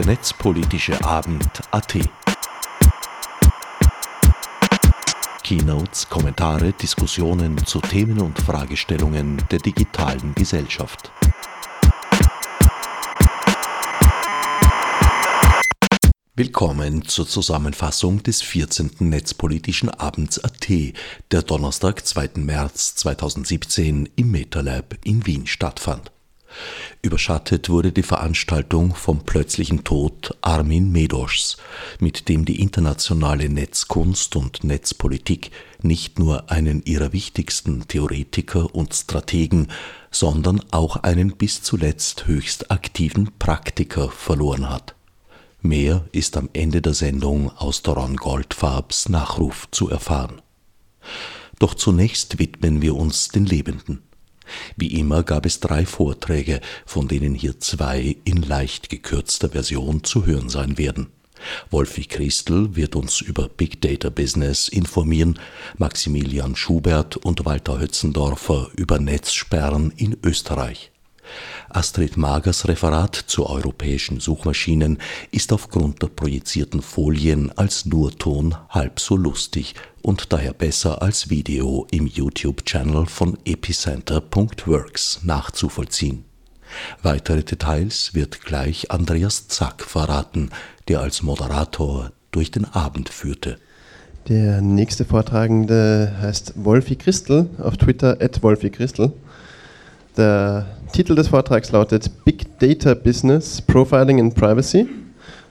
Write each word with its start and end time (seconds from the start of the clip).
der 0.00 0.06
netzpolitische 0.06 1.04
Abend 1.04 1.44
AT. 1.72 1.98
Keynotes, 5.42 6.08
Kommentare, 6.08 6.72
Diskussionen 6.72 7.58
zu 7.66 7.82
Themen 7.82 8.18
und 8.22 8.38
Fragestellungen 8.38 9.42
der 9.50 9.58
digitalen 9.58 10.34
Gesellschaft. 10.34 11.12
Willkommen 16.34 17.04
zur 17.04 17.28
Zusammenfassung 17.28 18.22
des 18.22 18.40
14. 18.40 18.92
Netzpolitischen 19.00 19.90
Abends 19.90 20.42
AT, 20.42 20.94
der 21.30 21.42
Donnerstag, 21.42 22.06
2. 22.06 22.30
März 22.36 22.94
2017 22.94 24.08
im 24.16 24.30
MetaLab 24.30 24.96
in 25.04 25.26
Wien 25.26 25.46
stattfand. 25.46 26.10
Überschattet 27.02 27.68
wurde 27.68 27.92
die 27.92 28.02
Veranstaltung 28.02 28.94
vom 28.94 29.24
plötzlichen 29.24 29.84
Tod 29.84 30.36
Armin 30.42 30.92
Medoschs, 30.92 31.56
mit 31.98 32.28
dem 32.28 32.44
die 32.44 32.60
internationale 32.60 33.48
Netzkunst 33.48 34.36
und 34.36 34.64
Netzpolitik 34.64 35.50
nicht 35.82 36.18
nur 36.18 36.50
einen 36.50 36.84
ihrer 36.84 37.12
wichtigsten 37.12 37.86
Theoretiker 37.88 38.74
und 38.74 38.94
Strategen, 38.94 39.68
sondern 40.10 40.60
auch 40.72 40.96
einen 40.96 41.36
bis 41.36 41.62
zuletzt 41.62 42.26
höchst 42.26 42.70
aktiven 42.70 43.30
Praktiker 43.38 44.10
verloren 44.10 44.68
hat. 44.68 44.94
Mehr 45.62 46.04
ist 46.12 46.36
am 46.36 46.48
Ende 46.52 46.82
der 46.82 46.94
Sendung 46.94 47.50
aus 47.56 47.82
Doron 47.82 48.16
Goldfarbs 48.16 49.08
Nachruf 49.08 49.68
zu 49.70 49.88
erfahren. 49.90 50.40
Doch 51.58 51.74
zunächst 51.74 52.38
widmen 52.38 52.80
wir 52.80 52.96
uns 52.96 53.28
den 53.28 53.44
Lebenden. 53.44 54.02
Wie 54.76 54.98
immer 54.98 55.22
gab 55.22 55.46
es 55.46 55.60
drei 55.60 55.86
Vorträge, 55.86 56.60
von 56.86 57.08
denen 57.08 57.34
hier 57.34 57.60
zwei 57.60 58.16
in 58.24 58.42
leicht 58.42 58.88
gekürzter 58.88 59.50
Version 59.50 60.04
zu 60.04 60.26
hören 60.26 60.48
sein 60.48 60.78
werden. 60.78 61.08
Wolfi 61.70 62.04
Christel 62.04 62.76
wird 62.76 62.96
uns 62.96 63.20
über 63.20 63.48
Big 63.48 63.80
Data 63.80 64.10
Business 64.10 64.68
informieren, 64.68 65.38
Maximilian 65.78 66.56
Schubert 66.56 67.16
und 67.16 67.44
Walter 67.44 67.80
Hötzendorfer 67.80 68.68
über 68.76 68.98
Netzsperren 68.98 69.92
in 69.96 70.16
Österreich. 70.22 70.90
Astrid 71.70 72.16
Magers 72.16 72.66
Referat 72.66 73.14
zu 73.14 73.46
europäischen 73.46 74.20
Suchmaschinen 74.20 74.98
ist 75.30 75.52
aufgrund 75.52 76.02
der 76.02 76.08
projizierten 76.08 76.82
Folien 76.82 77.52
als 77.56 77.86
Nurton 77.86 78.56
halb 78.68 78.98
so 79.00 79.16
lustig 79.16 79.74
und 80.02 80.32
daher 80.32 80.52
besser 80.52 81.02
als 81.02 81.30
Video 81.30 81.86
im 81.90 82.06
YouTube-Channel 82.06 83.06
von 83.06 83.38
epicenter.works 83.44 85.20
nachzuvollziehen. 85.22 86.24
Weitere 87.02 87.42
Details 87.42 88.14
wird 88.14 88.42
gleich 88.44 88.90
Andreas 88.90 89.48
Zack 89.48 89.82
verraten, 89.82 90.50
der 90.88 91.00
als 91.00 91.22
Moderator 91.22 92.12
durch 92.30 92.50
den 92.50 92.64
Abend 92.64 93.08
führte. 93.08 93.58
Der 94.28 94.60
nächste 94.60 95.04
Vortragende 95.04 96.14
heißt 96.20 96.52
Wolfi 96.56 96.96
Christel 96.96 97.48
auf 97.58 97.76
Twitter 97.76 98.18
at 98.20 98.42
Wolfi 98.42 98.70
Christel. 98.70 99.12
Der 100.16 100.66
Titel 100.92 101.14
des 101.14 101.28
Vortrags 101.28 101.70
lautet 101.70 102.10
Big 102.24 102.58
Data 102.58 102.94
Business, 102.94 103.62
Profiling 103.62 104.18
and 104.20 104.34
Privacy. 104.34 104.88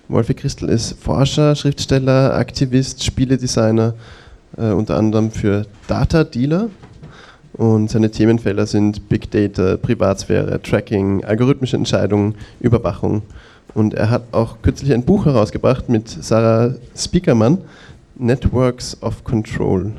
Wolfi 0.09 0.33
Christel 0.33 0.69
ist 0.69 0.99
Forscher, 0.99 1.55
Schriftsteller, 1.55 2.33
Aktivist, 2.33 3.03
Spieledesigner, 3.03 3.93
äh, 4.57 4.71
unter 4.71 4.97
anderem 4.97 5.31
für 5.31 5.65
Data 5.87 6.25
Dealer. 6.25 6.69
Und 7.53 7.89
seine 7.89 8.11
Themenfelder 8.11 8.65
sind 8.65 9.07
Big 9.07 9.31
Data, 9.31 9.77
Privatsphäre, 9.77 10.61
Tracking, 10.61 11.23
algorithmische 11.23 11.77
Entscheidungen, 11.77 12.35
Überwachung. 12.59 13.21
Und 13.73 13.93
er 13.93 14.09
hat 14.09 14.23
auch 14.33 14.57
kürzlich 14.61 14.91
ein 14.93 15.03
Buch 15.03 15.25
herausgebracht 15.25 15.87
mit 15.87 16.09
Sarah 16.09 16.73
Speakermann, 16.95 17.59
Networks 18.15 19.01
of 19.01 19.23
Control. 19.23 19.93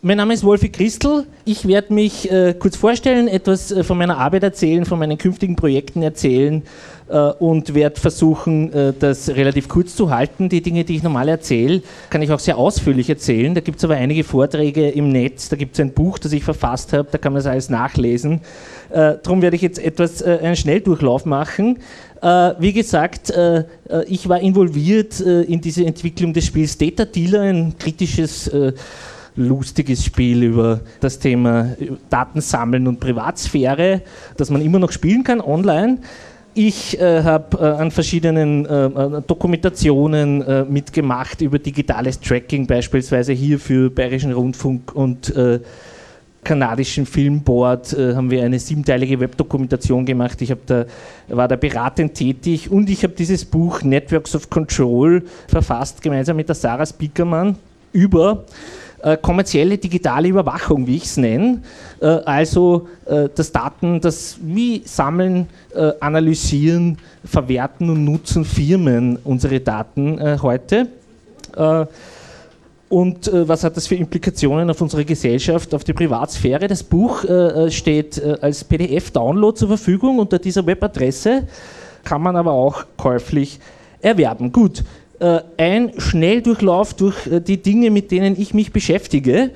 Mein 0.00 0.18
Name 0.18 0.32
ist 0.32 0.44
Wolfi 0.44 0.68
Christel. 0.68 1.26
Ich 1.44 1.66
werde 1.66 1.92
mich 1.92 2.30
äh, 2.30 2.54
kurz 2.56 2.76
vorstellen, 2.76 3.26
etwas 3.26 3.72
äh, 3.72 3.82
von 3.82 3.98
meiner 3.98 4.16
Arbeit 4.16 4.44
erzählen, 4.44 4.84
von 4.84 4.96
meinen 4.96 5.18
künftigen 5.18 5.56
Projekten 5.56 6.02
erzählen 6.02 6.62
äh, 7.08 7.18
und 7.18 7.74
werde 7.74 7.98
versuchen, 7.98 8.72
äh, 8.72 8.92
das 8.96 9.28
relativ 9.28 9.68
kurz 9.68 9.96
zu 9.96 10.10
halten. 10.10 10.48
Die 10.48 10.62
Dinge, 10.62 10.84
die 10.84 10.94
ich 10.94 11.02
normal 11.02 11.28
erzähle, 11.28 11.82
kann 12.10 12.22
ich 12.22 12.30
auch 12.30 12.38
sehr 12.38 12.58
ausführlich 12.58 13.10
erzählen. 13.10 13.56
Da 13.56 13.60
gibt 13.60 13.78
es 13.78 13.84
aber 13.84 13.96
einige 13.96 14.22
Vorträge 14.22 14.88
im 14.88 15.08
Netz, 15.08 15.48
da 15.48 15.56
gibt 15.56 15.74
es 15.74 15.80
ein 15.80 15.92
Buch, 15.92 16.20
das 16.20 16.30
ich 16.30 16.44
verfasst 16.44 16.92
habe, 16.92 17.08
da 17.10 17.18
kann 17.18 17.32
man 17.32 17.42
das 17.42 17.50
alles 17.50 17.68
nachlesen. 17.68 18.42
Äh, 18.90 19.16
darum 19.20 19.42
werde 19.42 19.56
ich 19.56 19.62
jetzt 19.62 19.80
etwas 19.80 20.22
äh, 20.22 20.38
einen 20.40 20.54
Schnelldurchlauf 20.54 21.24
machen. 21.24 21.78
wie 22.58 22.72
gesagt, 22.72 23.32
ich 24.08 24.28
war 24.28 24.40
involviert 24.40 25.20
in 25.20 25.60
diese 25.60 25.84
Entwicklung 25.86 26.32
des 26.32 26.46
Spiels 26.46 26.76
Data 26.76 27.04
Dealer, 27.04 27.42
ein 27.42 27.74
kritisches 27.78 28.50
lustiges 29.38 30.04
Spiel 30.04 30.42
über 30.42 30.80
das 31.00 31.18
Thema 31.18 31.76
Datensammeln 32.10 32.86
und 32.86 33.00
Privatsphäre, 33.00 34.02
das 34.36 34.50
man 34.50 34.60
immer 34.60 34.78
noch 34.78 34.92
spielen 34.92 35.24
kann 35.24 35.40
online. 35.40 35.98
Ich 36.54 37.00
äh, 37.00 37.22
habe 37.22 37.56
äh, 37.58 37.80
an 37.80 37.92
verschiedenen 37.92 38.66
äh, 38.66 38.86
äh 38.86 39.22
Dokumentationen 39.24 40.42
äh, 40.42 40.64
mitgemacht 40.64 41.40
über 41.40 41.60
digitales 41.60 42.18
Tracking, 42.18 42.66
beispielsweise 42.66 43.32
hier 43.32 43.60
für 43.60 43.90
Bayerischen 43.90 44.32
Rundfunk 44.32 44.92
und 44.92 45.34
äh, 45.36 45.60
kanadischen 46.42 47.04
Filmboard 47.04 47.92
haben 47.92 48.30
wir 48.30 48.42
eine 48.42 48.58
siebenteilige 48.58 49.20
Webdokumentation 49.20 50.06
gemacht. 50.06 50.40
Ich 50.40 50.54
da, 50.66 50.86
war 51.28 51.46
da 51.46 51.56
beratend 51.56 52.14
tätig 52.14 52.70
und 52.70 52.88
ich 52.88 53.02
habe 53.02 53.12
dieses 53.12 53.44
Buch 53.44 53.82
Networks 53.82 54.34
of 54.34 54.48
Control 54.48 55.22
verfasst, 55.48 56.00
gemeinsam 56.00 56.36
mit 56.36 56.48
der 56.48 56.54
Sarah 56.54 56.86
Spiekermann 56.86 57.56
über 57.92 58.44
äh, 59.02 59.16
kommerzielle 59.16 59.78
digitale 59.78 60.28
Überwachung, 60.28 60.86
wie 60.86 60.96
ich 60.96 61.04
es 61.04 61.16
nenne. 61.16 61.62
Äh, 62.00 62.06
also 62.06 62.88
äh, 63.06 63.28
das 63.34 63.52
Daten, 63.52 64.00
das 64.00 64.38
wie 64.42 64.82
sammeln, 64.84 65.46
äh, 65.74 65.92
analysieren, 66.00 66.98
verwerten 67.24 67.90
und 67.90 68.04
nutzen 68.04 68.44
Firmen 68.44 69.18
unsere 69.22 69.60
Daten 69.60 70.18
äh, 70.18 70.38
heute. 70.42 70.88
Äh, 71.56 71.86
und 72.88 73.30
was 73.30 73.64
hat 73.64 73.76
das 73.76 73.86
für 73.86 73.96
Implikationen 73.96 74.70
auf 74.70 74.80
unsere 74.80 75.04
Gesellschaft, 75.04 75.74
auf 75.74 75.84
die 75.84 75.92
Privatsphäre? 75.92 76.66
Das 76.68 76.82
Buch 76.82 77.22
steht 77.68 78.18
als 78.42 78.64
PDF-Download 78.64 79.54
zur 79.58 79.68
Verfügung 79.68 80.18
unter 80.18 80.38
dieser 80.38 80.64
Webadresse, 80.64 81.46
kann 82.02 82.22
man 82.22 82.34
aber 82.34 82.52
auch 82.52 82.86
käuflich 82.96 83.60
erwerben. 84.00 84.50
Gut, 84.50 84.82
ein 85.56 85.92
Schnelldurchlauf 85.98 86.94
durch 86.94 87.26
äh, 87.26 87.40
die 87.40 87.60
Dinge, 87.62 87.90
mit 87.90 88.10
denen 88.10 88.40
ich 88.40 88.54
mich 88.54 88.72
beschäftige. 88.72 89.50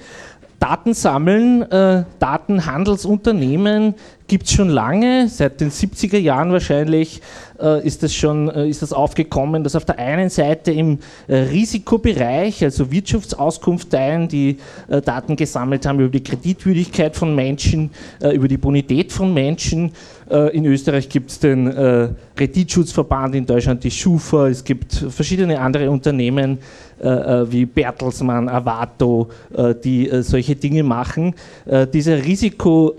Daten 0.62 0.94
sammeln, 0.94 1.62
äh, 1.72 2.04
Datenhandelsunternehmen 2.20 3.96
gibt 4.28 4.46
es 4.46 4.52
schon 4.52 4.68
lange, 4.68 5.28
seit 5.28 5.60
den 5.60 5.72
70er 5.72 6.18
Jahren 6.18 6.52
wahrscheinlich 6.52 7.20
äh, 7.60 7.84
ist, 7.84 8.04
das 8.04 8.14
schon, 8.14 8.48
äh, 8.48 8.68
ist 8.68 8.80
das 8.80 8.92
aufgekommen, 8.92 9.64
dass 9.64 9.74
auf 9.74 9.84
der 9.84 9.98
einen 9.98 10.30
Seite 10.30 10.70
im 10.70 11.00
äh, 11.26 11.34
Risikobereich, 11.36 12.62
also 12.62 12.92
Wirtschaftsauskunfteien, 12.92 14.28
die 14.28 14.58
äh, 14.88 15.02
Daten 15.02 15.34
gesammelt 15.34 15.84
haben 15.84 15.98
über 15.98 16.10
die 16.10 16.22
Kreditwürdigkeit 16.22 17.16
von 17.16 17.34
Menschen, 17.34 17.90
äh, 18.20 18.34
über 18.34 18.46
die 18.46 18.56
Bonität 18.56 19.12
von 19.12 19.34
Menschen. 19.34 19.92
in 20.52 20.64
Österreich 20.64 21.10
gibt 21.10 21.30
es 21.30 21.40
den 21.40 21.70
Kreditschutzverband, 22.36 23.34
in 23.34 23.44
Deutschland 23.44 23.84
die 23.84 23.90
Schufa, 23.90 24.48
es 24.48 24.64
gibt 24.64 24.94
verschiedene 24.94 25.60
andere 25.60 25.90
Unternehmen 25.90 26.58
wie 27.02 27.66
Bertelsmann, 27.66 28.48
Avato, 28.48 29.28
die 29.84 30.08
solche 30.22 30.56
Dinge 30.56 30.82
machen. 30.82 31.34
dieser 31.92 32.24
Risiko 32.24 32.94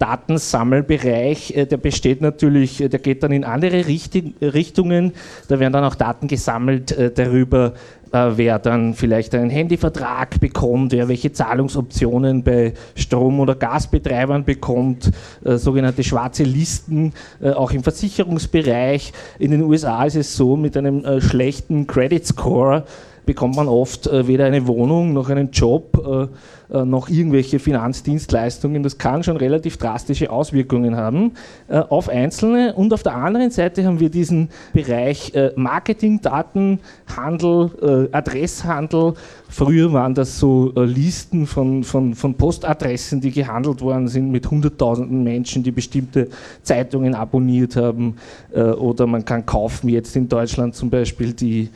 Datensammelbereich, 0.00 1.54
äh, 1.54 1.66
der 1.66 1.76
besteht 1.76 2.22
natürlich, 2.22 2.80
äh, 2.80 2.88
der 2.88 2.98
geht 2.98 3.22
dann 3.22 3.32
in 3.32 3.44
andere 3.44 3.86
Richtungen. 3.86 5.12
Da 5.46 5.60
werden 5.60 5.74
dann 5.74 5.84
auch 5.84 5.94
Daten 5.94 6.26
gesammelt 6.26 6.90
äh, 6.92 7.12
darüber, 7.12 7.74
wer 8.12 8.58
dann 8.58 8.94
vielleicht 8.94 9.36
einen 9.36 9.50
Handyvertrag 9.50 10.40
bekommt, 10.40 10.90
wer 10.90 11.06
welche 11.06 11.30
Zahlungsoptionen 11.30 12.42
bei 12.42 12.74
Strom- 12.96 13.38
oder 13.38 13.54
Gasbetreibern 13.54 14.44
bekommt, 14.44 15.12
sogenannte 15.44 16.02
schwarze 16.02 16.42
Listen, 16.42 17.12
auch 17.40 17.70
im 17.70 17.84
Versicherungsbereich. 17.84 19.12
In 19.38 19.52
den 19.52 19.62
USA 19.62 20.06
ist 20.06 20.16
es 20.16 20.36
so, 20.36 20.56
mit 20.56 20.76
einem 20.76 21.20
schlechten 21.20 21.86
Credit 21.86 22.26
Score 22.26 22.82
bekommt 23.30 23.54
man 23.54 23.68
oft 23.68 24.08
äh, 24.08 24.26
weder 24.26 24.46
eine 24.46 24.66
Wohnung 24.66 25.12
noch 25.12 25.30
einen 25.30 25.52
Job 25.52 26.04
äh, 26.04 26.76
äh, 26.76 26.84
noch 26.84 27.08
irgendwelche 27.08 27.60
Finanzdienstleistungen. 27.60 28.82
Das 28.82 28.98
kann 28.98 29.22
schon 29.22 29.36
relativ 29.36 29.76
drastische 29.76 30.32
Auswirkungen 30.32 30.96
haben 30.96 31.32
auf 31.68 32.08
Einzelne. 32.08 32.74
Und 32.74 32.92
auf 32.92 33.04
der 33.04 33.14
anderen 33.14 33.52
Seite 33.52 33.84
haben 33.84 34.00
wir 34.00 34.10
diesen 34.10 34.48
Bereich 34.72 35.32
Marketing, 35.54 36.20
Datenhandel, 36.20 37.70
äh, 38.12 38.16
Adresshandel. 38.16 39.14
Früher 39.48 39.92
waren 39.92 40.14
das 40.14 40.38
so 40.38 40.72
Listen 40.74 41.46
von, 41.46 41.84
von, 41.84 42.14
von 42.14 42.34
Postadressen, 42.34 43.20
die 43.20 43.30
gehandelt 43.30 43.80
worden 43.80 44.08
sind 44.08 44.30
mit 44.30 44.50
hunderttausenden 44.50 45.22
Menschen, 45.22 45.62
die 45.62 45.72
bestimmte 45.72 46.28
Zeitungen 46.62 47.14
abonniert 47.14 47.76
haben. 47.76 48.16
oder 48.52 49.06
man 49.06 49.24
kann 49.24 49.46
kaufen 49.46 49.88
jetzt 49.88 50.16
in 50.16 50.28
Deutschland 50.28 50.74
zum 50.74 50.90
Beispiel 50.90 51.32
die 51.32 51.70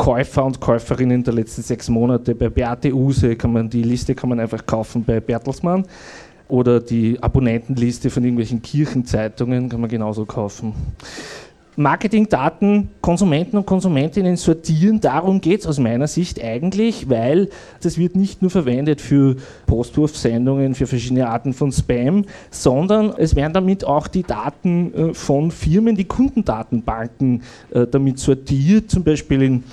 Käufer 0.00 0.46
und 0.46 0.60
Käuferinnen 0.60 1.22
der 1.22 1.34
letzten 1.34 1.60
sechs 1.60 1.90
Monate. 1.90 2.34
Bei 2.34 2.48
Beate 2.48 2.90
Use 2.90 3.36
kann 3.36 3.52
man 3.52 3.68
die 3.68 3.82
Liste 3.82 4.14
kann 4.14 4.30
man 4.30 4.40
einfach 4.40 4.64
kaufen 4.64 5.04
bei 5.04 5.20
Bertelsmann 5.20 5.84
oder 6.48 6.80
die 6.80 7.22
Abonnentenliste 7.22 8.08
von 8.08 8.24
irgendwelchen 8.24 8.62
Kirchenzeitungen 8.62 9.68
kann 9.68 9.78
man 9.78 9.90
genauso 9.90 10.24
kaufen. 10.24 10.72
Marketingdaten 11.76 12.88
Konsumenten 13.02 13.58
und 13.58 13.66
Konsumentinnen 13.66 14.36
sortieren, 14.36 15.00
darum 15.00 15.42
geht 15.42 15.60
es 15.60 15.66
aus 15.66 15.78
meiner 15.78 16.06
Sicht 16.06 16.42
eigentlich, 16.42 17.10
weil 17.10 17.50
das 17.82 17.98
wird 17.98 18.16
nicht 18.16 18.40
nur 18.40 18.50
verwendet 18.50 19.02
für 19.02 19.36
Postwurfsendungen, 19.66 20.74
für 20.74 20.86
verschiedene 20.86 21.28
Arten 21.28 21.52
von 21.52 21.72
Spam, 21.72 22.24
sondern 22.50 23.12
es 23.18 23.36
werden 23.36 23.52
damit 23.52 23.84
auch 23.84 24.08
die 24.08 24.22
Daten 24.22 24.94
äh, 24.94 25.14
von 25.14 25.50
Firmen, 25.50 25.94
die 25.94 26.06
Kundendatenbanken 26.06 27.42
äh, 27.70 27.86
damit 27.86 28.18
sortiert, 28.18 28.90
zum 28.90 29.04
Beispiel 29.04 29.42
in 29.42 29.64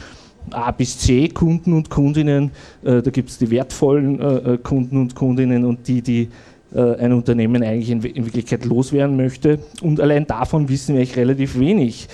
A 0.51 0.71
bis 0.71 0.97
C 0.97 1.27
Kunden 1.29 1.73
und 1.73 1.89
Kundinnen. 1.89 2.51
Äh, 2.83 3.01
da 3.01 3.11
gibt 3.11 3.29
es 3.29 3.37
die 3.37 3.49
wertvollen 3.49 4.19
äh, 4.19 4.53
äh, 4.53 4.57
Kunden 4.57 4.97
und 4.97 5.15
Kundinnen 5.15 5.65
und 5.65 5.87
die, 5.87 6.01
die 6.01 6.29
ein 6.73 7.13
Unternehmen 7.13 7.63
eigentlich 7.63 7.89
in, 7.89 8.03
Wirklichkeit 8.03 8.65
loswerden 8.65 9.15
möchte. 9.15 9.57
Und 9.81 10.01
allein 10.01 10.27
davon 10.27 10.67
wissen 10.67 10.95
wir 10.95 10.99
eigentlich 10.99 11.15
relativ 11.15 11.57
wenig. 11.57 12.09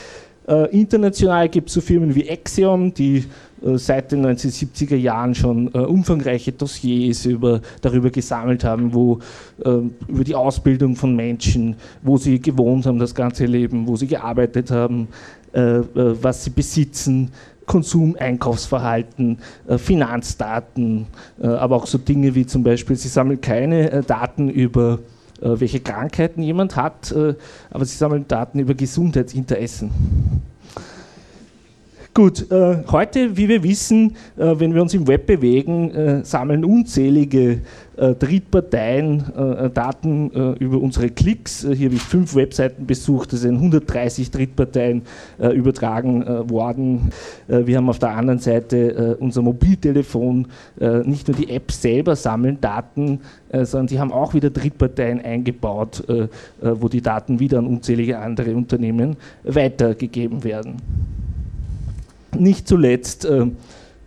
international 0.69 1.49
gibt 1.49 1.69
es 1.69 1.73
so 1.73 1.81
Firmen 1.81 2.13
wie 2.13 2.29
Axiom, 2.29 2.93
die 2.93 3.25
seit 3.73 4.11
den 4.11 4.23
1970er 4.23 4.95
Jahren 4.95 5.33
schon 5.33 5.69
umfangreiche 5.69 6.51
Dossiers 6.51 7.25
über, 7.25 7.61
darüber 7.81 8.11
gesammelt 8.11 8.63
haben, 8.63 8.93
wo, 8.93 9.17
über 10.07 10.23
die 10.23 10.35
Ausbildung 10.35 10.95
von 10.95 11.15
Menschen, 11.15 11.75
wo 12.03 12.17
sie 12.17 12.39
gewohnt 12.39 12.85
haben 12.85 12.99
das 12.99 13.15
ganze 13.15 13.47
Leben, 13.47 13.87
wo 13.87 13.95
sie 13.95 14.07
gearbeitet 14.07 14.69
haben, 14.69 15.07
was 15.51 16.43
sie 16.43 16.51
besitzen, 16.51 17.31
Konsum, 17.65 18.15
Einkaufsverhalten, 18.19 19.39
äh, 19.67 19.77
Finanzdaten, 19.77 21.07
äh, 21.41 21.47
aber 21.47 21.75
auch 21.75 21.87
so 21.87 21.97
Dinge 21.97 22.35
wie 22.35 22.45
zum 22.45 22.63
Beispiel, 22.63 22.95
sie 22.95 23.07
sammeln 23.07 23.41
keine 23.41 23.91
äh, 23.91 24.03
Daten 24.03 24.49
über 24.49 24.99
welche 25.45 25.81
Krankheiten 25.81 26.41
jemand 26.41 26.77
hat, 26.77 27.13
aber 27.69 27.83
sie 27.83 27.97
sammeln 27.97 28.25
Daten 28.29 28.59
über 28.59 28.75
Gesundheitsinteressen. 28.75 29.91
Gut, 32.15 32.51
äh, 32.51 32.83
heute, 32.91 33.37
wie 33.37 33.49
wir 33.49 33.63
wissen, 33.63 34.15
äh, 34.37 34.53
wenn 34.59 34.75
wir 34.75 34.83
uns 34.83 34.93
im 34.93 35.07
Web 35.07 35.25
bewegen, 35.25 35.89
äh, 35.89 36.23
sammeln 36.23 36.63
unzählige 36.63 37.61
äh, 37.97 38.13
Drittparteien 38.13 39.23
Daten 39.73 40.55
über 40.59 40.79
unsere 40.79 41.09
Klicks. 41.09 41.61
hier 41.61 41.87
habe 41.87 41.95
ich 41.95 42.01
fünf 42.01 42.33
Webseiten 42.35 42.87
besucht, 42.87 43.33
es 43.33 43.41
sind 43.41 43.55
130 43.55 44.31
Drittparteien 44.31 45.03
übertragen 45.53 46.25
worden. 46.49 47.11
wir 47.47 47.77
haben 47.77 47.87
auf 47.89 47.99
der 47.99 48.09
anderen 48.09 48.39
Seite 48.39 49.15
unser 49.19 49.43
Mobiltelefon, 49.43 50.47
nicht 51.05 51.27
nur 51.27 51.37
die 51.37 51.51
Apps 51.51 51.83
selber 51.83 52.15
sammeln 52.15 52.57
Daten, 52.59 53.19
sondern 53.51 53.87
die 53.87 53.99
haben 53.99 54.11
auch 54.11 54.33
wieder 54.33 54.49
Drittparteien 54.49 55.21
eingebaut, 55.21 56.03
wo 56.59 56.87
die 56.89 57.01
Daten 57.01 57.39
wieder 57.39 57.59
an 57.59 57.67
unzählige 57.67 58.17
andere 58.17 58.55
Unternehmen 58.55 59.17
weitergegeben 59.43 60.43
werden. 60.43 60.77
Nicht 62.37 62.67
zuletzt 62.67 63.25
äh, 63.25 63.47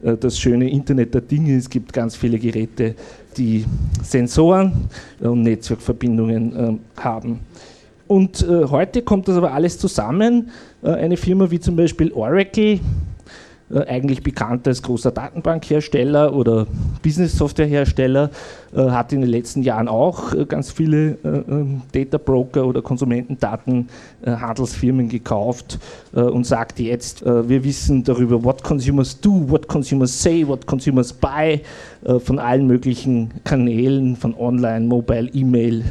äh, 0.02 0.16
das 0.18 0.38
schöne 0.38 0.70
Internet 0.70 1.14
der 1.14 1.20
Dinge. 1.20 1.56
Es 1.56 1.68
gibt 1.68 1.92
ganz 1.92 2.16
viele 2.16 2.38
Geräte, 2.38 2.94
die 3.36 3.64
Sensoren 4.02 4.88
und 5.20 5.42
Netzwerkverbindungen 5.42 6.80
äh, 6.96 7.00
haben. 7.00 7.40
Und 8.08 8.46
heute 8.48 9.02
kommt 9.02 9.26
das 9.26 9.36
aber 9.36 9.52
alles 9.52 9.80
zusammen. 9.80 10.50
Eine 10.80 11.16
Firma 11.16 11.50
wie 11.50 11.58
zum 11.58 11.74
Beispiel 11.74 12.12
Oracle 12.12 12.78
eigentlich 13.74 14.22
bekannt 14.22 14.68
als 14.68 14.80
großer 14.80 15.10
Datenbankhersteller 15.10 16.32
oder 16.32 16.68
Business-Softwarehersteller, 17.02 18.30
äh, 18.74 18.90
hat 18.90 19.12
in 19.12 19.22
den 19.22 19.30
letzten 19.30 19.62
Jahren 19.62 19.88
auch 19.88 20.32
äh, 20.32 20.44
ganz 20.44 20.70
viele 20.70 21.18
ähm, 21.24 21.82
Data 21.90 22.18
Broker 22.18 22.64
oder 22.64 22.80
Konsumentendatenhandelsfirmen 22.80 25.08
gekauft 25.08 25.80
und 26.12 26.46
sagt 26.46 26.78
jetzt, 26.78 27.24
wir 27.24 27.64
wissen 27.64 28.04
darüber, 28.04 28.44
what 28.44 28.62
consumers 28.62 29.20
do, 29.20 29.48
what 29.48 29.66
consumers 29.68 30.22
say, 30.22 30.46
what 30.46 30.66
consumers 30.66 31.12
buy, 31.12 31.60
von 32.20 32.38
allen 32.38 32.66
möglichen 32.66 33.30
Kanälen, 33.44 34.16
von 34.16 34.34
Online, 34.34 34.86
Mobile, 34.86 35.28
E-Mail, 35.32 35.84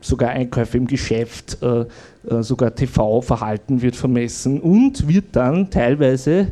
sogar 0.00 0.30
Einkäufe 0.30 0.78
im 0.78 0.86
Geschäft, 0.86 1.58
sogar 2.40 2.74
TV-Verhalten 2.74 3.82
wird 3.82 3.96
vermessen 3.96 4.60
und 4.60 5.06
wird 5.08 5.26
dann 5.32 5.68
teilweise 5.70 6.40
äh, 6.40 6.46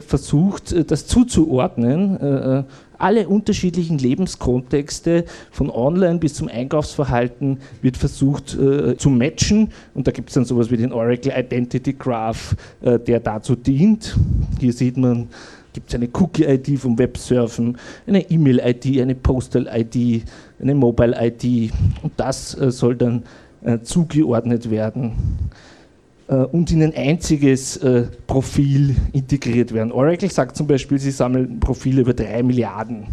versucht, 0.00 0.72
äh, 0.72 0.84
das 0.84 1.06
zuzuordnen. 1.06 2.20
Äh, 2.20 2.64
alle 2.98 3.28
unterschiedlichen 3.28 3.98
Lebenskontexte 3.98 5.24
von 5.50 5.70
Online 5.70 6.18
bis 6.18 6.34
zum 6.34 6.48
Einkaufsverhalten 6.48 7.58
wird 7.80 7.96
versucht 7.96 8.54
äh, 8.54 8.96
zu 8.96 9.10
matchen 9.10 9.70
und 9.94 10.06
da 10.06 10.12
gibt 10.12 10.28
es 10.28 10.34
dann 10.34 10.44
sowas 10.44 10.70
wie 10.70 10.76
den 10.76 10.92
Oracle 10.92 11.32
Identity 11.36 11.94
Graph, 11.94 12.54
äh, 12.80 13.00
der 13.00 13.18
dazu 13.18 13.56
dient. 13.56 14.16
Hier 14.60 14.72
sieht 14.72 14.96
man, 14.96 15.28
gibt 15.72 15.88
es 15.88 15.94
eine 15.96 16.08
Cookie-ID 16.12 16.78
vom 16.78 16.96
Websurfen, 16.96 17.76
eine 18.06 18.30
E-Mail-ID, 18.30 19.00
eine 19.00 19.16
Postal-ID, 19.16 20.22
eine 20.60 20.74
Mobile-ID 20.74 21.72
und 22.02 22.12
das 22.16 22.56
äh, 22.58 22.70
soll 22.70 22.94
dann 22.94 23.24
zugeordnet 23.84 24.72
werden. 24.72 25.12
Äh, 26.28 26.34
und 26.34 26.70
in 26.70 26.82
ein 26.82 26.94
einziges 26.94 27.76
äh, 27.78 28.04
Profil 28.26 28.96
integriert 29.12 29.72
werden. 29.72 29.92
Oracle 29.92 30.30
sagt 30.30 30.56
zum 30.56 30.66
Beispiel, 30.66 30.98
sie 30.98 31.10
sammeln 31.10 31.60
Profile 31.60 32.02
über 32.02 32.14
drei 32.14 32.42
Milliarden 32.42 33.06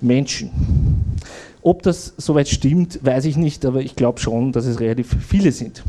Menschen. 0.00 0.50
Ob 1.62 1.82
das 1.82 2.14
soweit 2.16 2.48
stimmt, 2.48 2.98
weiß 3.02 3.24
ich 3.26 3.36
nicht, 3.36 3.64
aber 3.64 3.80
ich 3.80 3.94
glaube 3.94 4.18
schon, 4.20 4.52
dass 4.52 4.66
es 4.66 4.80
relativ 4.80 5.16
viele 5.20 5.52
sind. 5.52 5.84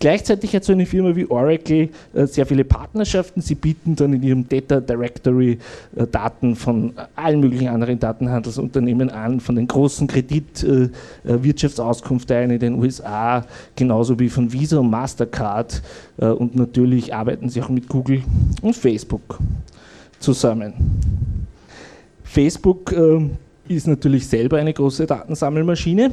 Gleichzeitig 0.00 0.54
hat 0.54 0.62
so 0.64 0.72
eine 0.72 0.86
Firma 0.86 1.14
wie 1.16 1.28
Oracle 1.28 1.88
äh, 2.14 2.26
sehr 2.26 2.46
viele 2.46 2.62
Partnerschaften. 2.64 3.40
Sie 3.40 3.56
bieten 3.56 3.96
dann 3.96 4.12
in 4.12 4.22
ihrem 4.22 4.48
Data 4.48 4.78
Directory 4.80 5.58
äh, 5.96 6.06
Daten 6.06 6.54
von 6.54 6.92
allen 7.16 7.40
möglichen 7.40 7.66
anderen 7.68 7.98
Datenhandelsunternehmen 7.98 9.10
an, 9.10 9.40
von 9.40 9.56
den 9.56 9.66
großen 9.66 10.06
Kreditwirtschaftsauskunfteien 10.06 12.50
äh, 12.50 12.54
in 12.54 12.60
den 12.60 12.74
USA, 12.74 13.44
genauso 13.74 14.20
wie 14.20 14.28
von 14.28 14.52
Visa 14.52 14.78
und 14.78 14.90
Mastercard. 14.90 15.82
und 16.16 16.54
natürlich 16.56 17.14
arbeiten 17.14 17.48
sie 17.48 17.62
auch 17.62 17.68
mit 17.68 17.88
Google 17.88 18.22
und 18.62 18.76
Facebook 18.76 19.38
zusammen. 20.20 20.74
Facebook 22.24 22.92
ist 23.68 23.86
natürlich 23.86 24.26
selber 24.26 24.58
eine 24.58 24.72
große 24.72 25.06
Datensammelmaschine. 25.06 26.10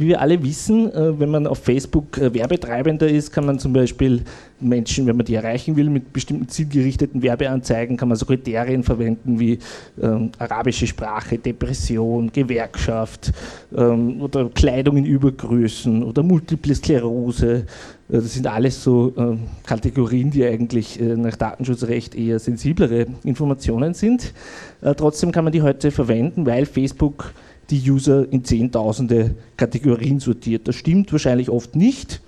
Wie 0.00 0.08
wir 0.08 0.22
alle 0.22 0.42
wissen, 0.42 0.90
äh, 0.94 1.20
wenn 1.20 1.28
man 1.28 1.46
auf 1.46 1.58
Facebook 1.58 2.16
äh, 2.16 2.32
Werbetreibender 2.32 3.06
ist, 3.06 3.32
kann 3.32 3.44
man 3.44 3.58
zum 3.58 3.74
Beispiel 3.74 4.22
Menschen, 4.58 5.06
wenn 5.06 5.14
man 5.14 5.26
die 5.26 5.34
erreichen 5.34 5.76
will, 5.76 5.90
mit 5.90 6.10
bestimmten 6.14 6.48
zielgerichteten 6.48 7.22
Werbeanzeigen, 7.22 7.98
kann 7.98 8.08
man 8.08 8.16
so 8.16 8.24
Kriterien 8.24 8.82
verwenden 8.82 9.38
wie 9.38 9.58
ähm, 10.00 10.30
arabische 10.38 10.86
Sprache, 10.86 11.36
Depression, 11.36 12.32
Gewerkschaft 12.32 13.30
ähm, 13.76 14.22
oder 14.22 14.48
Kleidung 14.48 14.96
in 14.96 15.04
Übergrößen 15.04 16.02
oder 16.02 16.22
Multiple 16.22 16.74
Sklerose. 16.74 17.56
Äh, 17.56 17.62
das 18.08 18.32
sind 18.32 18.46
alles 18.46 18.82
so 18.82 19.12
äh, 19.14 19.36
Kategorien, 19.66 20.30
die 20.30 20.46
eigentlich 20.46 20.98
äh, 20.98 21.14
nach 21.14 21.36
Datenschutzrecht 21.36 22.14
eher 22.14 22.38
sensiblere 22.38 23.06
Informationen 23.22 23.92
sind. 23.92 24.32
Äh, 24.80 24.94
trotzdem 24.94 25.30
kann 25.30 25.44
man 25.44 25.52
die 25.52 25.60
heute 25.60 25.90
verwenden, 25.90 26.46
weil 26.46 26.64
Facebook 26.64 27.34
die 27.70 27.90
User 27.90 28.26
in 28.30 28.44
Zehntausende 28.44 29.34
Kategorien 29.56 30.18
sortiert. 30.18 30.66
Das 30.68 30.74
stimmt 30.74 31.12
wahrscheinlich 31.12 31.48
oft 31.48 31.76
nicht, 31.76 32.20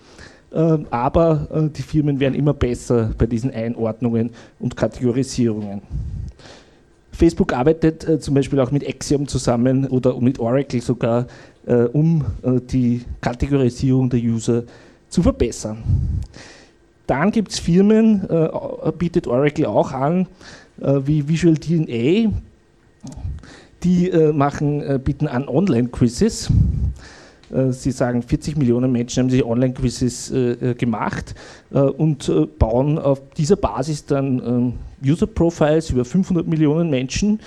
ähm, 0.54 0.86
aber 0.90 1.48
äh, 1.52 1.68
die 1.70 1.82
Firmen 1.82 2.20
werden 2.20 2.34
immer 2.34 2.54
besser 2.54 3.12
bei 3.18 3.26
diesen 3.26 3.50
Einordnungen 3.50 4.30
und 4.60 4.76
Kategorisierungen. 4.76 5.82
Facebook 7.10 7.52
arbeitet 7.52 8.08
äh, 8.08 8.20
zum 8.20 8.34
Beispiel 8.34 8.60
auch 8.60 8.70
mit 8.70 8.86
Axiom 8.86 9.26
zusammen 9.26 9.86
oder 9.86 10.18
mit 10.20 10.38
Oracle 10.38 10.80
sogar, 10.80 11.26
äh, 11.66 11.84
um 11.84 12.24
die 12.70 13.02
Kategorisierung 13.20 14.10
der 14.10 14.20
User 14.20 14.64
zu 15.08 15.22
verbessern. 15.22 15.78
Dann 17.06 17.30
gibt 17.30 17.52
es 17.52 17.58
Firmen, 17.58 18.26
bietet 18.96 19.26
Oracle 19.26 19.66
auch 19.66 19.92
an, 19.92 20.26
wie 20.78 21.28
Visual 21.28 21.54
DNA. 21.54 22.32
Die 23.84 24.10
machen, 24.32 25.00
bieten 25.02 25.26
an 25.26 25.48
Online-Quizzes. 25.48 26.50
Sie 27.70 27.90
sagen, 27.90 28.22
40 28.22 28.56
Millionen 28.56 28.92
Menschen 28.92 29.24
haben 29.24 29.30
sich 29.30 29.44
Online-Quizzes 29.44 30.32
gemacht 30.78 31.34
und 31.70 32.32
bauen 32.58 32.98
auf 32.98 33.20
dieser 33.36 33.56
Basis 33.56 34.06
dann 34.06 34.38
ähm, 34.38 34.72
User-Profiles 35.04 35.90
über 35.90 36.04
500 36.04 36.46
Millionen 36.46 36.88
Menschen, 36.88 37.40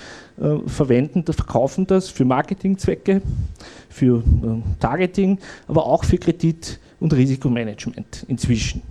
verwenden 0.66 1.24
verkaufen 1.24 1.86
das 1.86 2.10
für 2.10 2.24
Marketingzwecke, 2.24 3.22
für 3.88 4.22
Targeting, 4.78 5.38
aber 5.66 5.86
auch 5.86 6.04
für 6.04 6.18
Kredit- 6.18 6.78
und 7.00 7.14
Risikomanagement 7.14 8.24
inzwischen 8.28 8.82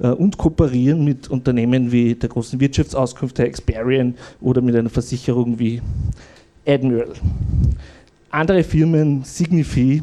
äh, 0.00 0.08
und 0.08 0.38
kooperieren 0.38 1.04
mit 1.04 1.28
Unternehmen 1.28 1.92
wie 1.92 2.14
der 2.14 2.28
großen 2.28 2.60
Wirtschaftsauskunft 2.60 3.38
der 3.38 3.46
Experian 3.46 4.14
oder 4.40 4.60
mit 4.60 4.76
einer 4.76 4.90
Versicherung 4.90 5.58
wie 5.58 5.82
Admiral. 6.66 7.14
Andere 8.30 8.64
Firmen, 8.64 9.24
Signify, 9.24 10.00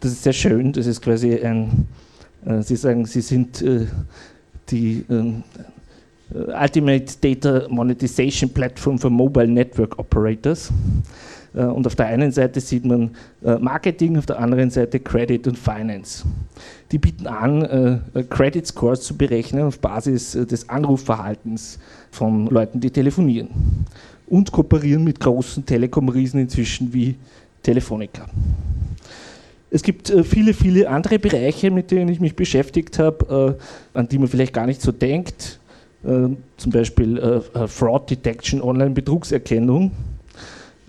das 0.00 0.12
ist 0.12 0.22
sehr 0.22 0.32
schön, 0.32 0.72
das 0.72 0.86
ist 0.86 1.02
quasi 1.02 1.38
ein, 1.38 1.86
äh, 2.44 2.62
Sie 2.62 2.76
sagen, 2.76 3.04
Sie 3.04 3.20
sind 3.20 3.62
äh, 3.62 3.86
die 4.70 5.04
ähm, 5.10 5.42
Ultimate 6.34 7.06
Data 7.20 7.68
Monetization 7.68 8.50
Platform 8.50 8.98
for 8.98 9.10
Mobile 9.10 9.48
Network 9.48 9.98
Operators. 9.98 10.72
Äh, 11.56 11.64
und 11.64 11.86
auf 11.86 11.94
der 11.94 12.06
einen 12.06 12.30
Seite 12.30 12.60
sieht 12.60 12.84
man 12.84 13.10
äh, 13.44 13.56
Marketing, 13.56 14.16
auf 14.18 14.26
der 14.26 14.38
anderen 14.38 14.70
Seite 14.70 15.00
Credit 15.00 15.46
und 15.48 15.58
Finance. 15.58 16.24
Die 16.92 16.98
bieten 16.98 17.26
an, 17.26 17.62
äh, 18.14 18.22
Credit 18.24 18.66
Scores 18.66 19.02
zu 19.02 19.16
berechnen 19.16 19.64
auf 19.64 19.78
Basis 19.80 20.32
des 20.32 20.68
Anrufverhaltens 20.68 21.78
von 22.10 22.46
Leuten, 22.46 22.80
die 22.80 22.90
telefonieren. 22.90 23.48
Und 24.26 24.50
kooperieren 24.50 25.04
mit 25.04 25.20
großen 25.20 25.64
Telekom-Riesen 25.64 26.40
inzwischen 26.40 26.92
wie 26.92 27.16
Telefonica. 27.62 28.26
Es 29.70 29.82
gibt 29.82 30.12
viele, 30.24 30.54
viele 30.54 30.88
andere 30.88 31.18
Bereiche, 31.18 31.70
mit 31.70 31.90
denen 31.90 32.08
ich 32.08 32.20
mich 32.20 32.34
beschäftigt 32.34 32.98
habe, 32.98 33.58
an 33.94 34.08
die 34.08 34.18
man 34.18 34.28
vielleicht 34.28 34.52
gar 34.52 34.66
nicht 34.66 34.80
so 34.80 34.92
denkt. 34.92 35.58
Zum 36.02 36.72
Beispiel 36.72 37.42
Fraud 37.66 38.08
Detection, 38.08 38.62
Online-Betrugserkennung 38.62 39.90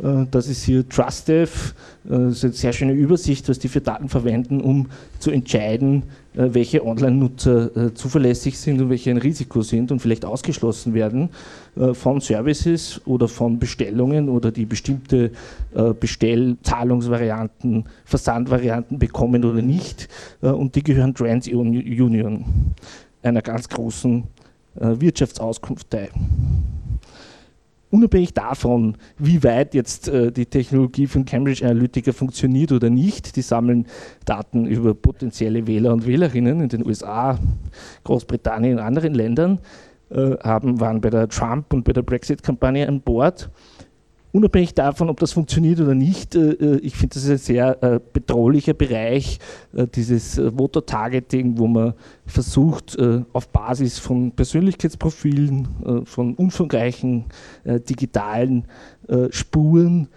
äh, 0.02 0.26
das 0.30 0.48
ist 0.48 0.64
hier 0.64 0.88
TrustDev, 0.88 1.74
äh, 2.06 2.10
das 2.10 2.38
ist 2.38 2.44
eine 2.44 2.54
sehr 2.54 2.74
schöne 2.74 2.94
Übersicht, 2.94 3.48
was 3.50 3.60
die 3.60 3.68
für 3.68 3.82
Daten 3.82 4.10
verwenden, 4.10 4.62
um 4.62 4.88
zu 5.20 5.32
entscheiden, 5.32 6.04
äh, 6.04 6.27
welche 6.38 6.86
Online-Nutzer 6.86 7.96
zuverlässig 7.96 8.60
sind 8.60 8.80
und 8.80 8.90
welche 8.90 9.10
ein 9.10 9.18
Risiko 9.18 9.64
sind 9.64 9.92
und 9.92 10.00
vielleicht 10.00 10.24
ausgeschlossen 10.24 10.94
werden 10.94 11.30
von 11.94 12.22
Services 12.22 13.02
oder 13.06 13.28
von 13.28 13.58
Bestellungen 13.58 14.30
oder 14.30 14.52
die 14.52 14.66
bestimmte 14.66 15.32
Bestellzahlungsvarianten, 16.00 17.86
Versandvarianten 18.06 19.00
bekommen 19.00 19.44
oder 19.46 19.64
nicht. 19.64 20.08
Und 20.42 20.76
die 20.76 20.84
gehören 20.84 21.16
TransUnion, 21.16 22.46
einer 23.24 23.42
ganz 23.42 23.68
großen 23.68 24.26
Wirtschaftsauskunft 24.76 25.90
teil 25.90 26.10
unabhängig 27.90 28.34
davon, 28.34 28.98
wie 29.18 29.44
weit 29.44 29.74
jetzt 29.74 30.08
äh, 30.08 30.32
die 30.32 30.46
Technologie 30.46 31.08
von 31.08 31.26
Cambridge 31.26 31.66
Analytica 31.66 32.12
funktioniert 32.12 32.72
oder 32.72 32.90
nicht, 32.90 33.36
die 33.36 33.42
sammeln 33.42 33.88
Daten 34.26 34.66
über 34.66 34.94
potenzielle 34.94 35.68
Wähler 35.68 35.94
und 35.94 36.06
Wählerinnen 36.06 36.62
in 36.62 36.70
den 36.70 36.86
USA, 36.86 37.40
Großbritannien 38.04 38.78
und 38.78 38.84
anderen 38.84 39.14
Ländern, 39.14 39.60
äh, 40.10 40.38
haben, 40.44 40.80
waren 40.80 41.02
bei 41.02 41.10
der 41.10 41.28
Trump- 41.28 41.74
und 41.74 41.84
bei 41.84 41.94
der 41.94 42.02
Brexit-Kampagne 42.02 42.88
an 42.88 43.02
Bord 43.02 43.50
unabhängig 44.38 44.76
davon, 44.76 45.10
ob 45.10 45.20
das 45.20 45.34
funktioniert 45.34 45.80
oder 45.80 45.96
nicht, 45.96 46.36
äh, 46.36 46.52
äh, 46.52 46.78
ich 46.78 46.96
finde, 46.96 47.16
das 47.16 47.24
ist 47.24 47.30
ein 47.30 47.38
sehr 47.38 47.84
äh, 47.84 48.00
bedrohlicher 48.14 48.74
Bereich, 48.74 49.40
dieses 49.96 50.36
Voter-Targeting, 50.36 51.58
wo 51.58 51.68
man 51.68 51.94
versucht, 52.26 52.98
auf 53.34 53.50
Basis 53.50 54.00
von 54.00 54.32
Persönlichkeitsprofilen, 54.32 56.04
von 56.06 56.34
umfangreichen 56.36 57.26
digitalen 57.66 58.66
Spuren, 59.30 60.08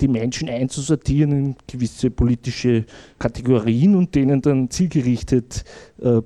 die 0.00 0.08
Menschen 0.08 0.48
einzusortieren 0.48 1.32
in 1.32 1.56
gewisse 1.66 2.10
politische 2.10 2.86
Kategorien 3.18 3.94
und 3.94 4.14
denen 4.14 4.42
dann 4.42 4.70
zielgerichtet 4.70 5.64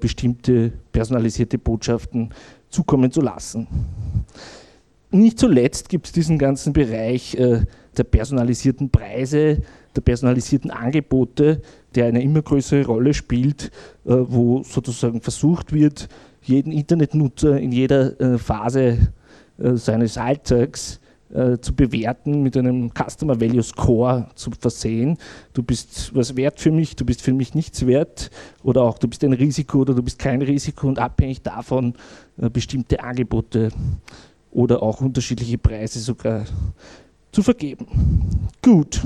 bestimmte 0.00 0.72
personalisierte 0.92 1.58
Botschaften 1.58 2.30
zukommen 2.70 3.10
zu 3.10 3.20
lassen 3.20 3.66
nicht 5.10 5.38
zuletzt 5.38 5.88
gibt 5.88 6.06
es 6.06 6.12
diesen 6.12 6.38
ganzen 6.38 6.72
Bereich 6.72 7.34
äh, 7.34 7.62
der 7.96 8.04
personalisierten 8.04 8.90
Preise, 8.90 9.62
der 9.96 10.00
personalisierten 10.02 10.70
Angebote, 10.70 11.62
der 11.94 12.06
eine 12.06 12.22
immer 12.22 12.42
größere 12.42 12.86
Rolle 12.86 13.14
spielt, 13.14 13.70
äh, 14.04 14.14
wo 14.14 14.62
sozusagen 14.62 15.20
versucht 15.20 15.72
wird, 15.72 16.08
jeden 16.42 16.72
Internetnutzer 16.72 17.58
in 17.58 17.72
jeder 17.72 18.20
äh, 18.20 18.38
Phase 18.38 18.98
äh, 19.58 19.74
seines 19.74 20.18
Alltags 20.18 21.00
äh, 21.30 21.58
zu 21.58 21.74
bewerten, 21.74 22.42
mit 22.42 22.56
einem 22.56 22.90
Customer 22.90 23.38
Value 23.40 23.62
Score 23.62 24.28
zu 24.34 24.50
versehen. 24.58 25.18
Du 25.52 25.62
bist 25.62 26.14
was 26.14 26.36
wert 26.36 26.60
für 26.60 26.70
mich, 26.70 26.96
du 26.96 27.04
bist 27.04 27.22
für 27.22 27.32
mich 27.32 27.54
nichts 27.54 27.86
wert 27.86 28.30
oder 28.62 28.82
auch 28.82 28.98
du 28.98 29.08
bist 29.08 29.22
ein 29.24 29.34
Risiko 29.34 29.80
oder 29.80 29.94
du 29.94 30.02
bist 30.02 30.18
kein 30.18 30.40
Risiko 30.40 30.88
und 30.88 30.98
abhängig 30.98 31.42
davon 31.42 31.94
äh, 32.40 32.48
bestimmte 32.48 33.02
Angebote 33.02 33.70
oder 34.50 34.82
auch 34.82 35.00
unterschiedliche 35.00 35.58
Preise 35.58 36.00
sogar 36.00 36.44
zu 37.32 37.42
vergeben. 37.42 37.86
Gut. 38.62 39.00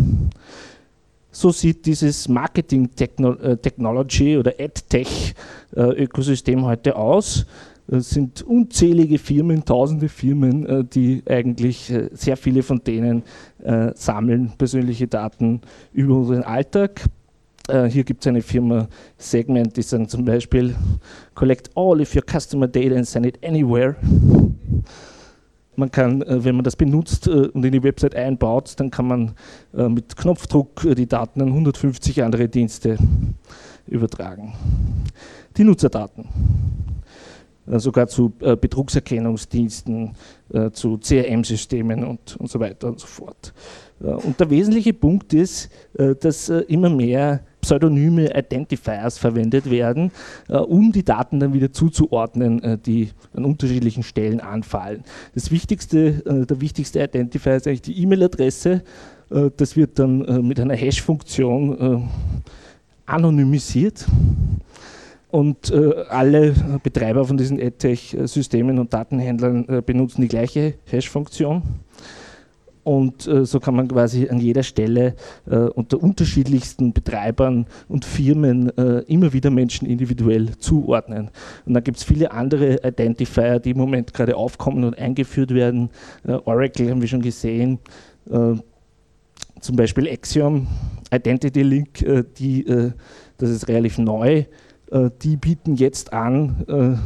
So 1.35 1.51
sieht 1.51 1.87
dieses 1.87 2.29
Marketing 2.29 2.91
äh, 2.99 3.57
Technology 3.57 4.37
oder 4.37 4.53
AdTech 4.59 5.35
äh, 5.75 5.81
Ökosystem 5.81 6.65
heute 6.65 6.95
aus. 6.95 7.47
Es 7.89 8.11
sind 8.11 8.43
unzählige 8.43 9.19
Firmen, 9.19 9.65
tausende 9.65 10.09
Firmen, 10.09 10.67
äh, 10.67 10.85
die 10.85 11.23
eigentlich 11.27 11.93
sehr 12.13 12.37
viele 12.37 12.63
von 12.63 12.83
denen 12.85 13.23
sammeln 13.95 14.53
persönliche 14.59 15.07
Daten 15.07 15.61
über 15.93 16.17
unseren 16.17 16.43
Alltag. 16.43 17.05
Hier 17.69 18.03
gibt 18.03 18.23
es 18.23 18.27
eine 18.27 18.43
Firma 18.43 18.89
Segment, 19.19 19.77
die 19.77 19.83
sagen 19.83 20.09
zum 20.09 20.25
Beispiel 20.25 20.75
Collect 21.37 21.71
all 21.77 22.01
of 22.01 22.13
your 22.13 22.25
customer 22.29 22.67
data 22.67 22.97
and 22.97 23.07
send 23.07 23.25
it 23.25 23.39
anywhere. 23.45 23.95
Man 25.75 25.91
kann, 25.91 26.23
äh, 26.23 26.45
wenn 26.45 26.55
man 26.55 26.65
das 26.65 26.77
benutzt 26.77 27.27
äh, 27.27 27.49
und 27.49 27.65
in 27.65 27.73
die 27.73 27.83
Website 27.83 28.15
einbaut, 28.15 28.75
dann 28.77 28.91
kann 28.91 29.07
man 29.07 29.33
äh, 29.75 29.89
mit 29.89 30.17
Knopfdruck 30.17 30.87
die 30.97 31.07
Daten 31.07 31.41
an 31.41 31.49
150 31.49 32.23
andere 32.23 32.49
Dienste 32.49 32.99
übertragen. 33.87 34.53
Die 35.57 35.65
Nutzerdaten. 35.65 36.29
Sogar 37.65 38.09
zu 38.09 38.31
Betrugserkennungsdiensten, 38.31 40.17
zu 40.73 40.99
CRM-Systemen 40.99 42.03
und, 42.03 42.37
und 42.37 42.51
so 42.51 42.59
weiter 42.59 42.89
und 42.89 42.99
so 42.99 43.07
fort. 43.07 43.55
Und 44.01 44.41
der 44.41 44.51
wesentliche 44.51 44.93
Punkt 44.93 45.33
ist, 45.33 45.71
dass 45.95 46.49
immer 46.49 46.91
mehr 46.91 47.45
pseudonyme 47.63 48.37
Identifiers 48.37 49.17
verwendet 49.17 49.71
werden, 49.71 50.11
äh, 50.49 50.57
um 50.57 50.93
die 50.93 51.05
Daten 51.05 51.41
dann 51.41 51.55
wieder 51.55 51.73
zuzuordnen, 51.73 52.63
äh, 52.63 52.77
die 52.77 53.11
an 53.35 53.45
unterschiedlichen 53.45 54.03
Stellen 54.03 54.41
anfallen. 54.41 55.05
Das 55.35 55.51
wichtigste, 55.51 56.23
äh, 56.27 56.45
der 56.45 56.61
wichtigste 56.61 57.03
Identifier 57.03 57.57
ist 57.57 57.67
eigentlich 57.67 57.83
die 57.83 58.03
E-Mail-Adresse. 58.03 58.83
Äh, 59.31 59.51
das 59.57 59.77
wird 59.77 59.99
dann 59.99 60.25
äh, 60.25 60.43
mit 60.43 60.61
einer 60.61 60.75
Hash-Funktion 60.75 61.79
äh, 61.81 62.01
anonymisiert. 63.07 64.07
Und 65.31 65.73
alle 66.11 66.55
Betreiber 66.83 67.25
von 67.25 67.39
diesen 67.39 67.59
AdTech-Systemen 67.59 68.79
und 68.79 68.93
Datenhändlern 68.93 69.83
benutzen 69.87 70.21
die 70.21 70.29
gleiche 70.29 70.75
Hash-Funktion. 70.85 71.63
Und 72.85 73.29
äh, 73.29 73.45
so 73.45 73.61
kann 73.61 73.77
man 73.77 73.87
quasi 73.87 74.29
an 74.29 74.39
jeder 74.39 74.65
Stelle 74.65 75.15
äh, 75.49 75.57
unter 75.57 76.03
unterschiedlichsten 76.03 76.93
Betreibern 76.93 77.67
und 77.89 78.05
Firmen 78.05 78.77
äh, 78.77 79.01
immer 79.07 79.33
wieder 79.33 79.51
Menschen 79.51 79.87
individuell 79.87 80.57
zuordnen. 80.59 81.31
Und 81.65 81.75
dann 81.75 81.85
gibt 81.85 81.99
es 81.99 82.05
viele 82.05 82.33
andere 82.33 82.85
Identifier, 82.85 83.61
die 83.61 83.71
im 83.71 83.79
Moment 83.79 84.13
gerade 84.13 84.37
aufkommen 84.37 84.83
und 84.83 84.99
eingeführt 84.99 85.55
werden. 85.55 85.91
Äh, 86.27 86.33
Oracle 86.45 86.91
haben 86.91 87.01
wir 87.01 87.09
schon 87.09 87.23
gesehen, 87.23 87.79
äh, 88.29 88.55
zum 89.61 89.77
Beispiel 89.77 90.09
Axiom, 90.09 90.67
Identity 91.13 91.63
Link, 91.63 92.03
äh, 92.03 92.25
die, 92.37 92.65
das 93.39 93.51
ist 93.51 93.69
relativ 93.69 93.99
neu, 93.99 94.45
die 95.23 95.37
bieten 95.37 95.77
jetzt 95.77 96.13
an, 96.13 97.01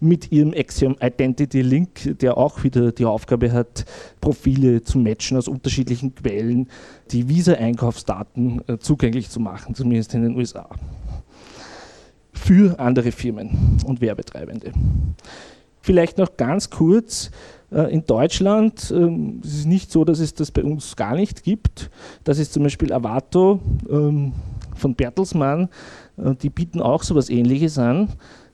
mit 0.00 0.32
ihrem 0.32 0.52
Axiom 0.54 0.96
Identity 1.00 1.62
Link, 1.62 2.18
der 2.18 2.36
auch 2.36 2.64
wieder 2.64 2.92
die 2.92 3.04
Aufgabe 3.04 3.52
hat, 3.52 3.84
Profile 4.20 4.82
zu 4.82 4.98
matchen 4.98 5.36
aus 5.36 5.48
unterschiedlichen 5.48 6.14
Quellen, 6.14 6.68
die 7.10 7.28
Visa-Einkaufsdaten 7.28 8.62
äh, 8.66 8.78
zugänglich 8.78 9.30
zu 9.30 9.40
machen, 9.40 9.74
zumindest 9.74 10.14
in 10.14 10.22
den 10.22 10.36
USA. 10.36 10.68
Für 12.32 12.78
andere 12.78 13.12
Firmen 13.12 13.78
und 13.84 14.00
Werbetreibende. 14.00 14.72
Vielleicht 15.82 16.18
noch 16.18 16.36
ganz 16.36 16.70
kurz, 16.70 17.30
Äh, 17.72 17.92
in 17.92 18.04
Deutschland 18.04 18.92
ähm, 18.94 19.40
ist 19.44 19.54
es 19.54 19.64
nicht 19.64 19.90
so, 19.92 20.04
dass 20.04 20.18
es 20.18 20.34
das 20.34 20.50
bei 20.50 20.64
uns 20.64 20.96
gar 20.96 21.14
nicht 21.14 21.42
gibt. 21.42 21.90
Das 22.24 22.38
ist 22.38 22.52
zum 22.52 22.62
Beispiel 22.62 22.92
Avato 22.92 23.60
ähm, 23.88 24.32
von 24.74 24.94
Bertelsmann. 24.94 25.68
Äh, 26.16 26.34
die 26.34 26.50
bieten 26.50 26.80
auch 26.80 27.02
so 27.02 27.14
etwas 27.14 27.30
Ähnliches 27.30 27.78
an. 27.78 28.08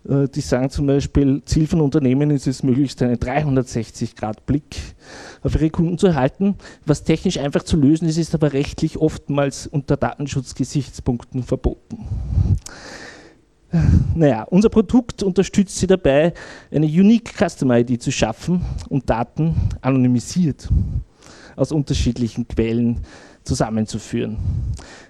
Äh, 0.08 0.28
die 0.28 0.40
sagen 0.40 0.70
zum 0.70 0.86
Beispiel, 0.86 1.42
Ziel 1.44 1.66
von 1.66 1.80
Unternehmen 1.80 2.30
ist 2.30 2.46
es, 2.46 2.62
möglichst 2.62 3.02
einen 3.02 3.16
360-Grad-Blick 3.16 4.76
auf 5.42 5.54
ihre 5.54 5.70
Kunden 5.70 5.98
zu 5.98 6.08
erhalten. 6.08 6.56
Was 6.84 7.04
technisch 7.04 7.38
einfach 7.38 7.62
zu 7.62 7.76
lösen 7.76 8.08
ist, 8.08 8.18
ist 8.18 8.34
aber 8.34 8.52
rechtlich 8.52 8.98
oftmals 8.98 9.66
unter 9.66 9.96
Datenschutzgesichtspunkten 9.96 11.42
verboten. 11.42 12.06
Naja, 14.14 14.44
unser 14.44 14.68
Produkt 14.68 15.22
unterstützt 15.22 15.76
sie 15.76 15.86
dabei, 15.86 16.32
eine 16.70 16.86
Unique 16.86 17.34
Customer 17.36 17.78
ID 17.78 18.00
zu 18.00 18.12
schaffen 18.12 18.64
und 18.88 19.10
Daten 19.10 19.54
anonymisiert 19.80 20.68
aus 21.56 21.72
unterschiedlichen 21.72 22.46
Quellen 22.46 23.00
zusammenzuführen. 23.42 24.38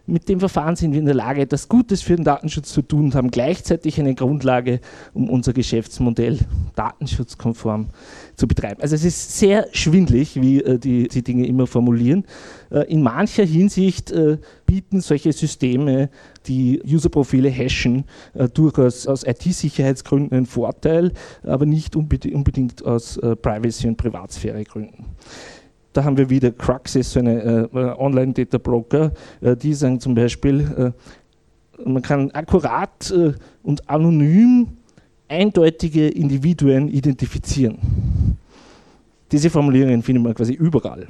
Mit 0.09 0.29
dem 0.29 0.39
Verfahren 0.39 0.77
sind 0.77 0.93
wir 0.93 1.01
in 1.01 1.07
der 1.07 1.17
Lage, 1.17 1.41
etwas 1.41 1.69
Gutes 1.69 2.01
für 2.01 2.15
den 2.15 2.25
Datenschutz 2.25 2.73
zu 2.73 2.83
tun 2.83 3.07
und 3.07 3.15
haben 3.17 3.33
gleichzeitig 3.33 3.99
eine 3.99 4.15
Grundlage, 4.15 4.81
um 5.15 5.29
unser 5.29 5.53
Geschäftsmodell 5.53 6.39
datenschutzkonform 6.77 7.89
zu 8.37 8.47
betreiben. 8.47 8.81
Also 8.81 8.95
es 8.95 9.05
ist 9.05 9.37
sehr 9.37 9.67
schwindlig, 9.73 10.41
wie 10.41 10.63
äh, 10.63 10.79
die, 10.79 11.09
die 11.09 11.23
Dinge 11.23 11.47
immer 11.47 11.67
formulieren. 11.67 12.25
Äh, 12.71 12.91
in 12.93 13.03
mancher 13.03 13.45
Hinsicht 13.45 14.13
äh, 14.13 14.39
bieten 14.65 15.01
solche 15.01 15.33
Systeme, 15.33 16.09
die 16.47 16.81
Userprofile 16.85 17.51
hashen, 17.51 18.05
äh, 18.35 18.49
durchaus 18.49 19.09
aus 19.09 19.25
IT-Sicherheitsgründen 19.25 20.37
einen 20.37 20.47
Vorteil, 20.47 21.13
aber 21.43 21.67
nicht 21.67 21.97
unbedingt 21.97 22.85
aus 22.85 23.17
äh, 23.17 23.35
Privacy- 23.35 23.89
und 23.89 23.97
Privatsphäregründen. 23.97 25.05
Da 25.97 26.05
haben 26.05 26.19
wir 26.19 26.29
wieder 26.29 26.51
Cruxes, 26.51 27.11
so 27.11 27.21
eine 27.21 27.69
äh, 27.73 27.79
Online-Data-Broker, 27.99 29.13
äh, 29.41 29.57
die 29.57 29.73
sagen 29.73 29.99
zum 29.99 30.15
Beispiel, 30.15 30.93
äh, 31.81 31.89
man 31.89 32.03
kann 32.03 32.31
akkurat 32.33 33.11
äh, 33.11 33.33
und 33.63 33.89
anonym 33.89 34.77
eindeutige 35.27 36.09
Individuen 36.09 36.89
identifizieren. 36.89 37.79
Diese 39.33 39.49
Formulierungen 39.49 40.03
findet 40.03 40.23
man 40.23 40.35
quasi 40.35 40.53
überall. 40.53 41.07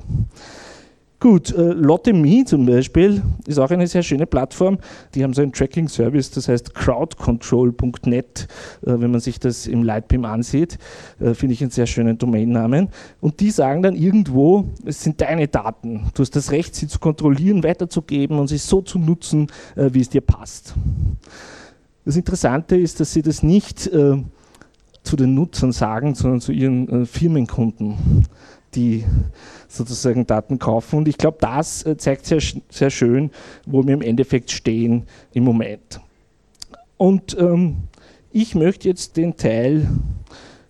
Gut, 1.18 1.50
äh, 1.54 1.73
Lotte.me 1.73 2.44
zum 2.44 2.66
Beispiel 2.66 3.23
ist 3.46 3.58
auch 3.58 3.70
eine 3.70 3.87
sehr 3.87 4.02
schöne 4.02 4.26
Plattform. 4.26 4.78
Die 5.14 5.25
haben 5.25 5.32
so 5.32 5.40
einen 5.40 5.52
Tracking-Service, 5.52 6.30
das 6.32 6.49
heißt 6.49 6.75
crowdcontrol.net, 6.75 8.46
äh, 8.82 9.00
wenn 9.00 9.11
man 9.11 9.20
sich 9.20 9.40
das 9.40 9.66
im 9.66 9.82
Lightbeam 9.82 10.26
ansieht, 10.26 10.76
äh, 11.18 11.32
finde 11.32 11.54
ich 11.54 11.62
einen 11.62 11.70
sehr 11.70 11.87
schönen 11.87 12.18
Domainnamen. 12.18 12.90
Und 13.23 13.40
die 13.40 13.50
sagen 13.50 13.80
dann 13.80 13.96
irgendwo, 13.96 14.66
es 14.85 15.02
sind 15.02 15.23
deine 15.23 15.49
Daten. 15.49 16.11
Du 16.12 16.20
hast 16.20 16.37
das 16.37 16.50
Recht, 16.52 16.75
sie 16.75 16.87
zu 16.87 16.99
kontrollieren, 16.99 17.64
weiterzugeben 17.64 18.38
und 18.38 18.49
sie 18.49 18.58
so 18.58 18.82
zu 18.82 18.99
nutzen, 18.99 19.46
äh, 19.75 19.88
wie 19.94 20.02
es 20.02 20.11
dir 20.11 20.20
passt. 20.20 20.75
Das 22.04 22.16
Interessante 22.16 22.76
ist, 22.76 23.00
dass 23.00 23.12
sie 23.12 23.23
das 23.23 23.42
nicht 23.42 23.90
zu 23.90 25.16
den 25.16 25.35
Nutzern 25.35 25.73
sagen, 25.73 26.14
sondern 26.14 26.40
zu 26.40 26.52
ihren 26.52 27.04
Firmenkunden 27.04 28.25
die 28.76 29.04
sozusagen 29.68 30.26
Daten 30.26 30.59
kaufen. 30.59 30.99
Und 30.99 31.09
ich 31.09 31.18
glaube, 31.18 31.38
das 31.40 31.85
äh, 31.85 31.97
zeigt 31.97 32.26
sehr, 32.26 32.40
sehr 32.71 32.90
schön, 32.90 33.30
wo 33.66 33.85
wir 33.85 33.95
im 33.95 34.02
Endeffekt 34.02 34.50
stehen 34.50 35.04
im 35.33 35.45
Moment. 35.45 36.00
Und 36.97 37.37
ähm, 37.38 37.78
ich 38.30 38.54
möchte 38.54 38.88
jetzt 38.88 39.16
den 39.16 39.37
Teil, 39.37 39.88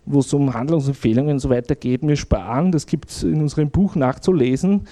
wo 0.05 0.21
es 0.21 0.33
um 0.33 0.55
Handlungsempfehlungen 0.55 1.33
und 1.33 1.41
so 1.41 1.51
weiter 1.51 1.75
geht, 1.75 2.03
mir 2.03 2.17
sparen. 2.17 2.73
Das 2.73 2.87
gibt 2.87 3.11
es 3.11 3.23
in 3.23 3.41
unserem 3.43 3.71
Buch 3.71 3.97
nachzulesen 3.97 4.87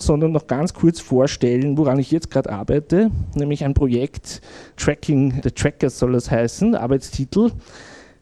sondern 0.00 0.32
noch 0.32 0.46
ganz 0.46 0.72
kurz 0.72 1.00
vorstellen, 1.00 1.76
woran 1.76 1.98
ich 1.98 2.10
jetzt 2.10 2.30
gerade 2.30 2.50
arbeite, 2.50 3.10
nämlich 3.34 3.64
ein 3.64 3.74
Projekt 3.74 4.40
Tracking 4.76 5.40
the 5.42 5.50
Trackers 5.50 5.98
soll 5.98 6.12
das 6.12 6.30
heißen, 6.30 6.74
Arbeitstitel. 6.74 7.50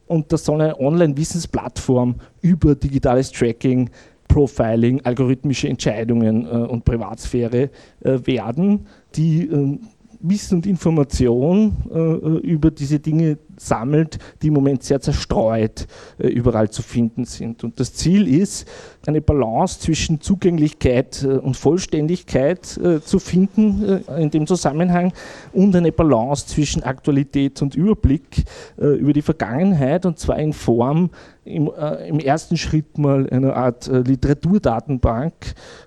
Und 0.06 0.32
das 0.32 0.44
soll 0.44 0.60
eine 0.60 0.78
Online-Wissensplattform 0.78 2.16
über 2.40 2.74
digitales 2.74 3.30
Tracking 3.30 3.90
Profiling, 4.36 5.00
algorithmische 5.00 5.66
Entscheidungen 5.66 6.44
äh, 6.44 6.48
und 6.48 6.84
Privatsphäre 6.84 7.70
äh, 8.00 8.18
werden, 8.26 8.86
die 9.14 9.48
äh, 9.48 9.78
Wissen 10.20 10.56
und 10.56 10.66
Information 10.66 11.76
äh, 11.90 11.98
äh, 11.98 12.38
über 12.40 12.70
diese 12.70 12.98
Dinge 12.98 13.38
sammelt, 13.56 14.18
die 14.42 14.48
im 14.48 14.54
Moment 14.54 14.82
sehr 14.82 15.00
zerstreut 15.00 15.86
äh, 16.18 16.26
überall 16.28 16.70
zu 16.70 16.82
finden 16.82 17.24
sind. 17.24 17.64
Und 17.64 17.80
das 17.80 17.94
Ziel 17.94 18.28
ist, 18.28 18.68
eine 19.06 19.20
Balance 19.20 19.80
zwischen 19.80 20.20
Zugänglichkeit 20.20 21.24
und 21.24 21.56
Vollständigkeit 21.56 22.66
zu 22.66 23.18
finden 23.20 24.02
in 24.18 24.30
dem 24.30 24.48
Zusammenhang 24.48 25.12
und 25.52 25.76
eine 25.76 25.92
Balance 25.92 26.48
zwischen 26.48 26.82
Aktualität 26.82 27.62
und 27.62 27.76
Überblick 27.76 28.42
über 28.76 29.12
die 29.12 29.22
Vergangenheit 29.22 30.06
und 30.06 30.18
zwar 30.18 30.40
in 30.40 30.52
Form 30.52 31.10
im, 31.46 31.70
äh, 31.76 32.08
im, 32.08 32.18
ersten 32.18 32.56
Schritt 32.56 32.98
mal 32.98 33.28
eine 33.30 33.54
Art 33.54 33.88
äh, 33.88 34.00
Literaturdatenbank, 34.00 35.34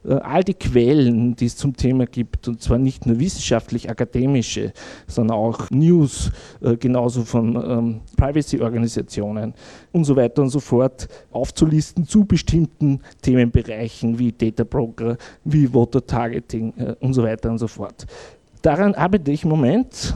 äh, 0.06 0.14
all 0.14 0.44
die 0.44 0.54
Quellen, 0.54 1.36
die 1.36 1.46
es 1.46 1.58
zum 1.58 1.76
Thema 1.76 2.06
gibt, 2.06 2.48
und 2.48 2.62
zwar 2.62 2.78
nicht 2.78 3.06
nur 3.06 3.20
wissenschaftlich-akademische, 3.20 4.74
sondern 5.08 5.38
auch 5.38 5.70
News, 5.70 6.32
genauso 6.80 7.24
von 7.24 7.56
ähm, 7.56 8.02
Privacy-Organisationen 8.18 9.54
und 9.92 10.04
so 10.04 10.16
weiter 10.16 10.42
und 10.42 10.50
so 10.50 10.60
fort 10.60 11.08
aufzulisten 11.32 12.08
zu 12.08 12.26
bestimmten 12.26 13.02
Themenbereichen 13.22 14.18
wie 14.18 14.32
Data 14.32 14.64
Broker, 14.64 15.18
wie 15.44 15.68
Voter 15.68 16.06
Targeting 16.06 16.74
äh, 16.78 16.96
und 17.00 17.14
so 17.14 17.24
weiter 17.24 17.50
und 17.50 17.58
so 17.58 17.68
fort. 17.68 18.06
Daran 18.62 18.94
arbeite 18.96 19.32
ich 19.32 19.44
im 19.44 19.50
Moment 19.50 20.14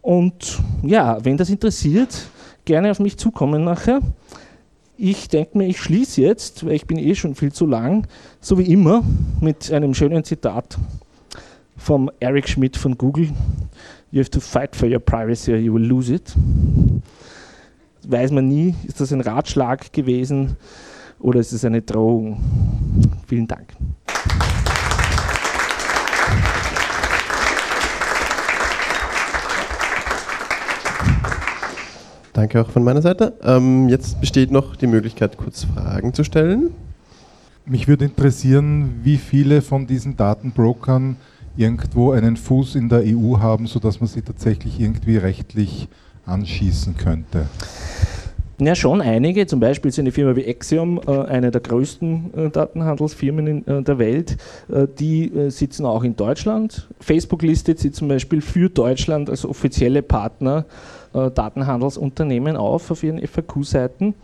und 0.00 0.60
ja, 0.82 1.18
wenn 1.24 1.36
das 1.36 1.50
interessiert, 1.50 2.26
gerne 2.64 2.90
auf 2.90 3.00
mich 3.00 3.16
zukommen 3.16 3.64
nachher. 3.64 4.00
Ich 4.96 5.28
denke 5.28 5.58
mir, 5.58 5.66
ich 5.66 5.80
schließe 5.80 6.20
jetzt, 6.20 6.64
weil 6.64 6.74
ich 6.74 6.86
bin 6.86 6.98
eh 6.98 7.14
schon 7.14 7.34
viel 7.34 7.52
zu 7.52 7.66
lang, 7.66 8.06
so 8.40 8.58
wie 8.58 8.70
immer, 8.70 9.02
mit 9.40 9.72
einem 9.72 9.94
schönen 9.94 10.22
Zitat 10.22 10.78
vom 11.76 12.10
Eric 12.20 12.48
Schmidt 12.48 12.76
von 12.76 12.96
Google. 12.96 13.30
You 14.10 14.20
have 14.20 14.30
to 14.30 14.40
fight 14.40 14.76
for 14.76 14.88
your 14.88 15.00
privacy 15.00 15.52
or 15.52 15.56
you 15.56 15.74
will 15.74 15.82
lose 15.82 16.14
it. 16.14 16.34
Weiß 18.06 18.30
man 18.30 18.48
nie, 18.48 18.74
ist 18.86 19.00
das 19.00 19.12
ein 19.12 19.20
Ratschlag 19.20 19.92
gewesen 19.92 20.56
oder 21.18 21.40
ist 21.40 21.52
es 21.52 21.64
eine 21.64 21.82
Drohung? 21.82 22.38
Vielen 23.26 23.46
Dank. 23.46 23.68
Danke 32.32 32.62
auch 32.62 32.70
von 32.70 32.82
meiner 32.82 33.02
Seite. 33.02 33.34
Ähm, 33.42 33.88
jetzt 33.88 34.20
besteht 34.20 34.50
noch 34.50 34.74
die 34.76 34.86
Möglichkeit, 34.86 35.36
kurz 35.36 35.64
Fragen 35.64 36.14
zu 36.14 36.24
stellen. 36.24 36.70
Mich 37.66 37.88
würde 37.88 38.06
interessieren, 38.06 39.00
wie 39.02 39.18
viele 39.18 39.60
von 39.60 39.86
diesen 39.86 40.16
Datenbrokern 40.16 41.16
irgendwo 41.56 42.12
einen 42.12 42.36
Fuß 42.36 42.74
in 42.74 42.88
der 42.88 43.02
EU 43.04 43.38
haben, 43.38 43.66
sodass 43.66 44.00
man 44.00 44.08
sie 44.08 44.22
tatsächlich 44.22 44.80
irgendwie 44.80 45.18
rechtlich 45.18 45.88
anschießen 46.24 46.96
könnte? 46.96 47.46
Ja, 48.64 48.76
schon 48.76 49.00
einige. 49.00 49.44
Zum 49.48 49.58
Beispiel 49.58 49.88
ist 49.88 49.98
eine 49.98 50.12
Firma 50.12 50.36
wie 50.36 50.46
Axiom 50.46 51.00
äh, 51.04 51.10
eine 51.10 51.50
der 51.50 51.60
größten 51.60 52.34
äh, 52.34 52.50
Datenhandelsfirmen 52.50 53.46
in 53.48 53.66
äh, 53.66 53.82
der 53.82 53.98
Welt. 53.98 54.36
Die 55.00 55.32
sitzen 55.48 55.84
auch 55.84 56.04
in 56.04 56.14
Deutschland. 56.14 56.88
Facebook 57.00 57.42
listet 57.42 57.80
sie 57.80 57.90
zum 57.90 58.06
Beispiel 58.06 58.40
für 58.40 58.70
Deutschland 58.70 59.28
als 59.28 59.44
offizielle 59.44 60.02
Partner 60.02 60.64
Datenhandelsunternehmen 61.12 62.56
auf 62.56 62.90
auf 62.90 63.02
ihren 63.02 63.20
FAQ-Seiten. 63.26 64.14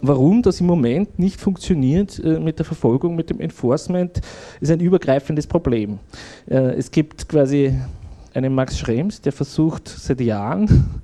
Warum 0.00 0.42
das 0.42 0.60
im 0.60 0.66
Moment 0.66 1.18
nicht 1.18 1.40
funktioniert 1.40 2.20
mit 2.24 2.58
der 2.58 2.66
Verfolgung, 2.66 3.14
mit 3.14 3.30
dem 3.30 3.40
Enforcement, 3.40 4.20
ist 4.60 4.70
ein 4.70 4.80
übergreifendes 4.80 5.46
Problem. 5.46 6.00
Es 6.46 6.90
gibt 6.90 7.28
quasi 7.28 7.74
einen 8.34 8.54
Max 8.54 8.78
Schrems, 8.78 9.20
der 9.20 9.32
versucht 9.32 9.88
seit 9.88 10.20
Jahren, 10.20 11.00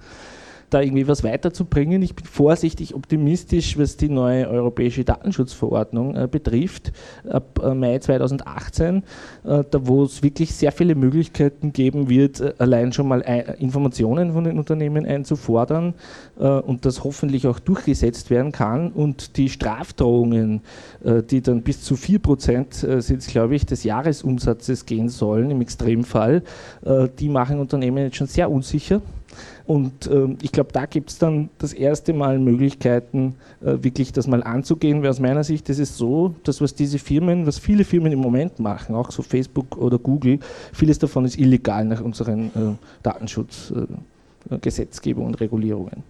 da 0.72 0.80
irgendwie 0.80 1.06
was 1.06 1.22
weiterzubringen. 1.22 2.02
Ich 2.02 2.14
bin 2.14 2.24
vorsichtig 2.24 2.94
optimistisch, 2.94 3.78
was 3.78 3.96
die 3.96 4.08
neue 4.08 4.48
europäische 4.48 5.04
Datenschutzverordnung 5.04 6.16
äh, 6.16 6.28
betrifft, 6.30 6.92
ab 7.28 7.60
äh, 7.62 7.74
Mai 7.74 7.98
2018, 7.98 8.96
äh, 8.96 9.02
da 9.44 9.86
wo 9.86 10.04
es 10.04 10.22
wirklich 10.22 10.54
sehr 10.54 10.72
viele 10.72 10.94
Möglichkeiten 10.94 11.72
geben 11.72 12.08
wird, 12.08 12.40
äh, 12.40 12.54
allein 12.58 12.92
schon 12.92 13.08
mal 13.08 13.22
ein, 13.22 13.42
Informationen 13.58 14.32
von 14.32 14.44
den 14.44 14.58
Unternehmen 14.58 15.04
einzufordern 15.04 15.94
äh, 16.38 16.46
und 16.46 16.86
das 16.86 17.04
hoffentlich 17.04 17.46
auch 17.46 17.58
durchgesetzt 17.58 18.30
werden 18.30 18.52
kann. 18.52 18.92
Und 18.92 19.36
die 19.36 19.48
Strafdrohungen, 19.48 20.62
äh, 21.04 21.22
die 21.22 21.42
dann 21.42 21.62
bis 21.62 21.82
zu 21.82 21.94
4% 21.94 23.00
sind, 23.00 23.26
glaube 23.26 23.54
ich, 23.54 23.66
des 23.66 23.84
Jahresumsatzes 23.84 24.86
gehen 24.86 25.08
sollen 25.08 25.50
im 25.50 25.60
Extremfall, 25.60 26.42
die 27.18 27.28
machen 27.28 27.60
Unternehmen 27.60 27.98
jetzt 28.04 28.16
schon 28.16 28.26
sehr 28.26 28.50
unsicher 28.50 29.00
Und 29.66 30.06
äh, 30.06 30.36
ich 30.42 30.52
glaube, 30.52 30.70
da 30.72 30.86
gibt 30.86 31.10
es 31.10 31.18
dann 31.18 31.50
das 31.58 31.72
erste 31.72 32.12
Mal 32.12 32.38
Möglichkeiten, 32.38 33.34
äh, 33.60 33.82
wirklich 33.82 34.12
das 34.12 34.26
mal 34.26 34.42
anzugehen, 34.42 35.02
weil 35.02 35.10
aus 35.10 35.20
meiner 35.20 35.44
Sicht 35.44 35.68
ist 35.68 35.78
es 35.78 35.96
so, 35.96 36.34
dass 36.44 36.60
was 36.60 36.74
diese 36.74 36.98
Firmen, 36.98 37.46
was 37.46 37.58
viele 37.58 37.84
Firmen 37.84 38.12
im 38.12 38.18
Moment 38.18 38.58
machen, 38.58 38.94
auch 38.94 39.10
so 39.10 39.22
Facebook 39.22 39.76
oder 39.76 39.98
Google, 39.98 40.38
vieles 40.72 40.98
davon 40.98 41.24
ist 41.24 41.38
illegal 41.38 41.84
nach 41.84 42.00
unseren 42.00 42.46
äh, 42.46 42.74
Datenschutzgesetzgebung 43.02 45.26
und 45.26 45.40
Regulierungen. 45.40 46.02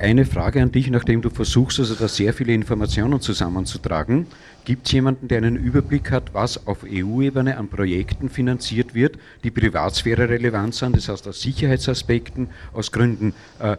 Eine 0.00 0.26
Frage 0.26 0.62
an 0.62 0.70
dich, 0.70 0.88
nachdem 0.90 1.22
du 1.22 1.30
versuchst, 1.30 1.80
also 1.80 1.96
da 1.96 2.06
sehr 2.06 2.32
viele 2.32 2.54
Informationen 2.54 3.20
zusammenzutragen. 3.20 4.28
Gibt 4.64 4.86
es 4.86 4.92
jemanden, 4.92 5.26
der 5.26 5.38
einen 5.38 5.56
Überblick 5.56 6.12
hat, 6.12 6.34
was 6.34 6.68
auf 6.68 6.84
EU-Ebene 6.84 7.56
an 7.58 7.66
Projekten 7.66 8.28
finanziert 8.28 8.94
wird, 8.94 9.18
die 9.42 9.50
Privatsphäre 9.50 10.28
relevant 10.28 10.76
sind, 10.76 10.94
das 10.94 11.08
heißt 11.08 11.26
aus 11.26 11.40
Sicherheitsaspekten, 11.40 12.48
aus 12.72 12.92
Gründen 12.92 13.34
äh, 13.58 13.76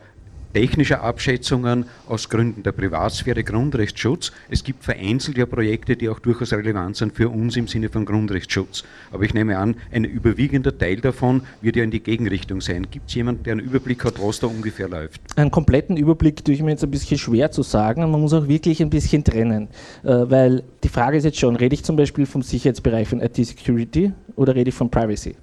technischer 0.53 1.01
Abschätzungen 1.01 1.85
aus 2.07 2.29
Gründen 2.29 2.63
der 2.63 2.71
Privatsphäre, 2.71 3.43
Grundrechtsschutz. 3.43 4.31
Es 4.49 4.63
gibt 4.63 4.83
vereinzelt 4.83 5.37
ja 5.37 5.45
Projekte, 5.45 5.95
die 5.95 6.09
auch 6.09 6.19
durchaus 6.19 6.53
relevant 6.53 6.97
sind 6.97 7.15
für 7.15 7.29
uns 7.29 7.55
im 7.55 7.67
Sinne 7.67 7.89
von 7.89 8.05
Grundrechtsschutz. 8.05 8.83
Aber 9.11 9.23
ich 9.23 9.33
nehme 9.33 9.57
an, 9.57 9.75
ein 9.91 10.03
überwiegender 10.03 10.77
Teil 10.77 10.97
davon 10.97 11.43
wird 11.61 11.75
ja 11.75 11.83
in 11.83 11.91
die 11.91 12.01
Gegenrichtung 12.01 12.61
sein. 12.61 12.87
Gibt 12.89 13.09
es 13.09 13.15
jemanden, 13.15 13.43
der 13.43 13.53
einen 13.53 13.65
Überblick 13.65 14.03
hat, 14.03 14.21
was 14.21 14.39
da 14.39 14.47
ungefähr 14.47 14.89
läuft? 14.89 15.21
Einen 15.35 15.51
kompletten 15.51 15.97
Überblick 15.97 16.43
tue 16.43 16.55
ich 16.55 16.61
mir 16.61 16.71
jetzt 16.71 16.83
ein 16.83 16.91
bisschen 16.91 17.17
schwer 17.17 17.51
zu 17.51 17.63
sagen 17.63 18.09
man 18.09 18.21
muss 18.21 18.33
auch 18.33 18.47
wirklich 18.47 18.81
ein 18.81 18.89
bisschen 18.89 19.23
trennen. 19.23 19.67
Äh, 20.03 20.29
weil 20.29 20.63
die 20.83 20.89
Frage 20.89 21.17
ist 21.17 21.23
jetzt 21.23 21.39
schon, 21.39 21.55
rede 21.55 21.73
ich 21.73 21.83
zum 21.83 21.95
Beispiel 21.95 22.25
vom 22.25 22.41
Sicherheitsbereich 22.41 23.07
von 23.07 23.21
IT-Security 23.21 24.13
oder 24.35 24.55
rede 24.55 24.69
ich 24.69 24.75
von 24.75 24.89
Privacy? 24.89 25.35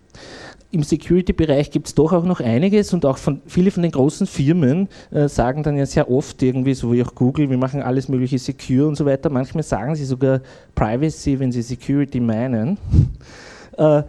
Im 0.77 0.83
Security-Bereich 0.83 1.71
gibt 1.71 1.87
es 1.87 1.95
doch 1.95 2.12
auch 2.12 2.25
noch 2.25 2.41
einiges 2.41 2.93
und 2.93 3.07
auch 3.07 3.17
von, 3.17 3.41
viele 3.47 3.71
von 3.71 3.83
den 3.83 3.93
großen 3.93 4.27
Firmen 4.27 4.89
äh, 5.11 5.27
sagen 5.27 5.62
dann 5.62 5.79
ja 5.79 5.87
sehr 5.87 6.11
oft 6.11 6.43
irgendwie, 6.43 6.75
so 6.75 6.93
wie 6.93 7.03
auch 7.03 7.15
Google, 7.15 7.49
wir 7.49 7.57
machen 7.57 7.81
alles 7.83 8.09
mögliche 8.09 8.39
secure 8.39 8.87
und 8.87 8.95
so 8.95 9.07
weiter. 9.07 9.31
Manchmal 9.31 9.62
sagen 9.62 9.95
sie 9.95 10.05
sogar 10.05 10.43
Privacy, 10.75 11.39
wenn 11.39 11.51
sie 11.51 11.62
Security 11.62 12.21
meinen. 12.21 12.79
Äh, 13.79 14.05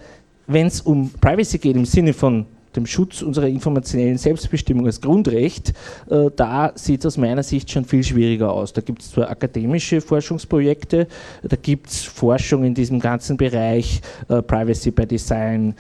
wenn 0.47 0.67
es 0.67 0.79
um 0.79 1.09
Privacy 1.19 1.57
geht 1.57 1.75
im 1.75 1.83
Sinne 1.83 2.13
von 2.13 2.45
dem 2.77 2.85
Schutz 2.85 3.21
unserer 3.21 3.47
informationellen 3.47 4.17
Selbstbestimmung 4.17 4.85
als 4.85 5.01
Grundrecht, 5.01 5.73
äh, 6.09 6.29
da 6.35 6.71
sieht 6.75 7.01
es 7.01 7.05
aus 7.07 7.17
meiner 7.17 7.43
Sicht 7.43 7.69
schon 7.71 7.83
viel 7.83 8.03
schwieriger 8.03 8.53
aus. 8.53 8.71
Da 8.71 8.81
gibt 8.81 9.01
es 9.01 9.11
zwar 9.11 9.29
akademische 9.29 9.99
Forschungsprojekte, 9.99 11.07
da 11.43 11.55
gibt 11.61 11.87
es 11.87 12.03
Forschung 12.03 12.63
in 12.63 12.73
diesem 12.73 12.99
ganzen 12.99 13.35
Bereich 13.35 14.01
äh, 14.29 14.41
Privacy 14.41 14.91
by 14.91 15.05
Design, 15.05 15.75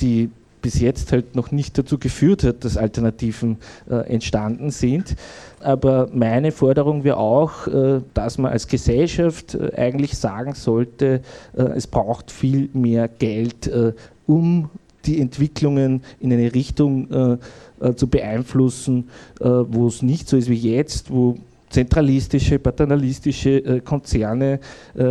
die 0.00 0.30
bis 0.62 0.80
jetzt 0.80 1.12
halt 1.12 1.34
noch 1.34 1.50
nicht 1.50 1.76
dazu 1.76 1.98
geführt 1.98 2.44
hat, 2.44 2.64
dass 2.64 2.76
Alternativen 2.76 3.58
äh, 3.90 3.96
entstanden 4.08 4.70
sind. 4.70 5.16
Aber 5.60 6.08
meine 6.14 6.52
Forderung 6.52 7.04
wäre 7.04 7.18
auch, 7.18 7.66
äh, 7.66 8.00
dass 8.14 8.38
man 8.38 8.52
als 8.52 8.68
Gesellschaft 8.68 9.54
äh, 9.54 9.72
eigentlich 9.76 10.16
sagen 10.16 10.54
sollte, 10.54 11.20
äh, 11.54 11.62
es 11.62 11.86
braucht 11.86 12.30
viel 12.30 12.70
mehr 12.72 13.08
Geld, 13.08 13.66
äh, 13.66 13.92
um 14.26 14.70
die 15.04 15.20
Entwicklungen 15.20 16.02
in 16.20 16.32
eine 16.32 16.54
Richtung 16.54 17.10
äh, 17.10 17.94
zu 17.96 18.06
beeinflussen, 18.06 19.08
wo 19.40 19.88
es 19.88 20.00
nicht 20.00 20.28
so 20.28 20.36
ist 20.36 20.48
wie 20.48 20.54
jetzt, 20.54 21.10
wo 21.10 21.36
zentralistische, 21.70 22.60
paternalistische 22.60 23.80
Konzerne 23.80 24.60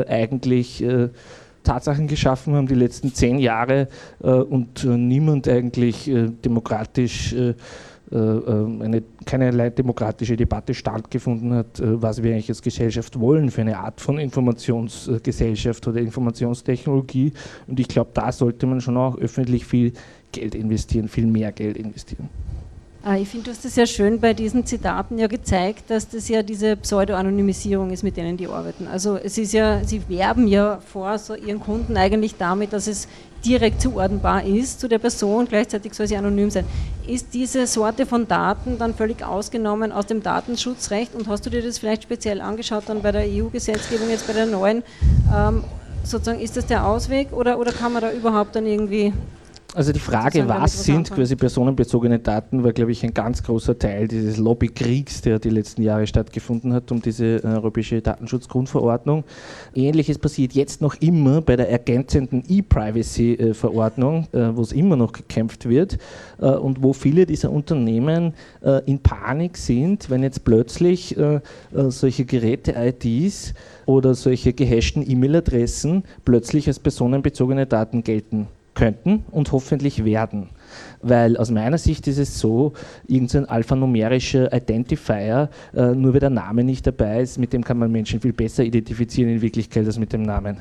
eigentlich 0.07 0.81
Tatsachen 1.63 2.07
geschaffen 2.07 2.55
haben 2.55 2.67
die 2.67 2.75
letzten 2.75 3.13
zehn 3.13 3.37
Jahre 3.39 3.87
äh, 4.23 4.27
und 4.29 4.83
äh, 4.83 4.87
niemand 4.87 5.47
eigentlich 5.47 6.09
äh, 6.09 6.29
demokratisch 6.29 7.35
eine, 8.13 9.03
keinerlei 9.25 9.69
demokratische 9.69 10.35
Debatte 10.35 10.73
stattgefunden 10.73 11.53
hat, 11.53 11.81
was 11.81 12.21
wir 12.21 12.33
eigentlich 12.33 12.49
als 12.49 12.61
Gesellschaft 12.61 13.17
wollen 13.17 13.49
für 13.49 13.61
eine 13.61 13.77
Art 13.77 14.01
von 14.01 14.19
Informationsgesellschaft 14.19 15.87
oder 15.87 16.01
Informationstechnologie. 16.01 17.31
Und 17.67 17.79
ich 17.79 17.87
glaube, 17.87 18.09
da 18.13 18.33
sollte 18.33 18.67
man 18.67 18.81
schon 18.81 18.97
auch 18.97 19.17
öffentlich 19.17 19.65
viel 19.65 19.93
Geld 20.33 20.55
investieren, 20.55 21.07
viel 21.07 21.25
mehr 21.25 21.53
Geld 21.53 21.77
investieren. 21.77 22.27
Ah, 23.03 23.15
ich 23.15 23.29
finde, 23.29 23.45
du 23.45 23.51
hast 23.51 23.65
das 23.65 23.73
sehr 23.73 23.87
schön 23.87 24.19
bei 24.19 24.35
diesen 24.35 24.63
Zitaten 24.63 25.17
ja 25.17 25.25
gezeigt, 25.25 25.89
dass 25.89 26.07
das 26.07 26.29
ja 26.29 26.43
diese 26.43 26.75
Pseudo-Anonymisierung 26.75 27.89
ist, 27.89 28.03
mit 28.03 28.15
denen 28.15 28.37
die 28.37 28.45
arbeiten. 28.45 28.85
Also 28.85 29.17
es 29.17 29.39
ist 29.39 29.53
ja, 29.53 29.83
sie 29.83 30.07
werben 30.07 30.47
ja 30.47 30.79
vor 30.85 31.17
so 31.17 31.33
ihren 31.33 31.59
Kunden 31.59 31.97
eigentlich 31.97 32.35
damit, 32.37 32.73
dass 32.73 32.85
es 32.85 33.07
direkt 33.43 33.81
zuordnenbar 33.81 34.43
ist 34.43 34.79
zu 34.79 34.87
der 34.87 34.99
Person, 34.99 35.47
gleichzeitig 35.47 35.95
soll 35.95 36.05
sie 36.05 36.15
anonym 36.15 36.51
sein. 36.51 36.63
Ist 37.07 37.33
diese 37.33 37.65
Sorte 37.65 38.05
von 38.05 38.27
Daten 38.27 38.77
dann 38.77 38.93
völlig 38.93 39.25
ausgenommen 39.25 39.91
aus 39.91 40.05
dem 40.05 40.21
Datenschutzrecht 40.21 41.15
und 41.15 41.27
hast 41.27 41.43
du 41.43 41.49
dir 41.49 41.63
das 41.63 41.79
vielleicht 41.79 42.03
speziell 42.03 42.39
angeschaut 42.39 42.83
dann 42.85 43.01
bei 43.01 43.11
der 43.11 43.23
EU-Gesetzgebung, 43.25 44.11
jetzt 44.11 44.27
bei 44.27 44.33
der 44.33 44.45
neuen, 44.45 44.83
ähm, 45.35 45.63
sozusagen 46.03 46.39
ist 46.39 46.55
das 46.55 46.67
der 46.67 46.85
Ausweg 46.85 47.33
oder, 47.33 47.57
oder 47.57 47.71
kann 47.71 47.93
man 47.93 48.03
da 48.03 48.11
überhaupt 48.11 48.55
dann 48.55 48.67
irgendwie 48.67 49.11
also 49.73 49.93
die 49.93 49.99
Frage, 49.99 50.47
was 50.49 50.83
sind 50.83 51.11
quasi 51.11 51.35
personenbezogene 51.35 52.19
Daten, 52.19 52.63
war, 52.63 52.73
glaube 52.73 52.91
ich, 52.91 53.03
ein 53.03 53.13
ganz 53.13 53.41
großer 53.41 53.79
Teil 53.79 54.07
dieses 54.07 54.37
Lobbykriegs, 54.37 55.21
der 55.21 55.39
die 55.39 55.49
letzten 55.49 55.81
Jahre 55.81 56.05
stattgefunden 56.07 56.73
hat, 56.73 56.91
um 56.91 57.01
diese 57.01 57.37
äh, 57.37 57.47
europäische 57.47 58.01
Datenschutzgrundverordnung. 58.01 59.23
Ähnliches 59.73 60.17
passiert 60.17 60.53
jetzt 60.53 60.81
noch 60.81 60.95
immer 60.95 61.41
bei 61.41 61.55
der 61.55 61.69
ergänzenden 61.69 62.43
E-Privacy-Verordnung, 62.47 64.27
äh, 64.33 64.55
wo 64.55 64.61
es 64.61 64.73
immer 64.73 64.97
noch 64.97 65.13
gekämpft 65.13 65.69
wird 65.69 65.97
äh, 66.41 66.47
und 66.47 66.83
wo 66.83 66.91
viele 66.93 67.25
dieser 67.25 67.51
Unternehmen 67.51 68.33
in 68.85 68.99
Panik 68.99 69.57
sind, 69.57 70.09
wenn 70.09 70.23
jetzt 70.23 70.43
plötzlich 70.43 71.15
solche 71.89 72.25
Geräte-IDs 72.25 73.53
oder 73.85 74.13
solche 74.13 74.53
gehashten 74.53 75.03
E-Mail-Adressen 75.07 76.03
plötzlich 76.25 76.67
als 76.67 76.79
personenbezogene 76.79 77.65
Daten 77.65 78.03
gelten 78.03 78.47
könnten 78.73 79.25
und 79.31 79.51
hoffentlich 79.51 80.05
werden. 80.05 80.49
Weil 81.01 81.37
aus 81.37 81.51
meiner 81.51 81.77
Sicht 81.77 82.07
ist 82.07 82.17
es 82.17 82.39
so, 82.39 82.73
irgendein 83.07 83.45
alphanumerischer 83.45 84.53
Identifier, 84.53 85.49
äh, 85.73 85.93
nur 85.93 86.13
weil 86.13 86.19
der 86.19 86.29
Name 86.29 86.63
nicht 86.63 86.87
dabei 86.87 87.21
ist, 87.21 87.37
mit 87.37 87.53
dem 87.53 87.63
kann 87.63 87.77
man 87.77 87.91
Menschen 87.91 88.21
viel 88.21 88.33
besser 88.33 88.63
identifizieren 88.63 89.31
in 89.31 89.41
Wirklichkeit 89.41 89.85
als 89.85 89.99
mit 89.99 90.13
dem 90.13 90.21
Namen. 90.21 90.57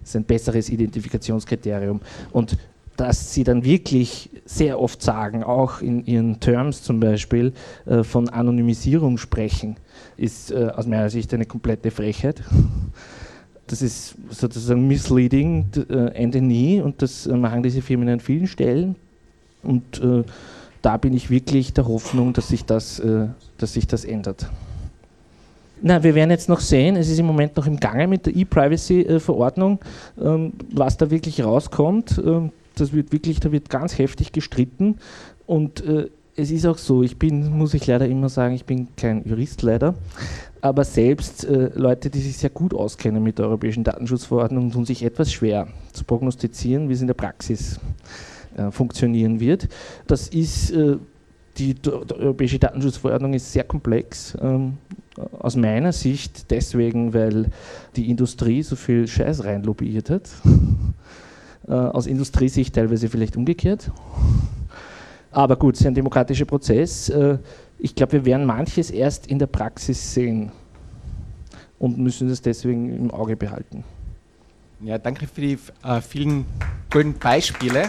Das 0.00 0.10
ist 0.10 0.16
ein 0.16 0.24
besseres 0.24 0.68
Identifikationskriterium. 0.70 2.00
Und 2.32 2.56
dass 2.96 3.34
sie 3.34 3.42
dann 3.42 3.64
wirklich 3.64 4.30
sehr 4.44 4.80
oft 4.80 5.02
sagen, 5.02 5.42
auch 5.42 5.80
in 5.80 6.04
ihren 6.06 6.40
Terms 6.40 6.82
zum 6.82 7.00
Beispiel, 7.00 7.52
äh, 7.86 8.04
von 8.04 8.28
Anonymisierung 8.28 9.18
sprechen, 9.18 9.76
ist 10.16 10.52
äh, 10.52 10.70
aus 10.74 10.86
meiner 10.86 11.10
Sicht 11.10 11.34
eine 11.34 11.46
komplette 11.46 11.90
Frechheit 11.90 12.42
das 13.66 13.82
ist 13.82 14.14
sozusagen 14.30 14.86
misleading 14.86 15.66
äh, 15.88 16.12
Ende 16.14 16.40
nie 16.40 16.80
und 16.80 17.00
das 17.02 17.26
äh, 17.26 17.34
machen 17.34 17.62
diese 17.62 17.82
Firmen 17.82 18.08
an 18.08 18.20
vielen 18.20 18.46
Stellen. 18.46 18.96
Und 19.62 20.00
äh, 20.02 20.22
da 20.82 20.96
bin 20.98 21.14
ich 21.14 21.30
wirklich 21.30 21.72
der 21.72 21.86
Hoffnung, 21.86 22.34
dass 22.34 22.48
sich 22.48 22.66
das, 22.66 23.00
dass 23.56 23.72
sich 23.72 23.86
das 23.86 24.04
ändert. 24.04 24.50
Na, 25.86 26.02
wir 26.02 26.14
werden 26.14 26.30
jetzt 26.30 26.48
noch 26.48 26.60
sehen, 26.60 26.96
es 26.96 27.10
ist 27.10 27.18
im 27.18 27.26
Moment 27.26 27.56
noch 27.56 27.66
im 27.66 27.78
Gange 27.78 28.06
mit 28.06 28.24
der 28.24 28.34
E-Privacy-Verordnung, 28.34 29.80
ähm, 30.18 30.54
was 30.72 30.96
da 30.96 31.10
wirklich 31.10 31.44
rauskommt. 31.44 32.22
Ähm, 32.24 32.52
das 32.76 32.92
wird 32.92 33.12
wirklich, 33.12 33.40
da 33.40 33.52
wird 33.52 33.68
ganz 33.68 33.98
heftig 33.98 34.32
gestritten 34.32 34.96
und 35.46 35.84
äh, 35.84 36.08
es 36.36 36.50
ist 36.50 36.66
auch 36.66 36.78
so, 36.78 37.02
ich 37.02 37.18
bin, 37.18 37.56
muss 37.56 37.74
ich 37.74 37.86
leider 37.86 38.06
immer 38.08 38.28
sagen, 38.28 38.54
ich 38.54 38.64
bin 38.64 38.88
kein 38.96 39.24
Jurist 39.24 39.62
leider, 39.62 39.94
aber 40.60 40.84
selbst 40.84 41.44
äh, 41.44 41.70
Leute, 41.74 42.10
die 42.10 42.20
sich 42.20 42.36
sehr 42.36 42.50
gut 42.50 42.74
auskennen 42.74 43.22
mit 43.22 43.38
der 43.38 43.46
europäischen 43.46 43.84
Datenschutzverordnung, 43.84 44.72
tun 44.72 44.84
sich 44.84 45.04
etwas 45.04 45.32
schwer 45.32 45.68
zu 45.92 46.04
prognostizieren, 46.04 46.88
wie 46.88 46.94
es 46.94 47.00
in 47.00 47.06
der 47.06 47.14
Praxis 47.14 47.78
äh, 48.56 48.70
funktionieren 48.70 49.38
wird. 49.40 49.68
Das 50.06 50.28
ist, 50.28 50.70
äh, 50.70 50.96
die, 51.56 51.74
die, 51.74 51.90
europäische 51.90 52.58
Datenschutzverordnung 52.58 53.34
ist 53.34 53.52
sehr 53.52 53.64
komplex, 53.64 54.36
ähm, 54.40 54.78
aus 55.38 55.54
meiner 55.54 55.92
Sicht 55.92 56.50
deswegen, 56.50 57.14
weil 57.14 57.46
die 57.94 58.10
Industrie 58.10 58.62
so 58.64 58.74
viel 58.74 59.06
Scheiß 59.06 59.44
rein 59.44 59.62
lobbyiert 59.62 60.10
hat. 60.10 60.30
Äh, 61.66 61.72
aus 61.72 62.06
Industriesicht 62.06 62.74
teilweise 62.74 63.08
vielleicht 63.08 63.38
umgekehrt. 63.38 63.90
Aber 65.34 65.56
gut, 65.56 65.74
es 65.74 65.80
ist 65.80 65.86
ein 65.88 65.94
demokratischer 65.94 66.44
Prozess. 66.44 67.08
Äh, 67.08 67.38
ich 67.80 67.96
glaube, 67.96 68.12
wir 68.12 68.24
werden 68.24 68.46
manches 68.46 68.90
erst 68.90 69.26
in 69.26 69.40
der 69.40 69.48
Praxis 69.48 70.14
sehen 70.14 70.52
und 71.80 71.98
müssen 71.98 72.28
das 72.28 72.40
deswegen 72.40 72.96
im 72.96 73.10
Auge 73.10 73.36
behalten. 73.36 73.82
Ja, 74.80 74.96
danke 74.96 75.26
für 75.26 75.40
die 75.40 75.58
äh, 75.82 76.00
vielen 76.00 76.46
guten 76.88 77.14
Beispiele. 77.14 77.88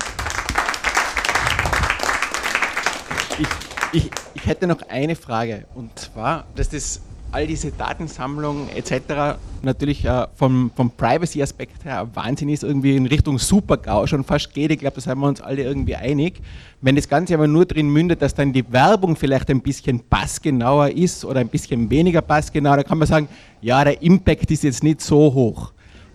Ich, 3.38 3.48
ich, 3.92 4.12
ich 4.34 4.46
hätte 4.48 4.66
noch 4.66 4.82
eine 4.90 5.16
Frage 5.16 5.66
und 5.76 5.98
zwar, 6.00 6.48
dass 6.56 6.70
das 6.70 7.02
all 7.36 7.46
diese 7.46 7.70
Datensammlung 7.70 8.70
etc. 8.70 9.38
natürlich 9.62 10.06
äh, 10.06 10.26
vom, 10.36 10.72
vom 10.74 10.90
Privacy-Aspekt 10.90 11.84
her 11.84 12.08
Wahnsinn 12.14 12.48
ist, 12.48 12.64
irgendwie 12.64 12.96
in 12.96 13.08
Richtung 13.08 13.40
Super-GAU 13.40 14.08
schon 14.08 14.24
fast 14.24 14.54
geht. 14.54 14.72
Ich 14.72 14.80
glaube, 14.80 14.96
da 14.96 15.02
sind 15.02 15.20
wir 15.20 15.28
uns 15.28 15.42
alle 15.42 15.64
irgendwie 15.64 15.98
einig. 15.98 16.40
Wenn 16.80 16.96
das 16.96 17.10
Ganze 17.10 17.34
aber 17.34 17.48
nur 17.48 17.66
drin 17.66 17.90
mündet, 17.90 18.22
dass 18.22 18.34
dann 18.34 18.54
die 18.54 18.64
Werbung 18.72 19.18
vielleicht 19.18 19.50
ein 19.50 19.60
bisschen 19.60 20.00
passgenauer 20.00 20.92
ist 20.92 21.26
oder 21.26 21.42
ein 21.42 21.50
bisschen 21.50 21.90
weniger 21.90 22.22
passgenau, 22.22 22.74
dann 22.78 22.86
kann 22.86 23.00
man 23.00 23.08
sagen, 23.08 23.28
ja, 23.62 23.84
der 23.84 24.02
Impact 24.02 24.50
ist 24.52 24.64
jetzt 24.64 24.82
nicht 24.82 25.02
so 25.02 25.18
hoch. 25.18 25.74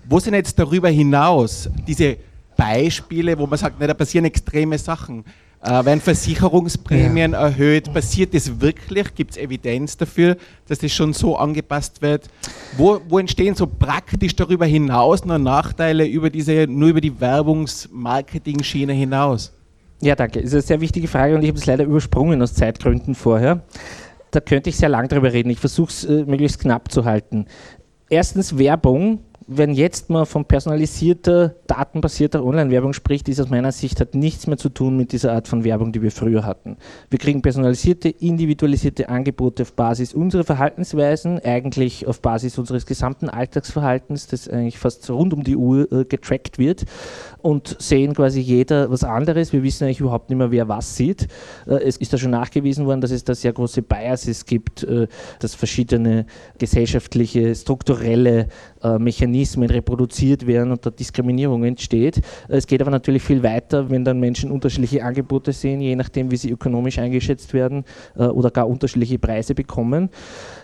Wo 0.09 0.18
sind 0.20 0.33
jetzt 0.33 0.59
darüber 0.59 0.88
hinaus 0.88 1.68
diese 1.87 2.16
Beispiele, 2.56 3.38
wo 3.38 3.46
man 3.46 3.59
sagt, 3.59 3.76
na, 3.78 3.87
da 3.87 3.92
passieren 3.92 4.24
extreme 4.24 4.78
Sachen? 4.78 5.22
Äh, 5.62 5.84
werden 5.84 6.00
Versicherungsprämien 6.00 7.32
ja. 7.32 7.42
erhöht? 7.42 7.92
Passiert 7.92 8.32
das 8.32 8.60
wirklich? 8.60 9.14
Gibt 9.14 9.32
es 9.32 9.36
Evidenz 9.36 9.96
dafür, 9.96 10.38
dass 10.66 10.78
das 10.78 10.90
schon 10.92 11.12
so 11.12 11.36
angepasst 11.36 12.00
wird? 12.00 12.28
Wo, 12.78 13.00
wo 13.08 13.18
entstehen 13.18 13.54
so 13.54 13.66
praktisch 13.66 14.34
darüber 14.34 14.64
hinaus 14.64 15.24
noch 15.26 15.38
Nachteile 15.38 16.06
über 16.06 16.30
diese, 16.30 16.66
nur 16.66 16.88
über 16.88 17.02
die 17.02 17.20
Werbungs-Marketing-Schiene 17.20 18.94
hinaus? 18.94 19.52
Ja, 20.00 20.14
danke. 20.14 20.40
Das 20.40 20.48
ist 20.48 20.54
eine 20.54 20.62
sehr 20.62 20.80
wichtige 20.80 21.08
Frage 21.08 21.34
und 21.34 21.42
ich 21.42 21.48
habe 21.48 21.58
es 21.58 21.66
leider 21.66 21.84
übersprungen 21.84 22.40
aus 22.40 22.54
Zeitgründen 22.54 23.14
vorher. 23.14 23.62
Da 24.30 24.40
könnte 24.40 24.70
ich 24.70 24.78
sehr 24.78 24.88
lang 24.88 25.08
drüber 25.08 25.30
reden. 25.30 25.50
Ich 25.50 25.58
versuche 25.58 25.90
es 25.90 26.04
äh, 26.04 26.24
möglichst 26.24 26.60
knapp 26.60 26.90
zu 26.90 27.04
halten. 27.04 27.44
Erstens 28.08 28.56
Werbung 28.56 29.20
wenn 29.52 29.74
jetzt 29.74 30.10
mal 30.10 30.26
von 30.26 30.44
personalisierter, 30.44 31.56
datenbasierter 31.66 32.44
Online-Werbung 32.44 32.92
spricht, 32.92 33.28
ist 33.28 33.40
aus 33.40 33.50
meiner 33.50 33.72
Sicht 33.72 34.00
hat 34.00 34.14
nichts 34.14 34.46
mehr 34.46 34.56
zu 34.56 34.68
tun 34.68 34.96
mit 34.96 35.10
dieser 35.10 35.32
Art 35.32 35.48
von 35.48 35.64
Werbung, 35.64 35.90
die 35.90 36.02
wir 36.02 36.12
früher 36.12 36.44
hatten. 36.44 36.76
Wir 37.10 37.18
kriegen 37.18 37.42
personalisierte, 37.42 38.10
individualisierte 38.10 39.08
Angebote 39.08 39.64
auf 39.64 39.72
Basis 39.72 40.14
unserer 40.14 40.44
Verhaltensweisen, 40.44 41.40
eigentlich 41.40 42.06
auf 42.06 42.20
Basis 42.20 42.58
unseres 42.58 42.86
gesamten 42.86 43.28
Alltagsverhaltens, 43.28 44.28
das 44.28 44.48
eigentlich 44.48 44.78
fast 44.78 45.10
rund 45.10 45.34
um 45.34 45.42
die 45.42 45.56
Uhr 45.56 45.90
äh, 45.90 46.04
getrackt 46.04 46.60
wird 46.60 46.84
und 47.42 47.76
sehen 47.80 48.14
quasi 48.14 48.38
jeder 48.38 48.88
was 48.88 49.02
anderes. 49.02 49.52
Wir 49.52 49.64
wissen 49.64 49.82
eigentlich 49.82 50.00
überhaupt 50.00 50.30
nicht 50.30 50.38
mehr, 50.38 50.52
wer 50.52 50.68
was 50.68 50.94
sieht. 50.94 51.26
Äh, 51.66 51.82
es 51.82 51.96
ist 51.96 52.12
da 52.12 52.18
schon 52.18 52.30
nachgewiesen 52.30 52.86
worden, 52.86 53.00
dass 53.00 53.10
es 53.10 53.24
da 53.24 53.34
sehr 53.34 53.52
große 53.52 53.82
Biases 53.82 54.46
gibt, 54.46 54.84
äh, 54.84 55.08
dass 55.40 55.56
verschiedene 55.56 56.26
gesellschaftliche, 56.58 57.52
strukturelle 57.56 58.46
äh, 58.82 58.98
Mechanismen 59.40 59.70
reproduziert 59.70 60.46
werden 60.46 60.70
und 60.70 60.85
da 60.85 60.90
Diskriminierung 60.90 61.64
entsteht. 61.64 62.20
Es 62.48 62.66
geht 62.66 62.83
aber 62.83 62.90
natürlich 62.90 63.22
viel 63.22 63.42
weiter, 63.42 63.88
wenn 63.88 64.05
dann 64.05 64.20
Menschen 64.20 64.50
unterschiedliche 64.50 65.03
Angebote 65.03 65.53
sehen, 65.53 65.81
je 65.81 65.96
nachdem, 65.96 66.31
wie 66.31 66.37
sie 66.37 66.50
ökonomisch 66.50 66.98
eingeschätzt 66.98 67.55
werden 67.55 67.85
äh, 68.16 68.24
oder 68.24 68.50
gar 68.50 68.68
unterschiedliche 68.68 69.18
Preise 69.18 69.55
bekommen 69.55 70.11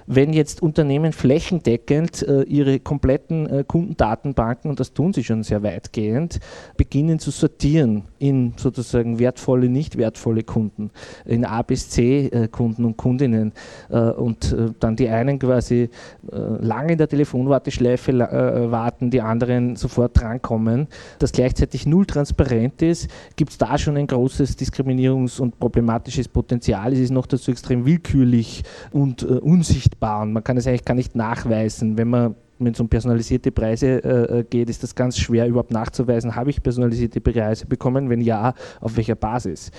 wenn 0.07 0.33
jetzt 0.33 0.63
Unternehmen 0.63 1.13
flächendeckend 1.13 2.23
äh, 2.23 2.43
ihre 2.43 2.79
kompletten 2.79 3.47
äh, 3.47 3.65
Kundendatenbanken, 3.67 4.71
und 4.71 4.81
das 4.81 4.93
tun 4.93 5.13
sie 5.13 5.25
schon 5.25 5.43
sehr 5.43 5.63
weitgehend, 5.63 6.39
beginnen 6.77 7.19
zu 7.19 7.31
sortieren 7.31 8.05
in 8.19 8.55
sozusagen 8.57 9.19
wertvolle, 9.19 9.69
nicht 9.69 9.99
wertvolle 9.99 10.45
Kunden, 10.45 10.91
in 11.25 11.45
A 11.45 11.63
bis 11.63 11.91
C 11.91 12.27
äh, 12.27 12.49
Kunden 12.49 12.85
und 12.85 12.97
Kundinnen. 12.97 13.53
Äh, 13.91 13.99
und 13.99 14.53
äh, 14.53 14.71
dann 14.79 14.97
die 14.97 15.09
einen 15.09 15.39
quasi 15.39 15.91
äh, 16.31 16.37
lange 16.61 16.93
in 16.93 16.99
der 16.99 17.09
Telefonwarteschleife 17.09 18.07
warten, 18.17 19.11
die 19.11 19.21
anderen 19.21 19.77
sofort 19.77 20.19
drankommen, 20.21 20.87
das 21.19 21.33
gleichzeitig 21.33 21.87
null 21.87 22.07
transparent 22.07 22.83
ist, 22.83 23.09
gibt 23.37 23.51
es 23.51 23.59
da 23.59 23.77
schon 23.77 23.97
ein 23.97 24.07
großes 24.07 24.57
Diskriminierungs- 24.59 25.41
und 25.41 25.59
problematisches 25.59 26.29
Potenzial. 26.29 26.93
Es 26.93 26.99
ist 26.99 27.11
noch 27.11 27.27
dazu 27.27 27.51
extrem 27.51 27.85
willkürlich 27.85 28.63
und 28.93 29.23
unsichtbar 29.23 29.96
und 30.01 30.33
man 30.33 30.45
kann 30.45 30.57
es 30.57 30.67
eigentlich 30.67 30.85
gar 30.85 30.95
nicht 30.95 31.15
nachweisen. 31.15 31.99
Wenn 31.99 32.09
man 32.09 32.35
wenn 32.59 32.73
es 32.73 32.81
um 32.81 32.89
personalisierte 32.89 33.53
Preise 33.53 34.03
äh, 34.03 34.39
äh, 34.39 34.45
geht, 34.45 34.71
ist 34.71 34.83
das 34.83 34.95
ganz 34.95 35.19
schwer 35.19 35.47
überhaupt 35.47 35.73
nachzuweisen. 35.73 36.35
Habe 36.35 36.51
ich 36.51 36.63
personalisierte 36.63 37.21
Preise 37.21 37.67
bekommen? 37.67 38.09
Wenn 38.09 38.21
ja, 38.21 38.55
auf 38.81 38.97
welcher 38.97 39.15
Basis? 39.15 39.71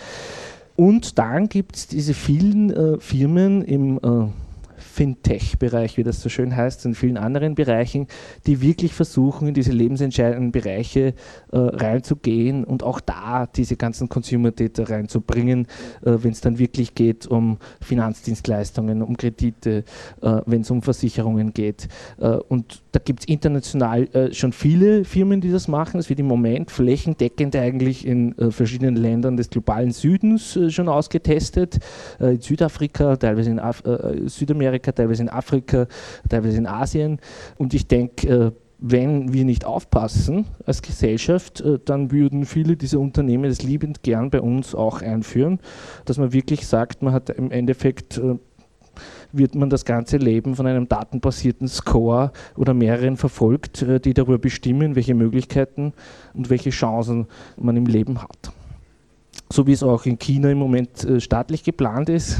Und 0.75 1.17
dann 1.17 1.49
gibt 1.49 1.75
es 1.75 1.87
diese 1.87 2.13
vielen 2.13 2.69
äh, 2.69 2.99
Firmen 2.99 3.63
im 3.63 3.97
äh, 3.97 4.27
Fintech-Bereich, 4.77 5.97
wie 5.97 6.03
das 6.03 6.21
so 6.21 6.29
schön 6.29 6.55
heißt, 6.55 6.85
und 6.85 6.95
vielen 6.95 7.17
anderen 7.17 7.55
Bereichen, 7.55 8.07
die 8.45 8.61
wirklich 8.61 8.93
versuchen, 8.93 9.47
in 9.47 9.53
diese 9.53 9.71
lebensentscheidenden 9.71 10.51
Bereiche 10.51 11.13
äh, 11.51 11.57
reinzugehen 11.57 12.63
und 12.63 12.83
auch 12.83 12.99
da 12.99 13.47
diese 13.47 13.75
ganzen 13.75 14.09
Consumer 14.09 14.51
Data 14.51 14.83
reinzubringen, 14.83 15.67
äh, 16.05 16.17
wenn 16.21 16.31
es 16.31 16.41
dann 16.41 16.59
wirklich 16.59 16.95
geht 16.95 17.27
um 17.27 17.57
Finanzdienstleistungen, 17.81 19.01
um 19.01 19.17
Kredite, 19.17 19.83
äh, 20.21 20.41
wenn 20.45 20.61
es 20.61 20.71
um 20.71 20.81
Versicherungen 20.81 21.53
geht. 21.53 21.87
Äh, 22.19 22.37
und 22.47 22.83
da 22.91 22.99
gibt 22.99 23.21
es 23.21 23.27
international 23.27 24.03
äh, 24.13 24.33
schon 24.33 24.51
viele 24.51 25.03
Firmen, 25.05 25.41
die 25.41 25.51
das 25.51 25.67
machen. 25.67 25.99
Es 25.99 26.09
wird 26.09 26.19
im 26.19 26.27
Moment 26.27 26.71
flächendeckend 26.71 27.55
eigentlich 27.55 28.05
in 28.05 28.37
äh, 28.37 28.51
verschiedenen 28.51 28.95
Ländern 28.95 29.37
des 29.37 29.49
globalen 29.49 29.91
Südens 29.91 30.57
schon 30.69 30.87
ausgetestet, 30.87 31.79
in 32.19 32.39
Südafrika, 32.39 33.15
teilweise 33.15 33.51
in 33.51 33.59
Af 33.59 33.83
Südamerika 34.25 34.66
Amerika, 34.67 34.91
teilweise 34.91 35.23
in 35.23 35.29
Afrika, 35.29 35.87
teilweise 36.29 36.57
in 36.57 36.67
Asien. 36.67 37.19
Und 37.57 37.73
ich 37.73 37.87
denke, 37.87 38.27
äh, 38.27 38.51
wenn 38.79 39.33
wir 39.33 39.43
nicht 39.43 39.65
aufpassen 39.65 40.45
als 40.65 40.81
Gesellschaft, 40.81 41.61
äh, 41.61 41.79
dann 41.83 42.11
würden 42.11 42.45
viele 42.45 42.75
dieser 42.75 42.99
Unternehmen 42.99 43.49
das 43.49 43.63
liebend 43.63 44.03
gern 44.03 44.29
bei 44.29 44.41
uns 44.41 44.75
auch 44.75 45.01
einführen, 45.01 45.59
dass 46.05 46.17
man 46.17 46.33
wirklich 46.33 46.67
sagt, 46.67 47.01
man 47.01 47.13
hat 47.13 47.29
im 47.29 47.49
Endeffekt 47.51 48.17
äh, 48.17 48.35
wird 49.31 49.55
man 49.55 49.69
das 49.69 49.85
ganze 49.85 50.17
Leben 50.17 50.55
von 50.55 50.67
einem 50.67 50.87
datenbasierten 50.87 51.67
Score 51.67 52.31
oder 52.55 52.73
mehreren 52.73 53.17
verfolgt, 53.17 53.85
die 54.05 54.13
darüber 54.13 54.39
bestimmen, 54.39 54.95
welche 54.95 55.13
Möglichkeiten 55.13 55.93
und 56.33 56.49
welche 56.49 56.71
Chancen 56.71 57.27
man 57.57 57.75
im 57.75 57.85
Leben 57.85 58.23
hat. 58.23 58.51
So 59.51 59.67
wie 59.67 59.73
es 59.73 59.83
auch 59.83 60.05
in 60.05 60.17
China 60.17 60.49
im 60.49 60.57
Moment 60.57 61.05
staatlich 61.19 61.63
geplant 61.63 62.09
ist, 62.09 62.37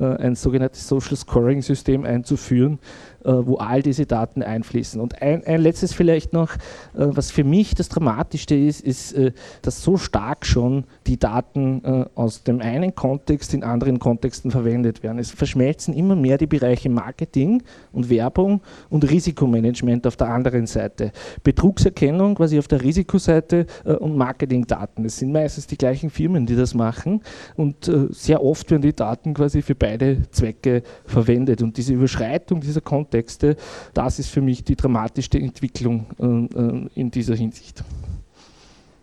ein 0.00 0.34
sogenanntes 0.34 0.88
Social 0.88 1.16
Scoring 1.16 1.62
System 1.62 2.04
einzuführen, 2.04 2.74
äh, 2.74 3.13
wo 3.24 3.56
all 3.56 3.82
diese 3.82 4.06
Daten 4.06 4.42
einfließen. 4.42 5.00
Und 5.00 5.22
ein, 5.22 5.44
ein 5.44 5.60
letztes 5.60 5.94
vielleicht 5.94 6.32
noch, 6.32 6.54
äh, 6.54 6.58
was 6.94 7.30
für 7.30 7.44
mich 7.44 7.74
das 7.74 7.88
Dramatischste 7.88 8.54
ist, 8.54 8.80
ist, 8.80 9.14
dass 9.62 9.82
so 9.82 9.96
stark 9.96 10.46
schon 10.46 10.84
die 11.06 11.18
Daten 11.18 11.82
aus 12.14 12.42
dem 12.42 12.60
einen 12.60 12.94
Kontext 12.94 13.54
in 13.54 13.62
anderen 13.64 13.98
Kontexten 13.98 14.50
verwendet 14.50 15.02
werden. 15.02 15.18
Es 15.18 15.30
verschmelzen 15.30 15.94
immer 15.94 16.16
mehr 16.16 16.38
die 16.38 16.46
Bereiche 16.46 16.90
Marketing 16.90 17.62
und 17.92 18.10
Werbung 18.10 18.60
und 18.90 19.08
Risikomanagement 19.08 20.06
auf 20.06 20.16
der 20.16 20.28
anderen 20.28 20.66
Seite. 20.66 21.12
Betrugserkennung 21.42 22.34
quasi 22.34 22.58
auf 22.58 22.68
der 22.68 22.82
Risikoseite 22.82 23.66
und 23.84 24.16
Marketingdaten. 24.16 25.04
Es 25.04 25.18
sind 25.18 25.32
meistens 25.32 25.66
die 25.66 25.78
gleichen 25.78 26.10
Firmen, 26.10 26.46
die 26.46 26.56
das 26.56 26.74
machen 26.74 27.20
und 27.56 27.90
sehr 28.10 28.42
oft 28.42 28.70
werden 28.70 28.82
die 28.82 28.94
Daten 28.94 29.34
quasi 29.34 29.62
für 29.62 29.74
beide 29.74 30.22
Zwecke 30.30 30.82
verwendet. 31.04 31.62
Und 31.62 31.76
diese 31.76 31.94
Überschreitung 31.94 32.60
dieser 32.60 32.80
Kontexte, 33.14 33.56
das 33.92 34.18
ist 34.18 34.28
für 34.28 34.40
mich 34.40 34.64
die 34.64 34.74
dramatischste 34.74 35.38
Entwicklung 35.38 36.06
äh, 36.18 36.24
äh, 36.24 36.88
in 36.96 37.10
dieser 37.12 37.36
Hinsicht. 37.36 37.84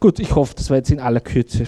Gut, 0.01 0.19
ich 0.19 0.35
hoffe, 0.35 0.53
das 0.55 0.69
war 0.69 0.77
jetzt 0.77 0.91
in 0.91 0.99
aller 0.99 1.21
Kürze. 1.21 1.65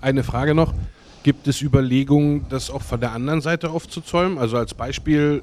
Eine 0.00 0.24
Frage 0.24 0.54
noch. 0.54 0.74
Gibt 1.22 1.46
es 1.46 1.62
Überlegungen, 1.62 2.46
das 2.48 2.68
auch 2.68 2.82
von 2.82 3.00
der 3.00 3.12
anderen 3.12 3.42
Seite 3.42 3.70
aufzuzäumen? 3.70 4.38
Also 4.38 4.56
als 4.56 4.74
Beispiel, 4.74 5.42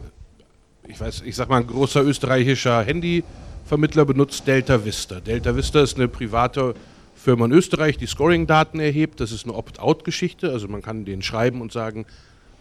ich 0.88 1.00
weiß, 1.00 1.24
ich 1.26 1.36
sag 1.36 1.48
mal, 1.48 1.62
ein 1.62 1.68
großer 1.68 2.04
österreichischer 2.04 2.84
Handyvermittler 2.84 4.04
benutzt 4.04 4.46
Delta 4.46 4.84
Vista. 4.84 5.22
Delta 5.22 5.56
Vista 5.56 5.82
ist 5.82 5.96
eine 5.96 6.10
private 6.10 6.76
Firma 7.16 7.46
in 7.46 7.52
Österreich, 7.54 7.98
die 7.98 8.08
Scoring-Daten 8.08 8.80
erhebt. 8.82 9.22
Das 9.22 9.32
ist 9.32 9.46
eine 9.46 9.56
Opt-out-Geschichte. 9.56 10.52
Also 10.52 10.68
man 10.68 10.82
kann 10.82 11.06
denen 11.06 11.22
schreiben 11.22 11.62
und 11.62 11.72
sagen, 11.72 12.06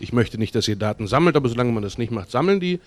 ich 0.01 0.13
möchte 0.13 0.39
nicht, 0.39 0.55
dass 0.55 0.69
ihr 0.69 0.77
Daten 0.77 1.07
sammelt, 1.07 1.37
aber 1.37 1.49
solange 1.49 1.73
man 1.73 1.83
das 1.83 1.99
nicht 1.99 2.11
macht, 2.11 2.31
sammeln 2.31 2.61
die. 2.61 2.81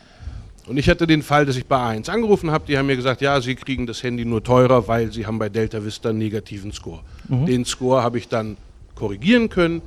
Und 0.66 0.78
ich 0.78 0.90
hatte 0.90 1.08
den 1.08 1.22
Fall, 1.22 1.46
dass 1.46 1.58
ich 1.58 1.66
bei 1.66 1.76
A1 1.76 2.10
angerufen 2.10 2.52
habe, 2.52 2.66
die 2.68 2.78
haben 2.78 2.86
mir 2.86 2.96
gesagt, 2.96 3.22
ja, 3.22 3.42
sie 3.42 3.56
kriegen 3.56 3.86
das 3.86 4.02
Handy 4.02 4.24
nur 4.24 4.44
teurer, 4.44 4.88
weil 4.88 5.12
sie 5.12 5.26
haben 5.26 5.38
bei 5.38 5.50
Delta 5.50 5.84
Vista 5.84 6.10
einen 6.10 6.20
negativen 6.20 6.72
Score. 6.72 7.02
Mhm. 7.28 7.46
Den 7.46 7.66
Score 7.66 8.02
habe 8.02 8.18
ich 8.18 8.30
dann 8.30 8.56
korrigieren 8.96 9.50
können, 9.50 9.82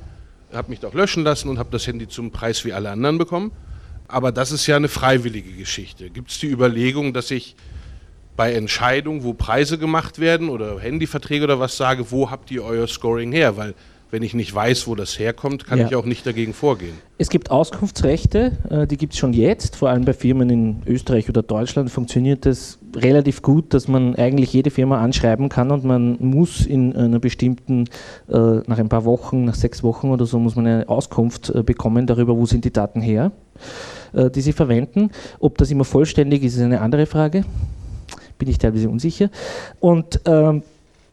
habe 0.53 0.69
mich 0.69 0.79
doch 0.79 0.93
löschen 0.93 1.23
lassen 1.23 1.49
und 1.49 1.57
habe 1.57 1.69
das 1.71 1.87
Handy 1.87 2.07
zum 2.07 2.31
Preis 2.31 2.63
wie 2.63 2.73
alle 2.73 2.91
anderen 2.91 3.17
bekommen. 3.17 3.51
Aber 4.07 4.31
das 4.31 4.51
ist 4.51 4.67
ja 4.67 4.75
eine 4.75 4.87
freiwillige 4.87 5.51
Geschichte. 5.51 6.09
Gibt 6.09 6.31
es 6.31 6.39
die 6.39 6.47
Überlegung, 6.47 7.11
dass 7.13 7.31
ich 7.31 7.55
bei 8.35 8.53
Entscheidungen, 8.53 9.23
wo 9.23 9.33
Preise 9.33 9.77
gemacht 9.79 10.19
werden 10.19 10.49
oder 10.49 10.79
Handyverträge 10.79 11.43
oder 11.43 11.59
was 11.59 11.75
sage, 11.75 12.11
wo 12.11 12.29
habt 12.29 12.51
ihr 12.51 12.63
euer 12.63 12.87
Scoring 12.87 13.31
her? 13.31 13.57
Weil 13.57 13.73
wenn 14.09 14.23
ich 14.23 14.33
nicht 14.33 14.53
weiß, 14.53 14.87
wo 14.87 14.95
das 14.95 15.19
herkommt, 15.19 15.65
kann 15.65 15.79
ja. 15.79 15.87
ich 15.87 15.95
auch 15.95 16.05
nicht 16.05 16.25
dagegen 16.25 16.53
vorgehen. 16.53 16.93
Es 17.17 17.29
gibt 17.29 17.51
Auskunftsrechte, 17.51 18.53
äh, 18.69 18.87
die 18.87 18.97
gibt 18.97 19.13
es 19.13 19.19
schon 19.19 19.33
jetzt, 19.33 19.75
vor 19.75 19.89
allem 19.89 20.05
bei 20.05 20.13
Firmen 20.13 20.49
in 20.49 20.81
Österreich 20.85 21.27
oder 21.29 21.43
Deutschland 21.43 21.89
funktioniert 21.91 22.45
das 22.45 22.79
relativ 22.95 23.41
gut, 23.41 23.73
dass 23.73 23.87
man 23.87 24.15
eigentlich 24.15 24.53
jede 24.53 24.69
Firma 24.69 25.01
anschreiben 25.01 25.49
kann 25.49 25.71
und 25.71 25.83
man 25.83 26.17
muss 26.19 26.65
in 26.65 26.95
einer 26.95 27.19
bestimmten, 27.19 27.85
äh, 28.29 28.37
nach 28.65 28.77
ein 28.77 28.89
paar 28.89 29.03
Wochen, 29.03 29.43
nach 29.43 29.55
sechs 29.55 29.83
Wochen 29.83 30.09
oder 30.09 30.25
so, 30.25 30.39
muss 30.39 30.55
man 30.55 30.67
eine 30.67 30.89
Auskunft 30.89 31.49
äh, 31.49 31.63
bekommen 31.63 32.07
darüber, 32.07 32.37
wo 32.37 32.45
sind 32.45 32.65
die 32.65 32.71
Daten 32.71 33.01
her. 33.01 33.31
die 34.13 34.41
sie 34.41 34.53
verwenden. 34.53 35.11
Ob 35.39 35.57
das 35.57 35.69
immer 35.69 35.83
vollständig 35.83 36.41
ist, 36.41 36.55
ist 36.55 36.61
eine 36.61 36.79
andere 36.79 37.05
Frage. 37.05 37.43
Bin 38.37 38.47
ich 38.47 38.57
teilweise 38.57 38.89
unsicher. 38.89 39.29
Und 39.81 40.21
ähm, 40.25 40.63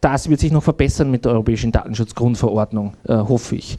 das 0.05 0.29
wird 0.29 0.39
sich 0.39 0.51
noch 0.51 0.63
verbessern 0.63 1.09
mit 1.09 1.25
der 1.25 1.31
Europäischen 1.31 1.71
Datenschutzgrundverordnung, 1.71 2.93
äh, 3.07 3.15
hoffe 3.15 3.55
ich. 3.55 3.77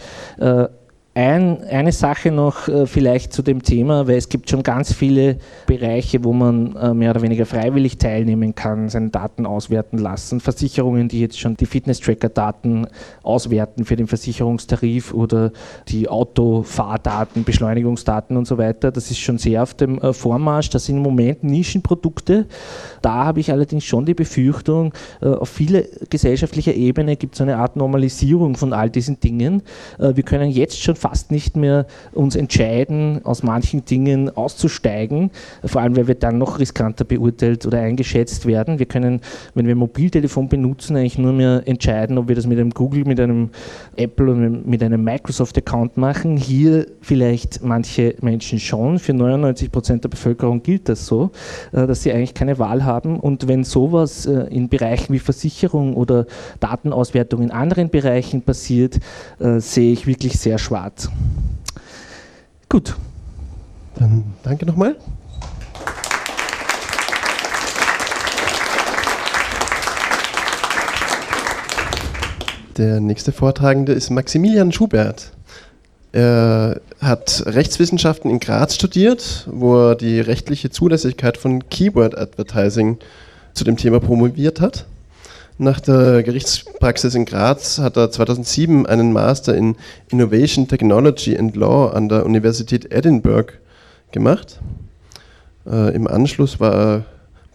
Ein, 1.16 1.64
eine 1.64 1.92
Sache 1.92 2.30
noch 2.30 2.68
äh, 2.68 2.84
vielleicht 2.84 3.32
zu 3.32 3.40
dem 3.40 3.62
Thema, 3.62 4.06
weil 4.06 4.16
es 4.16 4.28
gibt 4.28 4.50
schon 4.50 4.62
ganz 4.62 4.92
viele 4.92 5.38
Bereiche, 5.66 6.22
wo 6.24 6.34
man 6.34 6.76
äh, 6.76 6.92
mehr 6.92 7.12
oder 7.12 7.22
weniger 7.22 7.46
freiwillig 7.46 7.96
teilnehmen 7.96 8.54
kann, 8.54 8.90
seine 8.90 9.08
Daten 9.08 9.46
auswerten 9.46 9.96
lassen. 9.96 10.40
Versicherungen, 10.40 11.08
die 11.08 11.20
jetzt 11.20 11.40
schon 11.40 11.56
die 11.56 11.64
Fitness-Tracker-Daten 11.64 12.88
auswerten 13.22 13.86
für 13.86 13.96
den 13.96 14.08
Versicherungstarif 14.08 15.14
oder 15.14 15.52
die 15.88 16.06
Autofahrdaten, 16.06 17.44
Beschleunigungsdaten 17.44 18.36
und 18.36 18.46
so 18.46 18.58
weiter. 18.58 18.92
Das 18.92 19.10
ist 19.10 19.18
schon 19.18 19.38
sehr 19.38 19.62
auf 19.62 19.72
dem 19.72 19.98
äh, 20.02 20.12
Vormarsch. 20.12 20.68
Das 20.68 20.84
sind 20.84 20.98
im 20.98 21.02
Moment 21.02 21.42
Nischenprodukte. 21.42 22.44
Da 23.00 23.24
habe 23.24 23.40
ich 23.40 23.50
allerdings 23.50 23.84
schon 23.84 24.04
die 24.04 24.12
Befürchtung, 24.12 24.92
äh, 25.22 25.28
auf 25.28 25.48
vieler 25.48 25.80
gesellschaftlicher 26.10 26.74
Ebene 26.74 27.16
gibt 27.16 27.36
es 27.36 27.40
eine 27.40 27.56
Art 27.56 27.74
Normalisierung 27.74 28.54
von 28.54 28.74
all 28.74 28.90
diesen 28.90 29.18
Dingen. 29.18 29.62
Äh, 29.98 30.14
wir 30.14 30.22
können 30.22 30.50
jetzt 30.50 30.78
schon 30.78 30.94
fast 31.08 31.30
nicht 31.30 31.56
mehr 31.56 31.86
uns 32.14 32.34
entscheiden, 32.34 33.20
aus 33.22 33.44
manchen 33.44 33.84
Dingen 33.84 34.28
auszusteigen, 34.28 35.30
vor 35.64 35.80
allem 35.80 35.96
weil 35.96 36.08
wir 36.08 36.16
dann 36.16 36.38
noch 36.38 36.58
riskanter 36.58 37.04
beurteilt 37.04 37.64
oder 37.64 37.78
eingeschätzt 37.78 38.44
werden. 38.44 38.80
Wir 38.80 38.86
können, 38.86 39.20
wenn 39.54 39.68
wir 39.68 39.76
Mobiltelefon 39.76 40.48
benutzen, 40.48 40.96
eigentlich 40.96 41.18
nur 41.18 41.32
mehr 41.32 41.62
entscheiden, 41.64 42.18
ob 42.18 42.26
wir 42.26 42.34
das 42.34 42.48
mit 42.48 42.58
einem 42.58 42.70
Google, 42.70 43.04
mit 43.04 43.20
einem 43.20 43.50
Apple 43.94 44.32
oder 44.32 44.48
mit 44.48 44.82
einem 44.82 45.04
Microsoft-Account 45.04 45.96
machen. 45.96 46.36
Hier 46.36 46.88
vielleicht 47.02 47.62
manche 47.62 48.16
Menschen 48.20 48.58
schon. 48.58 48.98
Für 48.98 49.14
99 49.14 49.70
Prozent 49.70 50.02
der 50.02 50.08
Bevölkerung 50.08 50.60
gilt 50.60 50.88
das 50.88 51.06
so, 51.06 51.30
äh, 51.70 51.86
dass 51.86 52.02
sie 52.02 52.12
eigentlich 52.12 52.34
keine 52.34 52.58
Wahl 52.58 52.84
haben. 52.84 53.20
Und 53.20 53.46
wenn 53.46 53.62
sowas 53.62 54.26
äh, 54.26 54.48
in 54.50 54.68
Bereichen 54.68 55.12
wie 55.12 55.20
Versicherung 55.20 55.94
oder 55.94 56.26
Datenauswertung 56.58 57.42
in 57.42 57.52
anderen 57.52 57.90
Bereichen 57.90 58.42
passiert, 58.42 58.98
äh, 59.38 59.60
sehe 59.60 59.92
ich 59.92 60.08
wirklich 60.08 60.36
sehr 60.40 60.58
schwarz. 60.58 60.95
Gut. 62.68 62.94
Dann 63.96 64.24
danke 64.42 64.66
nochmal. 64.66 64.96
Der 72.76 73.00
nächste 73.00 73.32
Vortragende 73.32 73.92
ist 73.92 74.10
Maximilian 74.10 74.70
Schubert. 74.70 75.32
Er 76.12 76.80
hat 77.00 77.42
Rechtswissenschaften 77.46 78.30
in 78.30 78.38
Graz 78.38 78.74
studiert, 78.74 79.46
wo 79.50 79.90
er 79.90 79.94
die 79.94 80.20
rechtliche 80.20 80.70
Zulässigkeit 80.70 81.38
von 81.38 81.68
Keyword 81.70 82.16
Advertising 82.16 82.98
zu 83.54 83.64
dem 83.64 83.76
Thema 83.76 84.00
promoviert 84.00 84.60
hat. 84.60 84.86
Nach 85.58 85.80
der 85.80 86.22
Gerichtspraxis 86.22 87.14
in 87.14 87.24
Graz 87.24 87.78
hat 87.78 87.96
er 87.96 88.10
2007 88.10 88.84
einen 88.84 89.14
Master 89.14 89.54
in 89.54 89.76
Innovation 90.10 90.68
Technology 90.68 91.38
and 91.38 91.56
Law 91.56 91.94
an 91.94 92.10
der 92.10 92.26
Universität 92.26 92.92
Edinburgh 92.92 93.54
gemacht. 94.12 94.60
Äh, 95.66 95.94
Im 95.94 96.08
Anschluss 96.08 96.60
war 96.60 96.74
er 96.74 97.04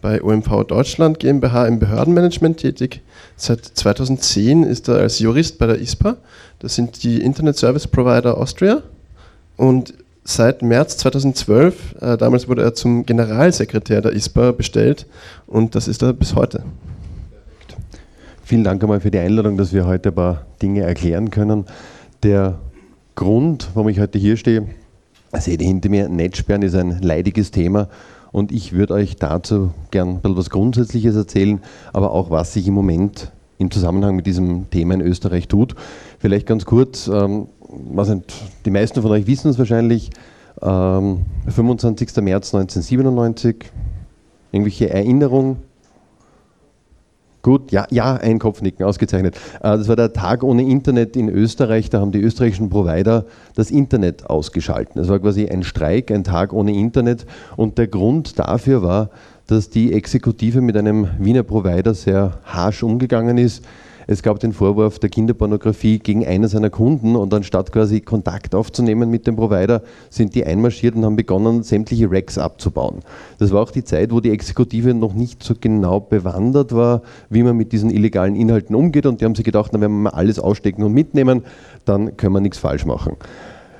bei 0.00 0.20
OMV 0.20 0.64
Deutschland 0.64 1.20
GmbH 1.20 1.66
im 1.66 1.78
Behördenmanagement 1.78 2.56
tätig. 2.56 3.02
Seit 3.36 3.64
2010 3.64 4.64
ist 4.64 4.88
er 4.88 4.96
als 4.96 5.20
Jurist 5.20 5.58
bei 5.58 5.68
der 5.68 5.80
ISPA, 5.80 6.16
das 6.58 6.74
sind 6.74 7.04
die 7.04 7.22
Internet 7.22 7.56
Service 7.56 7.86
Provider 7.86 8.36
Austria. 8.36 8.82
Und 9.56 9.94
seit 10.24 10.62
März 10.62 10.96
2012, 10.98 11.94
äh, 12.00 12.16
damals 12.16 12.48
wurde 12.48 12.62
er 12.62 12.74
zum 12.74 13.06
Generalsekretär 13.06 14.00
der 14.00 14.12
ISPA 14.12 14.50
bestellt 14.50 15.06
und 15.46 15.76
das 15.76 15.86
ist 15.86 16.02
er 16.02 16.12
bis 16.12 16.34
heute. 16.34 16.64
Vielen 18.44 18.64
Dank 18.64 18.82
einmal 18.82 19.00
für 19.00 19.12
die 19.12 19.20
Einladung, 19.20 19.56
dass 19.56 19.72
wir 19.72 19.86
heute 19.86 20.08
ein 20.08 20.14
paar 20.16 20.46
Dinge 20.60 20.82
erklären 20.82 21.30
können. 21.30 21.64
Der 22.24 22.58
Grund, 23.14 23.70
warum 23.74 23.88
ich 23.88 24.00
heute 24.00 24.18
hier 24.18 24.36
stehe, 24.36 24.66
seht 25.32 25.62
ihr 25.62 25.68
hinter 25.68 25.88
mir, 25.88 26.08
Netzsperren 26.08 26.62
ist 26.62 26.74
ein 26.74 27.00
leidiges 27.00 27.52
Thema 27.52 27.88
und 28.32 28.50
ich 28.50 28.72
würde 28.72 28.94
euch 28.94 29.14
dazu 29.14 29.70
gern 29.92 30.08
ein 30.08 30.20
bisschen 30.20 30.36
was 30.36 30.50
Grundsätzliches 30.50 31.14
erzählen, 31.14 31.60
aber 31.92 32.10
auch 32.10 32.30
was 32.30 32.52
sich 32.52 32.66
im 32.66 32.74
Moment 32.74 33.30
im 33.58 33.70
Zusammenhang 33.70 34.16
mit 34.16 34.26
diesem 34.26 34.68
Thema 34.70 34.94
in 34.94 35.02
Österreich 35.02 35.46
tut. 35.46 35.76
Vielleicht 36.18 36.46
ganz 36.46 36.64
kurz, 36.64 37.06
ähm, 37.06 37.46
sind, 38.02 38.24
die 38.64 38.70
meisten 38.70 39.02
von 39.02 39.12
euch 39.12 39.28
wissen 39.28 39.50
es 39.50 39.58
wahrscheinlich, 39.58 40.10
ähm, 40.60 41.20
25. 41.46 42.08
März 42.22 42.52
1997, 42.52 43.70
irgendwelche 44.50 44.90
Erinnerungen 44.90 45.58
Gut, 47.42 47.72
ja, 47.72 47.86
ja, 47.90 48.14
ein 48.14 48.38
Kopfnicken, 48.38 48.84
ausgezeichnet. 48.86 49.34
Äh, 49.56 49.76
das 49.76 49.88
war 49.88 49.96
der 49.96 50.12
Tag 50.12 50.44
ohne 50.44 50.62
Internet 50.62 51.16
in 51.16 51.28
Österreich. 51.28 51.90
Da 51.90 52.00
haben 52.00 52.12
die 52.12 52.20
österreichischen 52.20 52.70
Provider 52.70 53.26
das 53.56 53.72
Internet 53.72 54.30
ausgeschalten. 54.30 54.94
Das 54.94 55.08
war 55.08 55.18
quasi 55.18 55.48
ein 55.48 55.64
Streik, 55.64 56.12
ein 56.12 56.22
Tag 56.22 56.52
ohne 56.52 56.72
Internet. 56.72 57.26
Und 57.56 57.78
der 57.78 57.88
Grund 57.88 58.38
dafür 58.38 58.82
war, 58.82 59.10
dass 59.48 59.70
die 59.70 59.92
Exekutive 59.92 60.60
mit 60.60 60.76
einem 60.76 61.08
Wiener 61.18 61.42
Provider 61.42 61.94
sehr 61.94 62.38
harsch 62.44 62.84
umgegangen 62.84 63.38
ist 63.38 63.64
es 64.06 64.22
gab 64.22 64.40
den 64.40 64.52
Vorwurf 64.52 64.98
der 64.98 65.10
Kinderpornografie 65.10 65.98
gegen 65.98 66.26
einen 66.26 66.48
seiner 66.48 66.70
Kunden 66.70 67.16
und 67.16 67.32
anstatt 67.34 67.72
quasi 67.72 68.00
Kontakt 68.00 68.54
aufzunehmen 68.54 69.10
mit 69.10 69.26
dem 69.26 69.36
Provider, 69.36 69.82
sind 70.10 70.34
die 70.34 70.44
einmarschiert 70.44 70.94
und 70.94 71.04
haben 71.04 71.16
begonnen, 71.16 71.62
sämtliche 71.62 72.10
Racks 72.10 72.38
abzubauen. 72.38 73.00
Das 73.38 73.52
war 73.52 73.62
auch 73.62 73.70
die 73.70 73.84
Zeit, 73.84 74.12
wo 74.12 74.20
die 74.20 74.30
Exekutive 74.30 74.94
noch 74.94 75.14
nicht 75.14 75.42
so 75.42 75.54
genau 75.60 76.00
bewandert 76.00 76.74
war, 76.74 77.02
wie 77.30 77.42
man 77.42 77.56
mit 77.56 77.72
diesen 77.72 77.90
illegalen 77.90 78.34
Inhalten 78.34 78.74
umgeht 78.74 79.06
und 79.06 79.20
die 79.20 79.24
haben 79.24 79.34
sich 79.34 79.44
gedacht, 79.44 79.70
na, 79.72 79.80
wenn 79.80 79.90
wir 79.90 80.02
mal 80.02 80.10
alles 80.10 80.38
ausstecken 80.38 80.82
und 80.82 80.92
mitnehmen, 80.92 81.42
dann 81.84 82.16
können 82.16 82.34
wir 82.34 82.40
nichts 82.40 82.58
falsch 82.58 82.84
machen. 82.86 83.16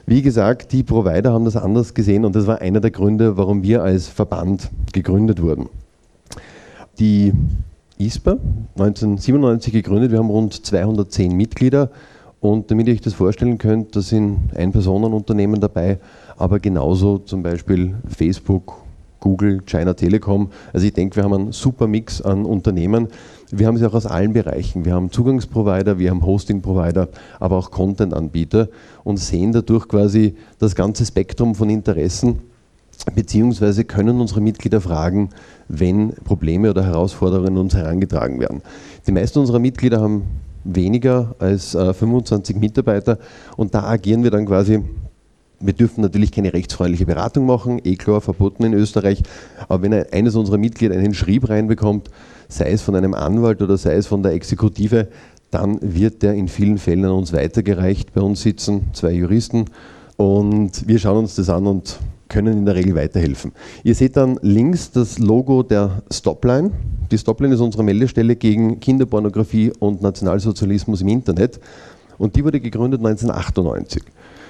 Wie 0.06 0.22
gesagt, 0.22 0.72
die 0.72 0.82
Provider 0.82 1.32
haben 1.32 1.44
das 1.44 1.56
anders 1.56 1.94
gesehen 1.94 2.24
und 2.24 2.34
das 2.34 2.46
war 2.46 2.60
einer 2.60 2.80
der 2.80 2.90
Gründe, 2.90 3.36
warum 3.36 3.62
wir 3.62 3.82
als 3.82 4.08
Verband 4.08 4.70
gegründet 4.92 5.40
wurden. 5.40 5.68
Die 6.98 7.32
ISPA, 8.06 8.32
1997 8.76 9.72
gegründet. 9.72 10.10
Wir 10.10 10.18
haben 10.18 10.30
rund 10.30 10.66
210 10.66 11.36
Mitglieder. 11.36 11.90
Und 12.40 12.70
damit 12.70 12.88
ihr 12.88 12.94
euch 12.94 13.00
das 13.00 13.14
vorstellen 13.14 13.58
könnt, 13.58 13.94
da 13.94 14.00
sind 14.00 14.50
Ein-Personen-Unternehmen 14.56 15.60
dabei, 15.60 16.00
aber 16.36 16.58
genauso 16.58 17.18
zum 17.18 17.44
Beispiel 17.44 17.94
Facebook, 18.08 18.74
Google, 19.20 19.62
China 19.64 19.94
Telekom. 19.94 20.50
Also 20.72 20.84
ich 20.84 20.92
denke, 20.92 21.14
wir 21.14 21.22
haben 21.22 21.34
einen 21.34 21.52
super 21.52 21.86
Mix 21.86 22.20
an 22.20 22.44
Unternehmen. 22.44 23.06
Wir 23.52 23.68
haben 23.68 23.76
sie 23.76 23.86
auch 23.86 23.94
aus 23.94 24.06
allen 24.06 24.32
Bereichen. 24.32 24.84
Wir 24.84 24.94
haben 24.94 25.12
Zugangsprovider, 25.12 26.00
wir 26.00 26.10
haben 26.10 26.26
Hosting-Provider, 26.26 27.08
aber 27.38 27.56
auch 27.56 27.70
Content-Anbieter 27.70 28.68
und 29.04 29.18
sehen 29.18 29.52
dadurch 29.52 29.86
quasi 29.86 30.34
das 30.58 30.74
ganze 30.74 31.06
Spektrum 31.06 31.54
von 31.54 31.70
Interessen 31.70 32.40
beziehungsweise 33.14 33.84
können 33.84 34.20
unsere 34.20 34.40
Mitglieder 34.40 34.80
fragen, 34.80 35.30
wenn 35.68 36.10
Probleme 36.24 36.70
oder 36.70 36.84
Herausforderungen 36.84 37.56
uns 37.56 37.74
herangetragen 37.74 38.40
werden. 38.40 38.62
Die 39.06 39.12
meisten 39.12 39.38
unserer 39.38 39.58
Mitglieder 39.58 40.00
haben 40.00 40.24
weniger 40.64 41.34
als 41.38 41.74
äh, 41.74 41.92
25 41.92 42.56
Mitarbeiter 42.56 43.18
und 43.56 43.74
da 43.74 43.84
agieren 43.84 44.22
wir 44.22 44.30
dann 44.30 44.46
quasi 44.46 44.82
wir 45.62 45.72
dürfen 45.72 46.00
natürlich 46.02 46.32
keine 46.32 46.52
rechtsfreundliche 46.52 47.06
Beratung 47.06 47.46
machen, 47.46 47.80
eh 47.84 47.94
klar, 47.94 48.20
verboten 48.20 48.64
in 48.64 48.74
Österreich. 48.74 49.22
Aber 49.68 49.82
wenn 49.82 49.92
eines 49.92 50.34
unserer 50.34 50.58
Mitglieder 50.58 50.96
einen 50.96 51.14
Schrieb 51.14 51.48
reinbekommt, 51.48 52.10
sei 52.48 52.72
es 52.72 52.82
von 52.82 52.96
einem 52.96 53.14
Anwalt 53.14 53.62
oder 53.62 53.76
sei 53.76 53.94
es 53.94 54.06
von 54.06 54.22
der 54.22 54.32
Exekutive, 54.32 55.08
dann 55.50 55.78
wird 55.80 56.22
der 56.22 56.34
in 56.34 56.48
vielen 56.48 56.78
Fällen 56.78 57.04
an 57.04 57.12
uns 57.12 57.32
weitergereicht. 57.32 58.12
Bei 58.12 58.22
uns 58.22 58.42
sitzen 58.42 58.88
zwei 58.92 59.12
Juristen 59.12 59.66
und 60.16 60.86
wir 60.86 60.98
schauen 60.98 61.18
uns 61.18 61.36
das 61.36 61.48
an 61.48 61.66
und 61.66 61.98
können 62.32 62.58
in 62.58 62.66
der 62.66 62.74
Regel 62.74 62.96
weiterhelfen. 62.96 63.52
Ihr 63.84 63.94
seht 63.94 64.16
dann 64.16 64.40
links 64.42 64.90
das 64.90 65.20
Logo 65.20 65.62
der 65.62 66.02
Stopline. 66.10 66.72
Die 67.12 67.18
Stopline 67.18 67.54
ist 67.54 67.60
unsere 67.60 67.84
Meldestelle 67.84 68.34
gegen 68.34 68.80
Kinderpornografie 68.80 69.72
und 69.78 70.02
Nationalsozialismus 70.02 71.02
im 71.02 71.08
Internet 71.08 71.60
und 72.18 72.34
die 72.34 72.44
wurde 72.44 72.58
gegründet 72.60 73.00
1998. 73.00 74.02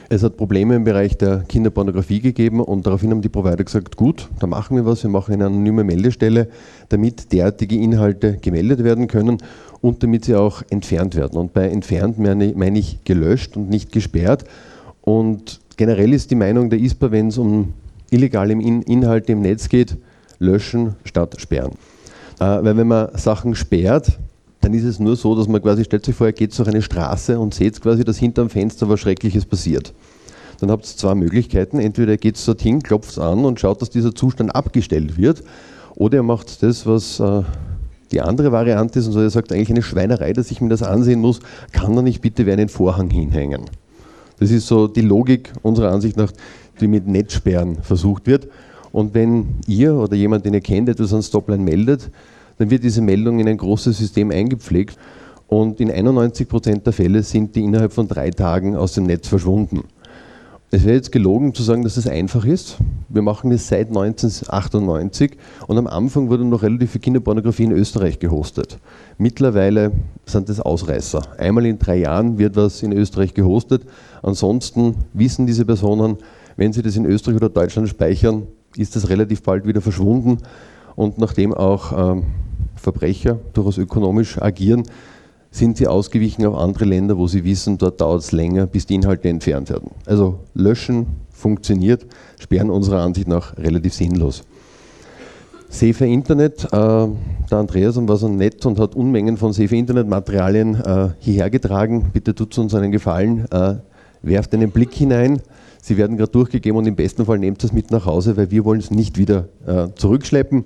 Es 0.08 0.22
hat 0.22 0.36
Probleme 0.36 0.76
im 0.76 0.84
Bereich 0.84 1.16
der 1.16 1.38
Kinderpornografie 1.48 2.20
gegeben 2.20 2.60
und 2.60 2.86
daraufhin 2.86 3.10
haben 3.10 3.22
die 3.22 3.30
Provider 3.30 3.64
gesagt, 3.64 3.96
gut, 3.96 4.28
da 4.40 4.46
machen 4.46 4.76
wir 4.76 4.84
was, 4.84 5.02
wir 5.02 5.10
machen 5.10 5.32
eine 5.32 5.46
anonyme 5.46 5.84
Meldestelle, 5.84 6.48
damit 6.90 7.32
derartige 7.32 7.76
Inhalte 7.76 8.36
gemeldet 8.36 8.84
werden 8.84 9.08
können 9.08 9.38
und 9.80 10.02
damit 10.02 10.26
sie 10.26 10.34
auch 10.34 10.62
entfernt 10.68 11.16
werden. 11.16 11.38
Und 11.38 11.54
bei 11.54 11.68
entfernt 11.68 12.18
meine 12.18 12.78
ich 12.78 13.02
gelöscht 13.04 13.56
und 13.56 13.70
nicht 13.70 13.90
gesperrt. 13.90 14.44
Und 15.00 15.60
generell 15.78 16.12
ist 16.12 16.30
die 16.30 16.36
Meinung 16.36 16.68
der 16.68 16.78
ISPA, 16.78 17.10
wenn 17.10 17.28
es 17.28 17.38
um 17.38 17.72
illegale 18.12 18.52
Inhalte 18.52 19.32
im 19.32 19.40
Netz 19.40 19.68
geht, 19.68 19.96
löschen 20.38 20.96
statt 21.04 21.36
sperren. 21.38 21.72
Äh, 22.38 22.44
weil 22.44 22.76
wenn 22.76 22.88
man 22.88 23.08
Sachen 23.16 23.54
sperrt, 23.54 24.18
dann 24.60 24.74
ist 24.74 24.84
es 24.84 25.00
nur 25.00 25.16
so, 25.16 25.34
dass 25.34 25.48
man 25.48 25.60
quasi, 25.60 25.84
stellt 25.84 26.04
sich 26.04 26.14
vor, 26.14 26.28
ihr 26.28 26.32
geht 26.32 26.56
durch 26.56 26.68
eine 26.68 26.82
Straße 26.82 27.38
und 27.38 27.52
seht 27.54 27.80
quasi, 27.80 28.04
dass 28.04 28.18
hinterm 28.18 28.48
Fenster 28.48 28.88
was 28.88 29.00
Schreckliches 29.00 29.44
passiert. 29.44 29.92
dann 30.60 30.70
habt 30.70 30.84
ihr 30.84 30.96
zwei 30.96 31.14
Möglichkeiten. 31.16 31.80
Entweder 31.80 32.16
geht 32.16 32.36
es 32.36 32.44
dorthin, 32.44 32.82
klopft 32.82 33.18
an 33.18 33.44
und 33.44 33.58
schaut, 33.58 33.82
dass 33.82 33.90
dieser 33.90 34.14
Zustand 34.14 34.54
abgestellt 34.54 35.16
wird, 35.16 35.42
oder 35.96 36.18
ihr 36.18 36.22
macht 36.22 36.62
das, 36.62 36.86
was 36.86 37.20
äh, 37.20 37.42
die 38.12 38.20
andere 38.20 38.52
Variante 38.52 38.98
ist, 38.98 39.06
und 39.06 39.12
so 39.12 39.20
er 39.20 39.30
sagt 39.30 39.52
eigentlich 39.52 39.70
eine 39.70 39.82
Schweinerei, 39.82 40.32
dass 40.32 40.50
ich 40.50 40.60
mir 40.60 40.68
das 40.68 40.82
ansehen 40.82 41.20
muss, 41.20 41.40
kann 41.72 41.96
da 41.96 42.02
nicht 42.02 42.20
bitte 42.20 42.46
wer 42.46 42.54
einen 42.54 42.68
Vorhang 42.68 43.10
hinhängen. 43.10 43.62
Das 44.38 44.50
ist 44.50 44.66
so 44.66 44.86
die 44.86 45.02
Logik 45.02 45.52
unserer 45.62 45.92
Ansicht 45.92 46.16
nach, 46.16 46.32
die 46.80 46.88
mit 46.88 47.06
Netzsperren 47.06 47.76
versucht 47.82 48.26
wird. 48.26 48.48
Und 48.92 49.14
wenn 49.14 49.56
ihr 49.66 49.94
oder 49.94 50.14
jemand, 50.14 50.44
den 50.44 50.54
ihr 50.54 50.60
kennt, 50.60 50.88
etwas 50.88 51.14
an 51.14 51.22
Stopline 51.22 51.62
meldet, 51.62 52.10
dann 52.58 52.70
wird 52.70 52.84
diese 52.84 53.00
Meldung 53.00 53.40
in 53.40 53.48
ein 53.48 53.56
großes 53.56 53.96
System 53.96 54.30
eingepflegt 54.30 54.98
und 55.48 55.80
in 55.80 55.90
91 55.90 56.48
Prozent 56.48 56.86
der 56.86 56.92
Fälle 56.92 57.22
sind 57.22 57.54
die 57.56 57.64
innerhalb 57.64 57.92
von 57.92 58.08
drei 58.08 58.30
Tagen 58.30 58.74
aus 58.76 58.94
dem 58.94 59.04
Netz 59.04 59.28
verschwunden. 59.28 59.82
Es 60.70 60.84
wäre 60.84 60.94
jetzt 60.94 61.12
gelogen 61.12 61.52
zu 61.52 61.62
sagen, 61.62 61.84
dass 61.84 61.96
das 61.96 62.06
einfach 62.06 62.46
ist. 62.46 62.78
Wir 63.10 63.20
machen 63.20 63.50
das 63.50 63.68
seit 63.68 63.88
1998 63.88 65.32
und 65.66 65.76
am 65.76 65.86
Anfang 65.86 66.30
wurde 66.30 66.46
noch 66.46 66.62
relativ 66.62 66.92
viel 66.92 67.02
Kinderpornografie 67.02 67.64
in 67.64 67.72
Österreich 67.72 68.18
gehostet. 68.18 68.78
Mittlerweile 69.18 69.92
sind 70.24 70.48
das 70.48 70.60
Ausreißer. 70.60 71.20
Einmal 71.36 71.66
in 71.66 71.78
drei 71.78 71.96
Jahren 71.96 72.38
wird 72.38 72.56
was 72.56 72.82
in 72.82 72.92
Österreich 72.92 73.34
gehostet. 73.34 73.82
Ansonsten 74.22 74.94
wissen 75.12 75.46
diese 75.46 75.66
Personen, 75.66 76.16
wenn 76.56 76.72
sie 76.72 76.82
das 76.82 76.96
in 76.96 77.06
Österreich 77.06 77.36
oder 77.36 77.48
Deutschland 77.48 77.88
speichern, 77.88 78.46
ist 78.76 78.96
das 78.96 79.08
relativ 79.08 79.42
bald 79.42 79.66
wieder 79.66 79.80
verschwunden. 79.80 80.38
Und 80.96 81.18
nachdem 81.18 81.54
auch 81.54 82.12
ähm, 82.12 82.24
Verbrecher 82.76 83.38
durchaus 83.52 83.78
ökonomisch 83.78 84.40
agieren, 84.40 84.84
sind 85.50 85.76
sie 85.76 85.86
ausgewichen 85.86 86.46
auf 86.46 86.56
andere 86.56 86.86
Länder, 86.86 87.18
wo 87.18 87.26
sie 87.26 87.44
wissen, 87.44 87.76
dort 87.76 88.00
dauert 88.00 88.22
es 88.22 88.32
länger, 88.32 88.66
bis 88.66 88.86
die 88.86 88.94
Inhalte 88.94 89.28
entfernt 89.28 89.68
werden. 89.68 89.90
Also 90.06 90.40
löschen 90.54 91.06
funktioniert, 91.30 92.06
sperren 92.40 92.70
unserer 92.70 93.02
Ansicht 93.02 93.28
nach 93.28 93.56
relativ 93.58 93.92
sinnlos. 93.92 94.44
Safe 95.68 96.04
Internet, 96.04 96.64
äh, 96.64 96.68
der 96.70 97.58
Andreas 97.58 97.96
war 97.96 98.16
so 98.16 98.28
nett 98.28 98.64
und 98.66 98.78
hat 98.78 98.94
Unmengen 98.94 99.36
von 99.36 99.52
Safe 99.52 99.74
Internet 99.74 100.06
Materialien 100.06 100.74
äh, 100.74 101.08
hierher 101.18 101.50
getragen. 101.50 102.10
Bitte 102.12 102.34
tut 102.34 102.56
uns 102.58 102.74
einen 102.74 102.92
Gefallen, 102.92 103.46
äh, 103.50 103.76
werft 104.22 104.52
einen 104.54 104.70
Blick 104.70 104.92
hinein. 104.92 105.40
Sie 105.84 105.96
werden 105.96 106.16
gerade 106.16 106.30
durchgegeben 106.30 106.78
und 106.78 106.86
im 106.86 106.94
besten 106.94 107.26
Fall 107.26 107.40
nehmt 107.40 107.62
es 107.64 107.72
mit 107.72 107.90
nach 107.90 108.06
Hause, 108.06 108.36
weil 108.36 108.52
wir 108.52 108.64
wollen 108.64 108.78
es 108.78 108.92
nicht 108.92 109.18
wieder 109.18 109.48
äh, 109.66 109.88
zurückschleppen. 109.96 110.64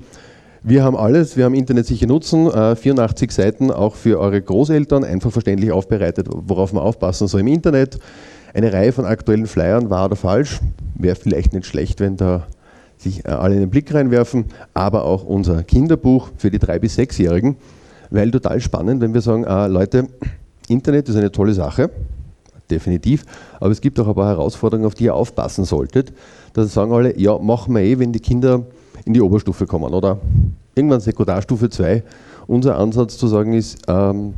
Wir 0.63 0.85
haben 0.85 0.95
alles, 0.95 1.39
wir 1.39 1.47
haben 1.47 1.55
Internet 1.55 1.87
sicher 1.87 2.07
nutzen, 2.07 2.51
84 2.51 3.31
äh, 3.31 3.33
Seiten 3.33 3.71
auch 3.71 3.95
für 3.95 4.21
eure 4.21 4.43
Großeltern, 4.43 5.05
einfach 5.05 5.33
verständlich 5.33 5.73
aufbereitet, 5.73 6.29
worauf 6.31 6.75
man 6.75 6.83
aufpassen 6.83 7.29
soll 7.29 7.41
im 7.41 7.47
Internet. 7.47 7.99
Eine 8.53 8.75
Reihe 8.75 8.93
von 8.93 9.07
aktuellen 9.07 9.47
Flyern, 9.47 9.89
wahr 9.89 10.05
oder 10.05 10.17
falsch, 10.17 10.61
wäre 10.95 11.17
vielleicht 11.17 11.55
nicht 11.55 11.65
schlecht, 11.65 11.99
wenn 12.01 12.19
da 12.19 12.47
sich 12.99 13.25
äh, 13.25 13.29
alle 13.29 13.55
in 13.55 13.61
den 13.61 13.71
Blick 13.71 13.95
reinwerfen, 13.95 14.45
aber 14.75 15.05
auch 15.05 15.25
unser 15.25 15.63
Kinderbuch 15.63 16.29
für 16.37 16.51
die 16.51 16.59
3- 16.59 16.79
bis 16.79 16.99
6-Jährigen, 16.99 17.57
weil 18.11 18.31
total 18.31 18.61
spannend, 18.61 19.01
wenn 19.01 19.15
wir 19.15 19.23
sagen, 19.23 19.45
äh, 19.45 19.67
Leute, 19.67 20.09
Internet 20.69 21.09
ist 21.09 21.17
eine 21.17 21.33
tolle 21.33 21.55
Sache, 21.55 21.89
definitiv, 22.71 23.25
aber 23.61 23.71
es 23.71 23.81
gibt 23.81 23.99
auch 24.01 24.09
ein 24.09 24.15
paar 24.15 24.29
Herausforderungen, 24.29 24.87
auf 24.87 24.95
die 24.95 25.05
ihr 25.05 25.15
aufpassen 25.15 25.65
solltet. 25.65 26.13
Da 26.53 26.65
sagen 26.65 26.93
alle, 26.93 27.19
ja, 27.19 27.39
machen 27.39 27.75
wir 27.75 27.83
eh, 27.83 27.99
wenn 27.99 28.13
die 28.13 28.21
Kinder 28.21 28.63
in 29.05 29.15
die 29.15 29.21
Oberstufe 29.21 29.67
kommen 29.67 29.95
oder 29.95 30.19
irgendwann 30.75 31.01
Sekundarstufe 31.01 31.71
2. 31.71 32.03
Unser 32.47 32.79
Ansatz 32.79 33.19
zu 33.19 33.27
sagen 33.27 33.53
ist, 33.53 33.79
ähm, 33.89 34.35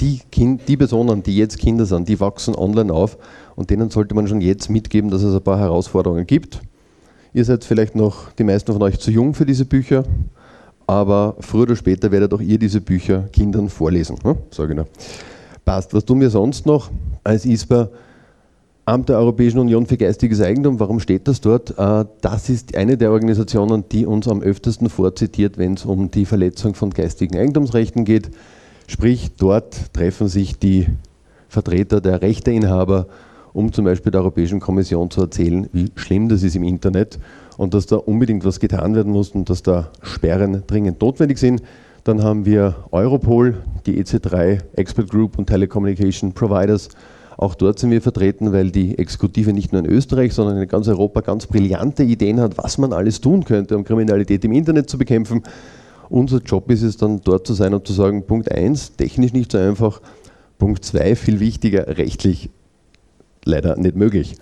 die, 0.00 0.20
kind, 0.30 0.62
die 0.68 0.76
Personen, 0.76 1.22
die 1.22 1.36
jetzt 1.36 1.58
Kinder 1.58 1.86
sind, 1.86 2.08
die 2.08 2.20
wachsen 2.20 2.54
online 2.54 2.92
auf 2.92 3.16
und 3.54 3.70
denen 3.70 3.90
sollte 3.90 4.14
man 4.14 4.28
schon 4.28 4.40
jetzt 4.40 4.68
mitgeben, 4.68 5.10
dass 5.10 5.22
es 5.22 5.34
ein 5.34 5.42
paar 5.42 5.58
Herausforderungen 5.58 6.26
gibt. 6.26 6.60
Ihr 7.32 7.44
seid 7.44 7.64
vielleicht 7.64 7.94
noch, 7.94 8.32
die 8.32 8.44
meisten 8.44 8.72
von 8.72 8.82
euch, 8.82 8.98
zu 8.98 9.10
jung 9.10 9.34
für 9.34 9.46
diese 9.46 9.64
Bücher, 9.64 10.04
aber 10.86 11.36
früher 11.40 11.62
oder 11.62 11.76
später 11.76 12.10
werdet 12.10 12.32
auch 12.32 12.40
ihr 12.40 12.58
diese 12.58 12.80
Bücher 12.80 13.24
Kindern 13.32 13.68
vorlesen. 13.68 14.18
Ne? 14.24 14.36
Sage 14.50 14.72
ich 14.72 14.76
noch. 14.76 14.86
Passt. 15.66 15.92
Was 15.94 16.04
tun 16.04 16.20
wir 16.20 16.30
sonst 16.30 16.64
noch 16.64 16.92
als 17.24 17.44
ISPA? 17.44 17.88
Amt 18.84 19.08
der 19.08 19.18
Europäischen 19.18 19.58
Union 19.58 19.84
für 19.84 19.96
geistiges 19.96 20.40
Eigentum, 20.40 20.78
warum 20.78 21.00
steht 21.00 21.26
das 21.26 21.40
dort? 21.40 21.76
Äh, 21.76 22.04
das 22.20 22.48
ist 22.48 22.76
eine 22.76 22.96
der 22.96 23.10
Organisationen, 23.10 23.82
die 23.90 24.06
uns 24.06 24.28
am 24.28 24.42
öftesten 24.42 24.88
vorzitiert, 24.88 25.58
wenn 25.58 25.74
es 25.74 25.84
um 25.84 26.12
die 26.12 26.24
Verletzung 26.24 26.74
von 26.74 26.90
geistigen 26.90 27.36
Eigentumsrechten 27.36 28.04
geht. 28.04 28.30
Sprich, 28.86 29.32
dort 29.36 29.92
treffen 29.92 30.28
sich 30.28 30.56
die 30.56 30.86
Vertreter 31.48 32.00
der 32.00 32.22
Rechteinhaber, 32.22 33.08
um 33.52 33.72
zum 33.72 33.86
Beispiel 33.86 34.12
der 34.12 34.20
Europäischen 34.20 34.60
Kommission 34.60 35.10
zu 35.10 35.22
erzählen, 35.22 35.68
wie 35.72 35.90
schlimm 35.96 36.28
das 36.28 36.44
ist 36.44 36.54
im 36.54 36.62
Internet 36.62 37.18
und 37.56 37.74
dass 37.74 37.86
da 37.86 37.96
unbedingt 37.96 38.44
was 38.44 38.60
getan 38.60 38.94
werden 38.94 39.10
muss 39.10 39.30
und 39.30 39.50
dass 39.50 39.64
da 39.64 39.90
Sperren 40.00 40.62
dringend 40.68 41.00
notwendig 41.00 41.38
sind. 41.38 41.60
Dann 42.06 42.22
haben 42.22 42.46
wir 42.46 42.76
Europol, 42.92 43.64
die 43.84 44.00
EC3 44.00 44.60
Expert 44.76 45.10
Group 45.10 45.38
und 45.38 45.46
Telecommunication 45.46 46.32
Providers 46.32 46.88
auch 47.36 47.56
dort 47.56 47.80
sind 47.80 47.90
wir 47.90 48.00
vertreten, 48.00 48.52
weil 48.52 48.70
die 48.70 48.96
Exekutive 48.96 49.52
nicht 49.52 49.72
nur 49.72 49.84
in 49.84 49.90
Österreich, 49.90 50.32
sondern 50.32 50.56
in 50.56 50.68
ganz 50.68 50.86
Europa 50.86 51.20
ganz 51.20 51.48
brillante 51.48 52.04
Ideen 52.04 52.40
hat, 52.40 52.56
was 52.58 52.78
man 52.78 52.92
alles 52.92 53.20
tun 53.20 53.44
könnte, 53.44 53.76
um 53.76 53.82
Kriminalität 53.82 54.44
im 54.44 54.52
Internet 54.52 54.88
zu 54.88 54.98
bekämpfen. 54.98 55.42
Unser 56.08 56.38
Job 56.38 56.70
ist 56.70 56.82
es 56.82 56.96
dann 56.96 57.22
dort 57.24 57.44
zu 57.44 57.54
sein 57.54 57.74
und 57.74 57.84
zu 57.88 57.92
sagen, 57.92 58.22
Punkt 58.22 58.52
1, 58.52 58.94
technisch 58.94 59.32
nicht 59.32 59.50
so 59.50 59.58
einfach, 59.58 60.00
Punkt 60.58 60.84
2, 60.84 61.16
viel 61.16 61.40
wichtiger, 61.40 61.98
rechtlich 61.98 62.50
leider 63.44 63.76
nicht 63.76 63.96
möglich. 63.96 64.36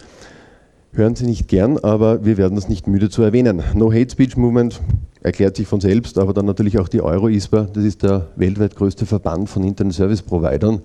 Hören 0.93 1.17
Sie 1.17 1.25
nicht 1.25 1.49
gern, 1.49 1.79
aber 1.79 2.27
wir 2.27 2.37
werden 2.37 2.57
das 2.57 2.69
nicht 2.69 2.87
müde 2.87 3.09
zu 3.09 3.23
erwähnen. 3.23 3.63
No 3.75 3.91
Hate 3.91 4.11
Speech 4.11 4.37
Movement 4.37 4.81
erklärt 5.25 5.57
sich 5.57 5.67
von 5.67 5.81
selbst, 5.81 6.19
aber 6.19 6.33
dann 6.33 6.47
natürlich 6.47 6.79
auch 6.79 6.89
die 6.89 7.03
Euro-ISPA, 7.03 7.63
das 7.73 7.85
ist 7.85 8.05
der 8.05 8.29
weltweit 8.37 8.77
größte 8.77 9.07
Verband 9.07 9.51
von 9.51 9.65
Internet 9.65 9.95
Service 9.95 10.23
Providern 10.23 10.83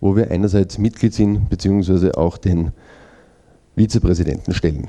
wo 0.00 0.16
wir 0.16 0.30
einerseits 0.30 0.78
Mitglied 0.78 1.14
sind, 1.14 1.48
beziehungsweise 1.48 2.16
auch 2.16 2.38
den 2.38 2.72
Vizepräsidenten 3.76 4.54
stellen. 4.54 4.88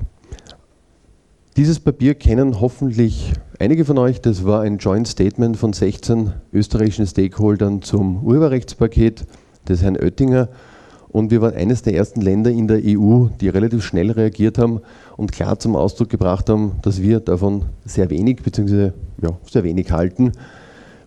Dieses 1.55 1.79
Papier 1.79 2.13
kennen 2.13 2.61
hoffentlich 2.61 3.33
einige 3.59 3.83
von 3.83 3.97
euch. 3.97 4.21
Das 4.21 4.45
war 4.45 4.61
ein 4.61 4.77
Joint 4.77 5.07
Statement 5.07 5.57
von 5.57 5.73
16 5.73 6.33
österreichischen 6.53 7.07
Stakeholdern 7.07 7.81
zum 7.81 8.23
Urheberrechtspaket 8.23 9.25
des 9.67 9.81
Herrn 9.81 9.97
Oettinger. 9.97 10.49
Und 11.10 11.32
wir 11.32 11.41
waren 11.41 11.55
eines 11.55 11.82
der 11.82 11.95
ersten 11.95 12.22
Länder 12.22 12.51
in 12.51 12.68
der 12.68 12.82
EU, 12.84 13.28
die 13.39 13.49
relativ 13.49 13.84
schnell 13.84 14.12
reagiert 14.12 14.58
haben 14.58 14.82
und 15.16 15.32
klar 15.32 15.58
zum 15.58 15.76
Ausdruck 15.76 16.10
gebracht 16.10 16.49
haben, 16.49 16.74
dass 16.82 17.01
wir 17.01 17.20
davon 17.20 17.66
sehr 17.86 18.10
wenig 18.10 18.38
bzw. 18.43 18.91
Ja, 19.22 19.32
sehr 19.49 19.64
wenig 19.64 19.91
halten 19.91 20.34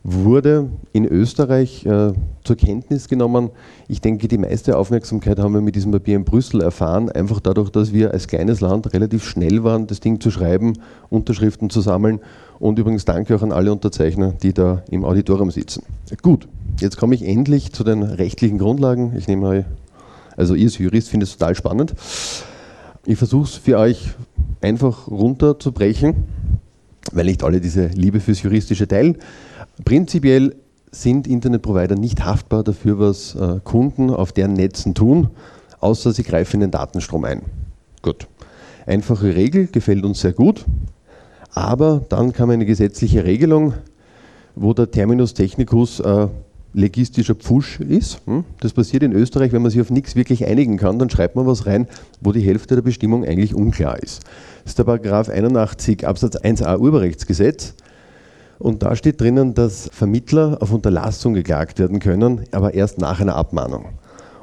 wurde 0.02 0.70
in 0.92 1.04
Österreich 1.04 1.84
äh, 1.84 2.12
zur 2.42 2.56
Kenntnis 2.56 3.08
genommen. 3.08 3.50
Ich 3.86 4.00
denke, 4.00 4.28
die 4.28 4.38
meiste 4.38 4.76
Aufmerksamkeit 4.76 5.38
haben 5.38 5.52
wir 5.52 5.60
mit 5.60 5.76
diesem 5.76 5.92
Papier 5.92 6.16
in 6.16 6.24
Brüssel 6.24 6.62
erfahren, 6.62 7.10
einfach 7.10 7.40
dadurch, 7.40 7.70
dass 7.70 7.92
wir 7.92 8.12
als 8.12 8.26
kleines 8.26 8.60
Land 8.60 8.92
relativ 8.94 9.24
schnell 9.24 9.62
waren, 9.62 9.86
das 9.86 10.00
Ding 10.00 10.20
zu 10.20 10.30
schreiben, 10.30 10.74
Unterschriften 11.10 11.68
zu 11.68 11.80
sammeln. 11.80 12.20
Und 12.58 12.78
übrigens 12.78 13.04
danke 13.04 13.36
auch 13.36 13.42
an 13.42 13.52
alle 13.52 13.72
Unterzeichner, 13.72 14.32
die 14.42 14.52
da 14.52 14.82
im 14.90 15.04
Auditorium 15.04 15.50
sitzen. 15.50 15.82
Gut, 16.22 16.48
jetzt 16.78 16.96
komme 16.96 17.14
ich 17.14 17.26
endlich 17.26 17.72
zu 17.72 17.84
den 17.84 18.02
rechtlichen 18.02 18.58
Grundlagen. 18.58 19.14
Ich 19.16 19.28
nehme 19.28 19.66
also 20.40 20.54
ihr 20.54 20.66
als 20.66 20.78
Jurist 20.78 21.10
findet 21.10 21.28
es 21.28 21.36
total 21.36 21.54
spannend. 21.54 21.94
Ich 23.04 23.18
versuche 23.18 23.44
es 23.44 23.54
für 23.56 23.78
euch 23.78 24.10
einfach 24.62 25.06
runterzubrechen, 25.06 26.24
weil 27.12 27.26
nicht 27.26 27.44
alle 27.44 27.60
diese 27.60 27.88
Liebe 27.88 28.20
fürs 28.20 28.42
Juristische 28.42 28.88
teilen. 28.88 29.18
Prinzipiell 29.84 30.56
sind 30.90 31.26
Internetprovider 31.26 31.94
nicht 31.94 32.24
haftbar 32.24 32.64
dafür, 32.64 32.98
was 32.98 33.34
äh, 33.34 33.60
Kunden 33.62 34.10
auf 34.10 34.32
deren 34.32 34.54
Netzen 34.54 34.94
tun, 34.94 35.28
außer 35.78 36.12
sie 36.12 36.22
greifen 36.22 36.56
in 36.56 36.60
den 36.62 36.70
Datenstrom 36.70 37.24
ein. 37.24 37.42
Gut. 38.02 38.26
Einfache 38.86 39.36
Regel, 39.36 39.66
gefällt 39.66 40.04
uns 40.04 40.20
sehr 40.20 40.32
gut, 40.32 40.64
aber 41.52 42.00
dann 42.08 42.32
kam 42.32 42.50
eine 42.50 42.64
gesetzliche 42.64 43.24
Regelung, 43.24 43.74
wo 44.56 44.72
der 44.72 44.90
Terminus 44.90 45.34
technicus 45.34 46.00
äh, 46.00 46.28
legistischer 46.72 47.34
Pfusch 47.34 47.80
ist. 47.80 48.20
Hm? 48.26 48.44
Das 48.60 48.72
passiert 48.72 49.02
in 49.02 49.12
Österreich, 49.12 49.52
wenn 49.52 49.62
man 49.62 49.70
sich 49.70 49.80
auf 49.80 49.90
nichts 49.90 50.16
wirklich 50.16 50.46
einigen 50.46 50.76
kann, 50.76 50.98
dann 50.98 51.10
schreibt 51.10 51.36
man 51.36 51.46
was 51.46 51.66
rein, 51.66 51.88
wo 52.20 52.32
die 52.32 52.40
Hälfte 52.40 52.74
der 52.74 52.82
Bestimmung 52.82 53.24
eigentlich 53.24 53.54
unklar 53.54 54.02
ist. 54.02 54.22
Das 54.62 54.72
ist 54.72 54.78
der 54.78 54.84
Paragraph 54.84 55.28
81 55.28 56.06
Absatz 56.06 56.36
1a 56.36 56.78
Urheberrechtsgesetz. 56.78 57.74
Und 58.58 58.82
da 58.82 58.94
steht 58.94 59.20
drinnen, 59.20 59.54
dass 59.54 59.88
Vermittler 59.90 60.58
auf 60.60 60.72
Unterlassung 60.72 61.32
geklagt 61.32 61.78
werden 61.78 61.98
können, 61.98 62.42
aber 62.52 62.74
erst 62.74 62.98
nach 62.98 63.20
einer 63.20 63.34
Abmahnung. 63.34 63.86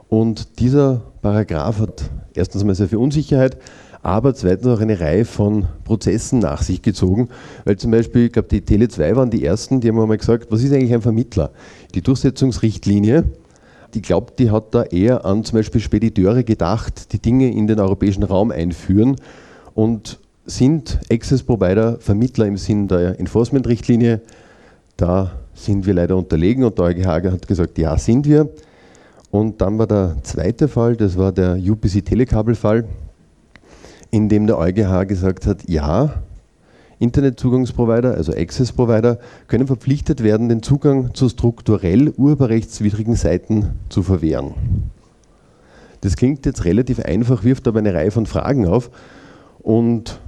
Und 0.09 0.59
dieser 0.59 1.01
Paragraph 1.21 1.79
hat 1.79 2.09
erstens 2.33 2.63
mal 2.63 2.73
sehr 2.73 2.87
viel 2.87 2.97
Unsicherheit, 2.97 3.57
aber 4.01 4.33
zweitens 4.33 4.67
auch 4.67 4.79
eine 4.79 4.99
Reihe 4.99 5.25
von 5.25 5.67
Prozessen 5.83 6.39
nach 6.39 6.61
sich 6.61 6.81
gezogen, 6.81 7.29
weil 7.65 7.77
zum 7.77 7.91
Beispiel, 7.91 8.27
ich 8.27 8.31
glaube, 8.31 8.47
die 8.47 8.61
Tele2 8.61 9.15
waren 9.15 9.29
die 9.29 9.43
ersten, 9.43 9.81
die 9.81 9.89
haben 9.89 9.99
einmal 9.99 10.17
gesagt, 10.17 10.47
was 10.49 10.63
ist 10.63 10.71
eigentlich 10.73 10.93
ein 10.93 11.01
Vermittler? 11.01 11.51
Die 11.95 12.01
Durchsetzungsrichtlinie, 12.01 13.23
ich 13.93 14.01
glaube, 14.01 14.33
die 14.37 14.51
hat 14.51 14.75
da 14.75 14.83
eher 14.83 15.25
an 15.25 15.43
zum 15.43 15.57
Beispiel 15.57 15.81
Spediteure 15.81 16.43
gedacht, 16.43 17.13
die 17.13 17.19
Dinge 17.19 17.51
in 17.51 17.67
den 17.67 17.79
europäischen 17.79 18.23
Raum 18.23 18.51
einführen 18.51 19.15
und 19.73 20.19
sind 20.45 20.99
Access 21.11 21.43
Provider 21.43 21.97
Vermittler 21.99 22.45
im 22.45 22.57
Sinn 22.57 22.87
der 22.87 23.19
Enforcement-Richtlinie. 23.19 24.21
Da 24.97 25.31
sind 25.53 25.85
wir 25.85 25.93
leider 25.93 26.15
unterlegen 26.15 26.63
und 26.63 26.77
der 26.77 26.85
EuGH 26.85 27.31
hat 27.31 27.47
gesagt, 27.47 27.77
ja, 27.77 27.97
sind 27.97 28.27
wir. 28.27 28.49
Und 29.31 29.61
dann 29.61 29.77
war 29.77 29.87
der 29.87 30.17
zweite 30.23 30.67
Fall, 30.67 30.95
das 30.95 31.17
war 31.17 31.31
der 31.31 31.57
UPC 31.57 32.05
Telekabel-Fall, 32.05 32.85
in 34.11 34.29
dem 34.29 34.47
der 34.47 34.57
EuGH 34.57 35.05
gesagt 35.07 35.45
hat, 35.45 35.67
ja, 35.67 36.23
Internetzugangsprovider, 36.99 38.15
also 38.15 38.33
Access 38.33 38.71
Provider, 38.71 39.19
können 39.47 39.67
verpflichtet 39.67 40.23
werden, 40.23 40.49
den 40.49 40.63
Zugang 40.63 41.13
zu 41.13 41.29
strukturell 41.29 42.09
urheberrechtswidrigen 42.09 43.15
Seiten 43.15 43.73
zu 43.89 44.01
verwehren. 44.01 44.53
Das 46.01 46.15
klingt 46.15 46.45
jetzt 46.45 46.65
relativ 46.65 46.99
einfach, 46.99 47.43
wirft 47.43 47.67
aber 47.67 47.79
eine 47.79 47.93
Reihe 47.93 48.11
von 48.11 48.25
Fragen 48.25 48.67
auf. 48.67 48.89
Und 49.59 50.19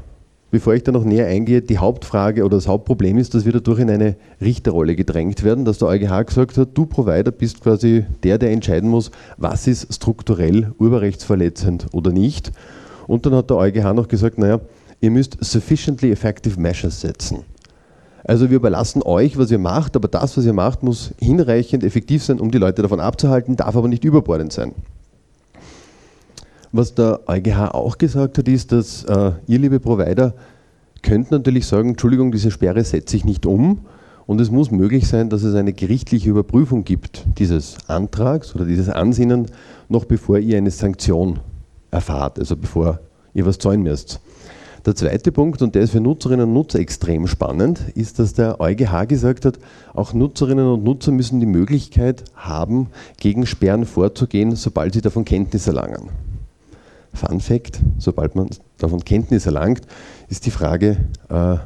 bevor 0.51 0.73
ich 0.73 0.83
da 0.83 0.91
noch 0.91 1.03
näher 1.03 1.27
eingehe, 1.27 1.61
die 1.61 1.77
Hauptfrage 1.77 2.43
oder 2.43 2.57
das 2.57 2.67
Hauptproblem 2.67 3.17
ist, 3.17 3.33
dass 3.33 3.45
wir 3.45 3.53
dadurch 3.53 3.79
in 3.79 3.89
eine 3.89 4.15
Richterrolle 4.41 4.95
gedrängt 4.95 5.43
werden, 5.43 5.65
dass 5.65 5.77
der 5.77 5.87
EuGH 5.87 6.25
gesagt 6.25 6.57
hat, 6.57 6.69
du 6.73 6.85
Provider 6.85 7.31
bist 7.31 7.61
quasi 7.61 8.05
der, 8.23 8.37
der 8.37 8.51
entscheiden 8.51 8.89
muss, 8.89 9.11
was 9.37 9.67
ist 9.67 9.93
strukturell 9.93 10.73
urheberrechtsverletzend 10.77 11.87
oder 11.91 12.11
nicht. 12.11 12.51
Und 13.07 13.25
dann 13.25 13.35
hat 13.35 13.49
der 13.49 13.57
EuGH 13.57 13.93
noch 13.93 14.07
gesagt, 14.07 14.37
naja, 14.37 14.59
ihr 15.01 15.11
müsst 15.11 15.37
sufficiently 15.43 16.11
effective 16.11 16.59
measures 16.59 17.01
setzen. 17.01 17.43
Also 18.23 18.49
wir 18.49 18.57
überlassen 18.57 19.01
euch, 19.03 19.37
was 19.37 19.49
ihr 19.49 19.59
macht, 19.59 19.95
aber 19.95 20.07
das, 20.07 20.37
was 20.37 20.45
ihr 20.45 20.53
macht, 20.53 20.83
muss 20.83 21.13
hinreichend 21.19 21.83
effektiv 21.83 22.23
sein, 22.23 22.39
um 22.39 22.51
die 22.51 22.57
Leute 22.57 22.81
davon 22.81 22.99
abzuhalten, 22.99 23.55
darf 23.55 23.75
aber 23.75 23.87
nicht 23.87 24.03
überbordend 24.03 24.53
sein. 24.53 24.73
Was 26.71 26.93
der 26.93 27.21
EuGH 27.27 27.73
auch 27.73 27.97
gesagt 27.97 28.37
hat, 28.37 28.47
ist, 28.47 28.71
dass 28.71 29.03
äh, 29.05 29.31
ihr, 29.47 29.59
liebe 29.59 29.79
Provider, 29.79 30.35
könnt 31.01 31.31
natürlich 31.31 31.65
sagen, 31.65 31.89
Entschuldigung, 31.89 32.31
diese 32.31 32.51
Sperre 32.51 32.83
setze 32.83 33.15
ich 33.15 33.25
nicht 33.25 33.45
um. 33.45 33.79
Und 34.27 34.39
es 34.39 34.51
muss 34.51 34.69
möglich 34.69 35.07
sein, 35.07 35.29
dass 35.31 35.41
es 35.41 35.55
eine 35.55 35.73
gerichtliche 35.73 36.29
Überprüfung 36.29 36.83
gibt 36.83 37.25
dieses 37.39 37.77
Antrags 37.87 38.53
oder 38.53 38.65
dieses 38.65 38.87
Ansinnen, 38.87 39.47
noch 39.87 40.05
bevor 40.05 40.37
ihr 40.37 40.57
eine 40.57 40.69
Sanktion 40.69 41.39
erfahrt, 41.89 42.37
also 42.37 42.55
bevor 42.55 42.99
ihr 43.33 43.47
was 43.47 43.57
zahlen 43.57 43.81
müsst. 43.81 44.19
Der 44.85 44.95
zweite 44.95 45.31
Punkt, 45.33 45.61
und 45.61 45.75
der 45.75 45.81
ist 45.81 45.91
für 45.91 45.99
Nutzerinnen 45.99 46.47
und 46.47 46.53
Nutzer 46.53 46.79
extrem 46.79 47.27
spannend, 47.27 47.81
ist, 47.95 48.17
dass 48.17 48.33
der 48.33 48.61
EuGH 48.61 49.07
gesagt 49.07 49.45
hat, 49.45 49.59
auch 49.93 50.13
Nutzerinnen 50.13 50.65
und 50.65 50.83
Nutzer 50.83 51.11
müssen 51.11 51.41
die 51.41 51.45
Möglichkeit 51.45 52.23
haben, 52.35 52.87
gegen 53.17 53.45
Sperren 53.45 53.85
vorzugehen, 53.85 54.55
sobald 54.55 54.93
sie 54.93 55.01
davon 55.01 55.25
Kenntnis 55.25 55.67
erlangen. 55.67 56.09
Fun 57.13 57.41
Fact, 57.41 57.81
sobald 57.97 58.35
man 58.35 58.49
davon 58.77 59.03
Kenntnis 59.03 59.45
erlangt, 59.45 59.81
ist 60.29 60.45
die 60.45 60.51
Frage, 60.51 60.97
äh, 61.27 61.57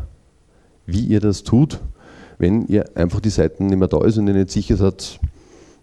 wie 0.88 1.06
ihr 1.06 1.20
das 1.20 1.44
tut, 1.44 1.80
wenn 2.40 2.66
ihr 2.68 2.86
einfach 2.96 3.20
die 3.20 3.30
Seiten 3.30 3.68
nicht 3.68 3.78
mehr 3.78 3.88
da 3.88 4.04
ist 4.04 4.18
und 4.18 4.28
ihr 4.28 4.34
nicht 4.34 4.50
sicher 4.50 4.76
seid, 4.76 5.20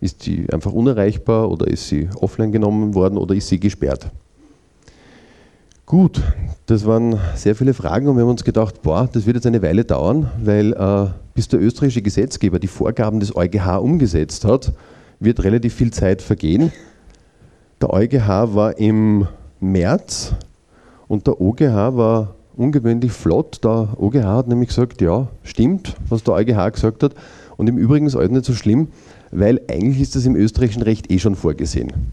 ist 0.00 0.22
sie 0.22 0.46
einfach 0.50 0.72
unerreichbar 0.72 1.50
oder 1.50 1.68
ist 1.68 1.88
sie 1.88 2.08
offline 2.16 2.50
genommen 2.50 2.94
worden 2.94 3.18
oder 3.18 3.34
ist 3.34 3.48
sie 3.48 3.60
gesperrt. 3.60 4.10
Gut, 5.90 6.22
das 6.66 6.86
waren 6.86 7.18
sehr 7.34 7.56
viele 7.56 7.74
Fragen 7.74 8.06
und 8.06 8.14
wir 8.14 8.22
haben 8.22 8.30
uns 8.30 8.44
gedacht, 8.44 8.80
boah, 8.80 9.08
das 9.12 9.26
wird 9.26 9.34
jetzt 9.34 9.46
eine 9.48 9.60
Weile 9.60 9.84
dauern, 9.84 10.30
weil 10.40 10.72
äh, 10.72 11.06
bis 11.34 11.48
der 11.48 11.60
österreichische 11.60 12.00
Gesetzgeber 12.00 12.60
die 12.60 12.68
Vorgaben 12.68 13.18
des 13.18 13.34
EuGH 13.34 13.80
umgesetzt 13.80 14.44
hat, 14.44 14.72
wird 15.18 15.42
relativ 15.42 15.74
viel 15.74 15.92
Zeit 15.92 16.22
vergehen. 16.22 16.70
Der 17.80 17.92
EuGH 17.92 18.54
war 18.54 18.78
im 18.78 19.26
März 19.58 20.32
und 21.08 21.26
der 21.26 21.40
OGH 21.40 21.96
war 21.96 22.36
ungewöhnlich 22.56 23.10
flott. 23.10 23.64
Der 23.64 23.88
OGH 23.96 24.22
hat 24.22 24.46
nämlich 24.46 24.68
gesagt, 24.68 25.00
ja, 25.00 25.26
stimmt, 25.42 25.96
was 26.08 26.22
der 26.22 26.34
EuGH 26.34 26.70
gesagt 26.72 27.02
hat. 27.02 27.16
Und 27.56 27.68
im 27.68 27.76
Übrigen 27.76 28.06
ist 28.06 28.14
alles 28.14 28.30
nicht 28.30 28.44
so 28.44 28.54
schlimm, 28.54 28.92
weil 29.32 29.60
eigentlich 29.68 30.00
ist 30.00 30.14
das 30.14 30.24
im 30.24 30.36
österreichischen 30.36 30.82
Recht 30.82 31.10
eh 31.10 31.18
schon 31.18 31.34
vorgesehen 31.34 32.12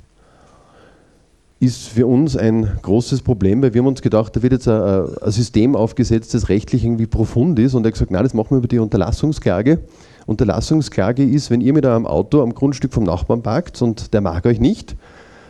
ist 1.59 1.87
für 1.87 2.05
uns 2.05 2.37
ein 2.37 2.69
großes 2.81 3.21
Problem, 3.21 3.61
weil 3.61 3.73
wir 3.73 3.81
haben 3.81 3.87
uns 3.87 4.01
gedacht, 4.01 4.35
da 4.35 4.43
wird 4.43 4.53
jetzt 4.53 4.67
ein, 4.67 5.07
ein, 5.21 5.31
System 5.31 5.75
aufgesetzt, 5.75 6.33
das 6.33 6.49
rechtlich 6.49 6.83
irgendwie 6.83 7.07
profund 7.07 7.57
ist 7.57 7.73
und 7.73 7.83
er 7.83 7.87
hat 7.87 7.93
gesagt, 7.93 8.11
nein, 8.11 8.23
das 8.23 8.33
machen 8.33 8.51
wir 8.51 8.57
über 8.57 8.67
die 8.67 8.79
Unterlassungsklage. 8.79 9.79
Unterlassungsklage 10.27 11.23
ist, 11.23 11.49
wenn 11.49 11.61
ihr 11.61 11.73
mit 11.73 11.85
eurem 11.85 12.05
Auto 12.05 12.43
am 12.43 12.53
Grundstück 12.53 12.93
vom 12.93 13.05
Nachbarn 13.05 13.41
parkt 13.41 13.81
und 13.81 14.13
der 14.13 14.21
mag 14.21 14.45
euch 14.45 14.59
nicht, 14.59 14.95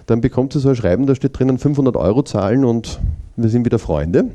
dann 0.06 0.22
bekommt 0.22 0.56
ihr 0.56 0.62
so 0.62 0.70
ein 0.70 0.76
Schreiben, 0.76 1.08
da 1.08 1.16
steht 1.16 1.38
drinnen 1.38 1.58
500 1.58 1.98
Euro 1.98 2.24
zahlen 2.24 2.64
und 2.64 3.00
wir 3.36 3.50
sind 3.50 3.66
wieder 3.66 3.80
Freunde. 3.80 4.30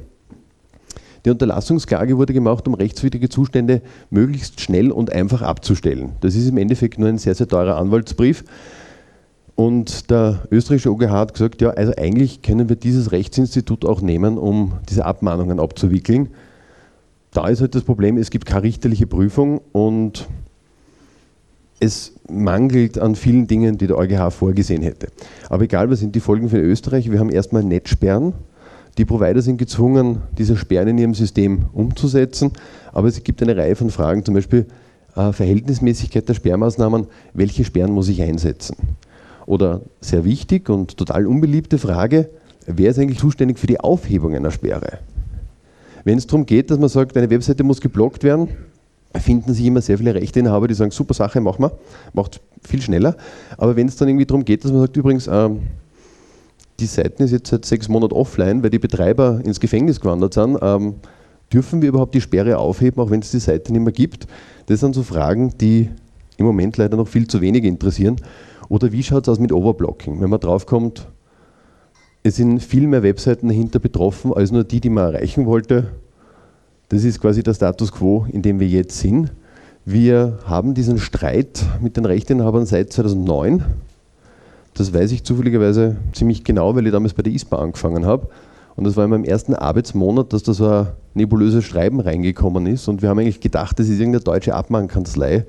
Die 1.24 1.30
Unterlassungsklage 1.30 2.18
wurde 2.18 2.32
gemacht, 2.32 2.66
um 2.66 2.74
rechtswidrige 2.74 3.28
Zustände 3.28 3.80
möglichst 4.10 4.60
schnell 4.60 4.90
und 4.90 5.12
einfach 5.12 5.40
abzustellen. 5.40 6.12
Das 6.20 6.34
ist 6.34 6.48
im 6.48 6.58
Endeffekt 6.58 6.98
nur 6.98 7.08
ein 7.08 7.18
sehr, 7.18 7.34
sehr 7.34 7.46
teurer 7.46 7.76
Anwaltsbrief. 7.78 8.44
Und 9.54 10.10
der 10.10 10.42
österreichische 10.50 10.90
OGH 10.90 11.10
hat 11.10 11.34
gesagt, 11.34 11.60
ja, 11.60 11.70
also 11.70 11.92
eigentlich 11.96 12.42
können 12.42 12.68
wir 12.68 12.76
dieses 12.76 13.12
Rechtsinstitut 13.12 13.84
auch 13.84 14.00
nehmen, 14.00 14.38
um 14.38 14.74
diese 14.88 15.04
Abmahnungen 15.04 15.60
abzuwickeln. 15.60 16.28
Da 17.32 17.48
ist 17.48 17.60
halt 17.60 17.74
das 17.74 17.82
Problem, 17.82 18.16
es 18.16 18.30
gibt 18.30 18.46
keine 18.46 18.64
richterliche 18.64 19.06
Prüfung 19.06 19.60
und 19.72 20.28
es 21.80 22.12
mangelt 22.30 22.98
an 22.98 23.16
vielen 23.16 23.46
Dingen, 23.46 23.76
die 23.76 23.88
der 23.88 23.98
EuGH 23.98 24.30
vorgesehen 24.30 24.82
hätte. 24.82 25.08
Aber 25.48 25.64
egal, 25.64 25.90
was 25.90 25.98
sind 25.98 26.14
die 26.14 26.20
Folgen 26.20 26.48
für 26.48 26.58
Österreich? 26.58 27.10
Wir 27.10 27.18
haben 27.18 27.30
erstmal 27.30 27.64
Netzsperren. 27.64 28.34
Die 28.98 29.04
Provider 29.04 29.42
sind 29.42 29.56
gezwungen, 29.56 30.22
diese 30.36 30.56
Sperren 30.56 30.88
in 30.88 30.98
ihrem 30.98 31.14
System 31.14 31.64
umzusetzen. 31.72 32.52
Aber 32.92 33.08
es 33.08 33.22
gibt 33.24 33.42
eine 33.42 33.56
Reihe 33.56 33.74
von 33.74 33.90
Fragen, 33.90 34.24
zum 34.24 34.34
Beispiel 34.34 34.66
äh, 35.16 35.32
Verhältnismäßigkeit 35.32 36.28
der 36.28 36.34
Sperrmaßnahmen. 36.34 37.06
Welche 37.34 37.64
Sperren 37.64 37.92
muss 37.92 38.08
ich 38.08 38.22
einsetzen? 38.22 38.76
Oder 39.46 39.82
sehr 40.00 40.24
wichtig 40.24 40.68
und 40.68 40.96
total 40.96 41.26
unbeliebte 41.26 41.78
Frage, 41.78 42.30
wer 42.66 42.90
ist 42.90 42.98
eigentlich 42.98 43.18
zuständig 43.18 43.58
für 43.58 43.66
die 43.66 43.80
Aufhebung 43.80 44.34
einer 44.34 44.50
Sperre? 44.50 44.98
Wenn 46.04 46.18
es 46.18 46.26
darum 46.26 46.46
geht, 46.46 46.70
dass 46.70 46.78
man 46.78 46.88
sagt, 46.88 47.16
eine 47.16 47.30
Webseite 47.30 47.64
muss 47.64 47.80
geblockt 47.80 48.24
werden, 48.24 48.48
finden 49.20 49.52
sich 49.52 49.66
immer 49.66 49.80
sehr 49.80 49.98
viele 49.98 50.14
Rechteinhaber, 50.14 50.68
die 50.68 50.74
sagen, 50.74 50.90
super 50.90 51.14
Sache, 51.14 51.40
machen 51.40 51.62
wir, 51.62 51.72
macht 52.12 52.40
viel 52.62 52.80
schneller. 52.80 53.16
Aber 53.58 53.76
wenn 53.76 53.88
es 53.88 53.96
dann 53.96 54.08
irgendwie 54.08 54.26
darum 54.26 54.44
geht, 54.44 54.64
dass 54.64 54.72
man 54.72 54.80
sagt, 54.80 54.96
übrigens, 54.96 55.26
ähm, 55.26 55.60
die 56.80 56.86
Seite 56.86 57.22
ist 57.22 57.30
jetzt 57.30 57.50
seit 57.50 57.64
sechs 57.64 57.88
Monaten 57.88 58.14
offline, 58.14 58.62
weil 58.62 58.70
die 58.70 58.78
Betreiber 58.78 59.40
ins 59.44 59.60
Gefängnis 59.60 60.00
gewandert 60.00 60.34
sind, 60.34 60.58
ähm, 60.62 60.94
dürfen 61.52 61.82
wir 61.82 61.90
überhaupt 61.90 62.14
die 62.14 62.20
Sperre 62.20 62.58
aufheben, 62.58 63.02
auch 63.02 63.10
wenn 63.10 63.20
es 63.20 63.30
die 63.30 63.38
Seite 63.38 63.72
nicht 63.72 63.82
mehr 63.82 63.92
gibt? 63.92 64.26
Das 64.66 64.80
sind 64.80 64.94
so 64.94 65.02
Fragen, 65.02 65.52
die 65.60 65.90
im 66.38 66.46
Moment 66.46 66.78
leider 66.78 66.96
noch 66.96 67.08
viel 67.08 67.28
zu 67.28 67.40
wenig 67.40 67.64
interessieren. 67.64 68.16
Oder 68.72 68.90
wie 68.90 69.02
schaut 69.02 69.24
es 69.24 69.28
aus 69.28 69.38
mit 69.38 69.52
Overblocking? 69.52 70.22
Wenn 70.22 70.30
man 70.30 70.40
draufkommt, 70.40 71.06
es 72.22 72.36
sind 72.36 72.60
viel 72.60 72.86
mehr 72.86 73.02
Webseiten 73.02 73.48
dahinter 73.48 73.78
betroffen 73.78 74.32
als 74.32 74.50
nur 74.50 74.64
die, 74.64 74.80
die 74.80 74.88
man 74.88 75.12
erreichen 75.12 75.44
wollte. 75.44 75.88
Das 76.88 77.04
ist 77.04 77.20
quasi 77.20 77.42
der 77.42 77.52
Status 77.52 77.92
quo, 77.92 78.24
in 78.32 78.40
dem 78.40 78.60
wir 78.60 78.66
jetzt 78.66 78.98
sind. 78.98 79.30
Wir 79.84 80.38
haben 80.46 80.72
diesen 80.72 80.96
Streit 80.96 81.62
mit 81.82 81.98
den 81.98 82.06
Rechteinhabern 82.06 82.64
seit 82.64 82.94
2009. 82.94 83.62
Das 84.72 84.94
weiß 84.94 85.12
ich 85.12 85.22
zufälligerweise 85.22 85.96
ziemlich 86.14 86.42
genau, 86.42 86.74
weil 86.74 86.86
ich 86.86 86.92
damals 86.92 87.12
bei 87.12 87.22
der 87.22 87.34
ISPA 87.34 87.58
angefangen 87.58 88.06
habe. 88.06 88.28
Und 88.74 88.84
das 88.84 88.96
war 88.96 89.04
in 89.04 89.10
meinem 89.10 89.24
ersten 89.24 89.54
Arbeitsmonat, 89.54 90.32
dass 90.32 90.44
da 90.44 90.54
so 90.54 90.66
ein 90.66 90.86
nebulöses 91.12 91.66
Schreiben 91.66 92.00
reingekommen 92.00 92.64
ist. 92.64 92.88
Und 92.88 93.02
wir 93.02 93.10
haben 93.10 93.18
eigentlich 93.18 93.40
gedacht, 93.40 93.78
das 93.78 93.88
ist 93.88 93.98
irgendeine 93.98 94.24
deutsche 94.24 94.54
Abmahnkanzlei, 94.54 95.44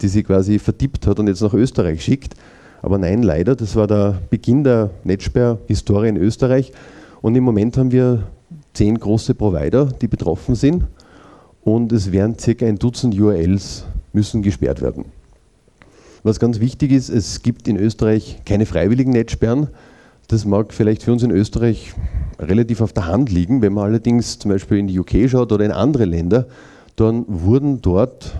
die 0.00 0.08
sie 0.08 0.22
quasi 0.22 0.58
vertippt 0.58 1.06
hat 1.06 1.18
und 1.18 1.28
jetzt 1.28 1.42
nach 1.42 1.52
Österreich 1.52 2.02
schickt. 2.02 2.34
Aber 2.84 2.98
nein, 2.98 3.22
leider, 3.22 3.56
das 3.56 3.76
war 3.76 3.86
der 3.86 4.18
Beginn 4.28 4.62
der 4.62 4.90
Netzsperr-Historie 5.04 6.10
in 6.10 6.18
Österreich. 6.18 6.70
Und 7.22 7.34
im 7.34 7.42
Moment 7.42 7.78
haben 7.78 7.92
wir 7.92 8.24
zehn 8.74 8.98
große 8.98 9.34
Provider, 9.34 9.86
die 9.86 10.06
betroffen 10.06 10.54
sind. 10.54 10.84
Und 11.62 11.92
es 11.92 12.12
werden 12.12 12.38
circa 12.38 12.66
ein 12.66 12.76
Dutzend 12.78 13.18
URLs 13.18 13.86
müssen 14.12 14.42
gesperrt 14.42 14.82
werden. 14.82 15.06
Was 16.24 16.38
ganz 16.38 16.60
wichtig 16.60 16.92
ist, 16.92 17.08
es 17.08 17.40
gibt 17.40 17.68
in 17.68 17.78
Österreich 17.78 18.42
keine 18.44 18.66
freiwilligen 18.66 19.12
Netzsperren. 19.12 19.68
Das 20.28 20.44
mag 20.44 20.74
vielleicht 20.74 21.04
für 21.04 21.12
uns 21.12 21.22
in 21.22 21.30
Österreich 21.30 21.94
relativ 22.38 22.82
auf 22.82 22.92
der 22.92 23.06
Hand 23.06 23.32
liegen. 23.32 23.62
Wenn 23.62 23.72
man 23.72 23.84
allerdings 23.84 24.38
zum 24.38 24.50
Beispiel 24.50 24.76
in 24.76 24.88
die 24.88 24.98
UK 24.98 25.30
schaut 25.30 25.52
oder 25.52 25.64
in 25.64 25.72
andere 25.72 26.04
Länder, 26.04 26.48
dann 26.96 27.24
wurden 27.28 27.80
dort 27.80 28.34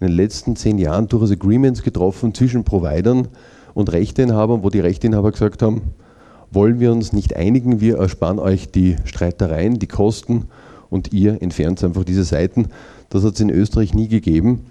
in 0.00 0.08
den 0.08 0.16
letzten 0.16 0.56
zehn 0.56 0.78
Jahren 0.78 1.08
durchaus 1.08 1.30
Agreements 1.30 1.82
getroffen 1.82 2.34
zwischen 2.34 2.64
Providern 2.64 3.28
und 3.74 3.92
Rechteinhabern, 3.92 4.62
wo 4.62 4.70
die 4.70 4.80
Rechteinhaber 4.80 5.32
gesagt 5.32 5.62
haben, 5.62 5.94
wollen 6.50 6.80
wir 6.80 6.92
uns 6.92 7.12
nicht 7.12 7.34
einigen, 7.36 7.80
wir 7.80 7.98
ersparen 7.98 8.38
euch 8.38 8.70
die 8.70 8.96
Streitereien, 9.04 9.78
die 9.78 9.86
Kosten 9.86 10.46
und 10.90 11.12
ihr 11.12 11.42
entfernt 11.42 11.82
einfach 11.82 12.04
diese 12.04 12.24
Seiten. 12.24 12.68
Das 13.10 13.24
hat 13.24 13.34
es 13.34 13.40
in 13.40 13.50
Österreich 13.50 13.94
nie 13.94 14.08
gegeben. 14.08 14.66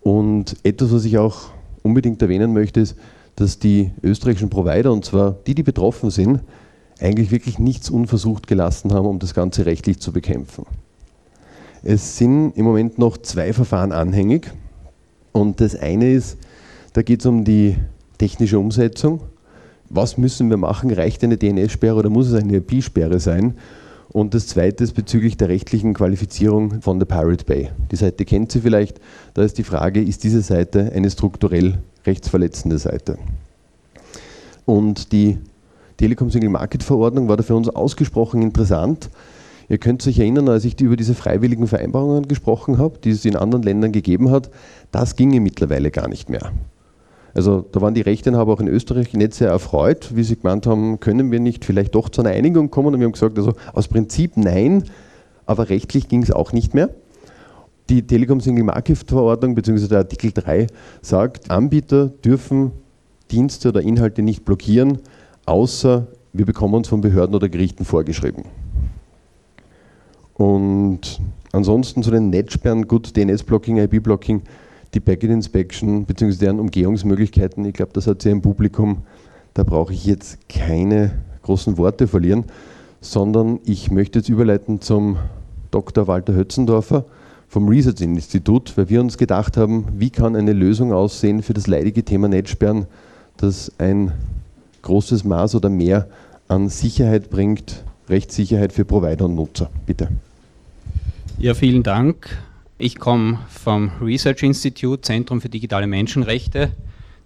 Und 0.00 0.56
etwas, 0.64 0.92
was 0.92 1.04
ich 1.04 1.18
auch 1.18 1.50
unbedingt 1.82 2.20
erwähnen 2.20 2.52
möchte, 2.52 2.80
ist, 2.80 2.96
dass 3.36 3.58
die 3.58 3.90
österreichischen 4.02 4.50
Provider, 4.50 4.92
und 4.92 5.04
zwar 5.04 5.32
die, 5.46 5.54
die 5.54 5.62
betroffen 5.62 6.10
sind, 6.10 6.40
eigentlich 7.00 7.30
wirklich 7.30 7.58
nichts 7.58 7.90
unversucht 7.90 8.46
gelassen 8.46 8.92
haben, 8.92 9.06
um 9.06 9.18
das 9.18 9.34
Ganze 9.34 9.66
rechtlich 9.66 10.00
zu 10.00 10.12
bekämpfen. 10.12 10.64
Es 11.86 12.16
sind 12.16 12.52
im 12.56 12.64
Moment 12.64 12.98
noch 12.98 13.18
zwei 13.18 13.52
Verfahren 13.52 13.92
anhängig. 13.92 14.50
Und 15.32 15.60
das 15.60 15.76
eine 15.76 16.10
ist, 16.12 16.38
da 16.94 17.02
geht 17.02 17.20
es 17.20 17.26
um 17.26 17.44
die 17.44 17.76
technische 18.16 18.58
Umsetzung. 18.58 19.20
Was 19.90 20.16
müssen 20.16 20.48
wir 20.48 20.56
machen? 20.56 20.90
Reicht 20.90 21.22
eine 21.22 21.36
DNS-Sperre 21.36 21.96
oder 21.96 22.08
muss 22.08 22.28
es 22.28 22.42
eine 22.42 22.56
IP-Sperre 22.56 23.20
sein? 23.20 23.58
Und 24.08 24.32
das 24.32 24.46
zweite 24.46 24.82
ist 24.82 24.94
bezüglich 24.94 25.36
der 25.36 25.50
rechtlichen 25.50 25.92
Qualifizierung 25.92 26.80
von 26.80 26.98
der 26.98 27.06
Pirate 27.06 27.44
Bay. 27.44 27.70
Die 27.90 27.96
Seite 27.96 28.24
kennt 28.24 28.50
Sie 28.50 28.60
vielleicht. 28.60 28.98
Da 29.34 29.42
ist 29.42 29.58
die 29.58 29.64
Frage, 29.64 30.02
ist 30.02 30.24
diese 30.24 30.40
Seite 30.40 30.90
eine 30.94 31.10
strukturell 31.10 31.80
rechtsverletzende 32.06 32.78
Seite? 32.78 33.18
Und 34.64 35.12
die 35.12 35.36
Telekom 35.98 36.30
Single 36.30 36.48
Market 36.48 36.82
Verordnung 36.82 37.28
war 37.28 37.36
da 37.36 37.42
für 37.42 37.56
uns 37.56 37.68
ausgesprochen 37.68 38.40
interessant. 38.40 39.10
Ihr 39.68 39.78
könnt 39.78 40.06
euch 40.06 40.18
erinnern, 40.18 40.48
als 40.48 40.64
ich 40.64 40.80
über 40.80 40.96
diese 40.96 41.14
freiwilligen 41.14 41.66
Vereinbarungen 41.66 42.28
gesprochen 42.28 42.78
habe, 42.78 42.98
die 42.98 43.10
es 43.10 43.24
in 43.24 43.36
anderen 43.36 43.62
Ländern 43.62 43.92
gegeben 43.92 44.30
hat, 44.30 44.50
das 44.90 45.16
ginge 45.16 45.40
mittlerweile 45.40 45.90
gar 45.90 46.08
nicht 46.08 46.28
mehr. 46.28 46.52
Also 47.34 47.64
da 47.72 47.80
waren 47.80 47.94
die 47.94 48.00
Rechteinhaber 48.00 48.52
auch 48.52 48.60
in 48.60 48.68
Österreich 48.68 49.12
nicht 49.12 49.34
sehr 49.34 49.48
erfreut, 49.48 50.12
wie 50.14 50.22
sie 50.22 50.36
gemeint 50.36 50.66
haben, 50.66 51.00
können 51.00 51.32
wir 51.32 51.40
nicht 51.40 51.64
vielleicht 51.64 51.94
doch 51.94 52.08
zu 52.08 52.20
einer 52.20 52.30
Einigung 52.30 52.70
kommen? 52.70 52.94
Und 52.94 53.00
wir 53.00 53.06
haben 53.06 53.12
gesagt, 53.12 53.36
also 53.38 53.54
aus 53.72 53.88
Prinzip 53.88 54.36
nein, 54.36 54.84
aber 55.44 55.68
rechtlich 55.68 56.08
ging 56.08 56.22
es 56.22 56.30
auch 56.30 56.52
nicht 56.52 56.74
mehr. 56.74 56.90
Die 57.90 58.06
Telekom 58.06 58.40
Single 58.40 58.64
Market 58.64 58.98
Verordnung 58.98 59.54
bzw. 59.54 59.88
der 59.88 59.98
Artikel 59.98 60.30
3 60.32 60.68
sagt, 61.02 61.50
Anbieter 61.50 62.06
dürfen 62.24 62.70
Dienste 63.30 63.70
oder 63.70 63.82
Inhalte 63.82 64.22
nicht 64.22 64.44
blockieren, 64.44 65.00
außer 65.44 66.06
wir 66.32 66.46
bekommen 66.46 66.74
uns 66.74 66.88
von 66.88 67.00
Behörden 67.00 67.34
oder 67.34 67.48
Gerichten 67.48 67.84
vorgeschrieben. 67.84 68.44
Und 70.34 71.20
ansonsten 71.52 72.02
zu 72.02 72.10
den 72.10 72.30
Netzsperren, 72.30 72.88
gut, 72.88 73.16
DNS-Blocking, 73.16 73.78
IP-Blocking, 73.78 74.42
die 74.92 75.00
Packet 75.00 75.30
Inspection 75.30 76.04
bzw. 76.04 76.36
deren 76.36 76.60
Umgehungsmöglichkeiten, 76.60 77.64
ich 77.64 77.74
glaube, 77.74 77.92
das 77.94 78.06
hat 78.06 78.22
sie 78.22 78.30
im 78.30 78.42
Publikum, 78.42 78.98
da 79.54 79.62
brauche 79.62 79.92
ich 79.92 80.04
jetzt 80.04 80.48
keine 80.48 81.12
großen 81.42 81.78
Worte 81.78 82.08
verlieren, 82.08 82.44
sondern 83.00 83.60
ich 83.64 83.90
möchte 83.90 84.18
jetzt 84.18 84.28
überleiten 84.28 84.80
zum 84.80 85.16
Dr. 85.70 86.06
Walter 86.06 86.34
Hötzendorfer 86.34 87.04
vom 87.48 87.68
Research 87.68 88.00
Institut, 88.00 88.76
weil 88.76 88.88
wir 88.88 89.00
uns 89.00 89.18
gedacht 89.18 89.56
haben, 89.56 89.86
wie 89.96 90.10
kann 90.10 90.34
eine 90.34 90.52
Lösung 90.52 90.92
aussehen 90.92 91.42
für 91.42 91.54
das 91.54 91.66
leidige 91.66 92.04
Thema 92.04 92.28
Netzsperren, 92.28 92.86
das 93.36 93.70
ein 93.78 94.12
großes 94.82 95.24
Maß 95.24 95.54
oder 95.54 95.70
mehr 95.70 96.08
an 96.48 96.68
Sicherheit 96.68 97.30
bringt, 97.30 97.84
Rechtssicherheit 98.08 98.72
für 98.72 98.84
Provider 98.84 99.24
und 99.24 99.34
Nutzer. 99.34 99.70
Bitte. 99.86 100.08
Ja, 101.38 101.54
vielen 101.54 101.82
Dank. 101.82 102.38
Ich 102.78 102.98
komme 102.98 103.40
vom 103.48 103.90
Research 104.00 104.42
Institute, 104.42 105.02
Zentrum 105.02 105.40
für 105.40 105.48
digitale 105.48 105.86
Menschenrechte. 105.86 106.72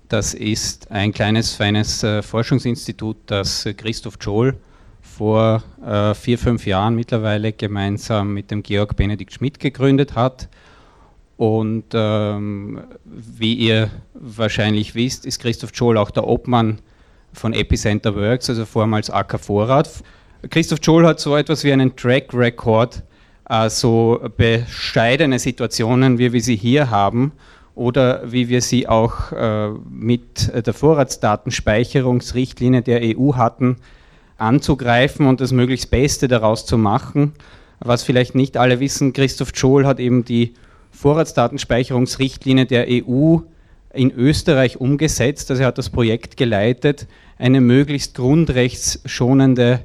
Das 0.09 0.35
ist 0.35 0.91
ein 0.91 1.12
kleines, 1.12 1.55
feines 1.55 2.03
äh, 2.03 2.22
Forschungsinstitut, 2.22 3.16
das 3.26 3.68
Christoph 3.76 4.16
Joel 4.20 4.55
vor 5.03 5.62
äh, 5.85 6.14
vier, 6.14 6.39
fünf 6.39 6.66
Jahren 6.66 6.95
mittlerweile 6.95 7.53
gemeinsam 7.53 8.33
mit 8.33 8.51
dem 8.51 8.62
Georg 8.62 8.97
Benedikt 8.97 9.33
Schmidt 9.33 9.59
gegründet 9.59 10.14
hat. 10.14 10.49
Und 11.37 11.85
ähm, 11.93 12.81
wie 13.05 13.55
ihr 13.55 13.91
wahrscheinlich 14.14 14.95
wisst, 14.95 15.26
ist 15.26 15.41
Christoph 15.41 15.70
Joel 15.74 15.99
auch 15.99 16.11
der 16.11 16.26
Obmann 16.26 16.79
von 17.33 17.53
Epicenter 17.53 18.14
Works, 18.16 18.49
also 18.49 18.64
vormals 18.64 19.11
AK 19.11 19.39
Vorrat. 19.39 20.03
Christoph 20.49 20.78
Joel 20.82 21.05
hat 21.05 21.18
so 21.18 21.36
etwas 21.36 21.64
wie 21.64 21.72
einen 21.72 21.97
Track 21.97 22.32
Record 22.32 23.03
äh, 23.51 23.68
so 23.68 24.20
bescheidene 24.36 25.41
Situationen, 25.41 26.18
wie 26.18 26.32
wir 26.32 26.41
sie 26.41 26.55
hier 26.55 26.91
haben, 26.91 27.32
oder 27.74 28.22
wie 28.30 28.49
wir 28.49 28.62
sie 28.62 28.86
auch 28.89 29.32
äh, 29.32 29.70
mit 29.91 30.53
der 30.66 30.72
Vorratsdatenspeicherungsrichtlinie 30.72 32.82
der 32.82 33.01
EU 33.03 33.32
hatten, 33.34 33.78
anzugreifen 34.36 35.26
und 35.26 35.41
das 35.41 35.51
möglichst 35.51 35.91
Beste 35.91 36.28
daraus 36.28 36.66
zu 36.66 36.78
machen. 36.78 37.32
Was 37.80 38.05
vielleicht 38.05 38.36
nicht 38.36 38.57
alle 38.57 38.78
wissen, 38.78 39.12
Christoph 39.12 39.51
Scholl 39.55 39.86
hat 39.86 39.99
eben 39.99 40.24
die 40.24 40.55
Vorratsdatenspeicherungsrichtlinie 40.93 42.66
der 42.66 42.86
EU 42.89 43.39
in 43.93 44.12
Österreich 44.12 44.80
umgesetzt. 44.80 45.51
Also 45.51 45.64
er 45.64 45.68
hat 45.68 45.78
das 45.78 45.89
Projekt 45.91 46.36
geleitet, 46.36 47.09
eine 47.39 47.61
möglichst 47.61 48.14
grundrechtsschonende 48.14 49.80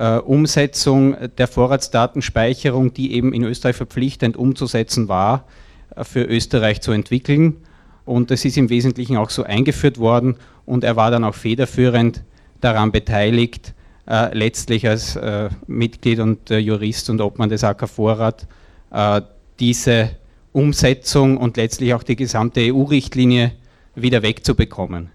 äh, 0.00 0.18
Umsetzung 0.18 1.14
der 1.36 1.46
Vorratsdatenspeicherung, 1.46 2.94
die 2.94 3.12
eben 3.12 3.34
in 3.34 3.44
Österreich 3.44 3.76
verpflichtend 3.76 4.36
umzusetzen 4.36 5.08
war, 5.08 5.44
äh, 5.94 6.04
für 6.04 6.22
Österreich 6.22 6.80
zu 6.80 6.92
entwickeln. 6.92 7.56
Und 8.06 8.30
das 8.30 8.44
ist 8.46 8.56
im 8.56 8.70
Wesentlichen 8.70 9.18
auch 9.18 9.28
so 9.28 9.44
eingeführt 9.44 9.98
worden 9.98 10.36
und 10.64 10.84
er 10.84 10.96
war 10.96 11.10
dann 11.10 11.22
auch 11.22 11.34
federführend 11.34 12.24
daran 12.62 12.92
beteiligt, 12.92 13.74
äh, 14.08 14.36
letztlich 14.36 14.88
als 14.88 15.16
äh, 15.16 15.50
Mitglied 15.66 16.18
und 16.18 16.50
äh, 16.50 16.58
Jurist 16.58 17.10
und 17.10 17.20
Obmann 17.20 17.50
des 17.50 17.62
AK 17.62 17.86
Vorrat 17.86 18.46
äh, 18.90 19.20
diese 19.60 20.10
Umsetzung 20.52 21.36
und 21.36 21.58
letztlich 21.58 21.92
auch 21.92 22.02
die 22.02 22.16
gesamte 22.16 22.72
EU-Richtlinie 22.72 23.52
wieder 23.94 24.22
wegzubekommen. 24.22 25.10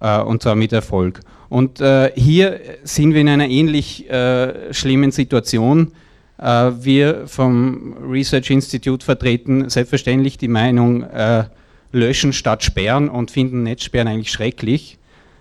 Und 0.00 0.42
zwar 0.42 0.54
mit 0.54 0.72
Erfolg. 0.72 1.20
Und 1.50 1.80
äh, 1.80 2.12
hier 2.14 2.60
sind 2.84 3.12
wir 3.12 3.20
in 3.20 3.28
einer 3.28 3.48
ähnlich 3.48 4.08
äh, 4.08 4.72
schlimmen 4.72 5.10
Situation. 5.10 5.92
Äh, 6.38 6.70
wir 6.80 7.26
vom 7.26 7.96
Research 8.08 8.50
Institute 8.50 9.04
vertreten 9.04 9.68
selbstverständlich 9.68 10.38
die 10.38 10.48
Meinung, 10.48 11.02
äh, 11.02 11.44
löschen 11.90 12.32
statt 12.32 12.62
sperren 12.62 13.08
und 13.08 13.32
finden 13.32 13.64
Netzsperren 13.64 14.06
eigentlich 14.06 14.30
schrecklich. 14.30 14.98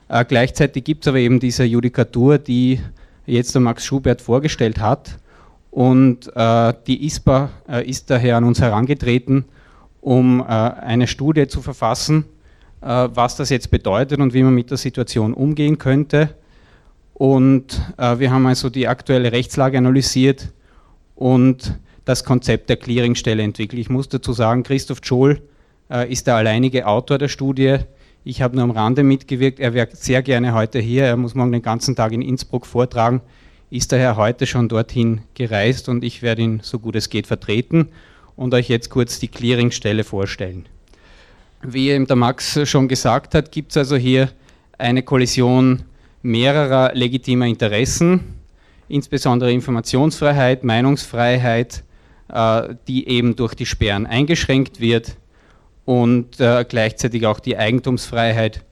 Äh, 0.07 0.25
gleichzeitig 0.25 0.83
gibt 0.83 1.03
es 1.03 1.07
aber 1.07 1.19
eben 1.19 1.39
diese 1.39 1.63
Judikatur, 1.63 2.39
die 2.39 2.79
jetzt 3.27 3.53
der 3.53 3.61
Max 3.61 3.85
Schubert 3.85 4.19
vorgestellt 4.19 4.79
hat. 4.79 5.19
Und 5.69 6.35
äh, 6.35 6.73
die 6.87 7.05
ISPA 7.05 7.51
ist 7.85 8.09
daher 8.09 8.37
an 8.37 8.43
uns 8.45 8.59
herangetreten, 8.59 9.45
um 10.01 10.41
eine 10.41 11.05
Studie 11.05 11.47
zu 11.47 11.61
verfassen, 11.61 12.25
äh, 12.25 12.38
was 12.87 13.35
das 13.35 13.49
jetzt 13.49 13.71
bedeutet 13.71 14.19
und 14.19 14.33
wie 14.33 14.43
man 14.43 14.53
mit 14.53 14.69
der 14.69 14.77
Situation 14.77 15.33
umgehen 15.33 15.77
könnte. 15.77 16.35
Und 17.13 17.81
äh, 17.97 18.17
wir 18.19 18.31
haben 18.31 18.47
also 18.47 18.69
die 18.69 18.87
aktuelle 18.87 19.33
Rechtslage 19.33 19.77
analysiert 19.77 20.53
und 21.15 21.77
das 22.05 22.23
Konzept 22.23 22.69
der 22.69 22.77
Clearingstelle 22.77 23.43
entwickelt. 23.43 23.79
Ich 23.79 23.89
muss 23.89 24.07
dazu 24.07 24.31
sagen, 24.31 24.63
Christoph 24.63 25.01
Scholl 25.03 25.41
äh, 25.91 26.09
ist 26.09 26.27
der 26.27 26.35
alleinige 26.35 26.87
Autor 26.87 27.17
der 27.17 27.27
Studie. 27.27 27.79
Ich 28.23 28.41
habe 28.41 28.55
nur 28.55 28.63
am 28.63 28.71
Rande 28.71 29.03
mitgewirkt. 29.03 29.59
Er 29.59 29.73
wäre 29.73 29.89
sehr 29.91 30.21
gerne 30.21 30.53
heute 30.53 30.79
hier. 30.79 31.03
Er 31.03 31.17
muss 31.17 31.35
morgen 31.35 31.51
den 31.51 31.61
ganzen 31.61 31.95
Tag 31.95 32.13
in 32.13 32.21
Innsbruck 32.21 32.65
vortragen, 32.65 33.21
ist 33.69 33.91
daher 33.91 34.15
heute 34.15 34.47
schon 34.47 34.69
dorthin 34.69 35.21
gereist 35.33 35.89
und 35.89 36.05
ich 36.05 36.21
werde 36.21 36.41
ihn 36.41 36.61
so 36.63 36.79
gut 36.79 36.95
es 36.95 37.09
geht 37.09 37.27
vertreten 37.27 37.89
und 38.37 38.53
euch 38.53 38.69
jetzt 38.69 38.89
kurz 38.89 39.19
die 39.19 39.27
Clearingstelle 39.27 40.05
vorstellen. 40.05 40.67
Wie 41.61 41.89
eben 41.89 42.07
der 42.07 42.15
Max 42.15 42.57
schon 42.69 42.87
gesagt 42.87 43.35
hat, 43.35 43.51
gibt 43.51 43.71
es 43.71 43.77
also 43.77 43.97
hier 43.97 44.29
eine 44.77 45.03
Kollision 45.03 45.83
mehrerer 46.21 46.93
legitimer 46.93 47.47
Interessen, 47.47 48.35
insbesondere 48.87 49.51
Informationsfreiheit, 49.51 50.63
Meinungsfreiheit, 50.63 51.83
äh, 52.31 52.75
die 52.87 53.09
eben 53.09 53.35
durch 53.35 53.55
die 53.55 53.65
Sperren 53.65 54.05
eingeschränkt 54.05 54.79
wird 54.79 55.17
und 55.83 56.39
äh, 56.39 56.63
gleichzeitig 56.67 57.25
auch 57.25 57.41
die 57.41 57.57
Eigentumsfreiheit 57.57 58.63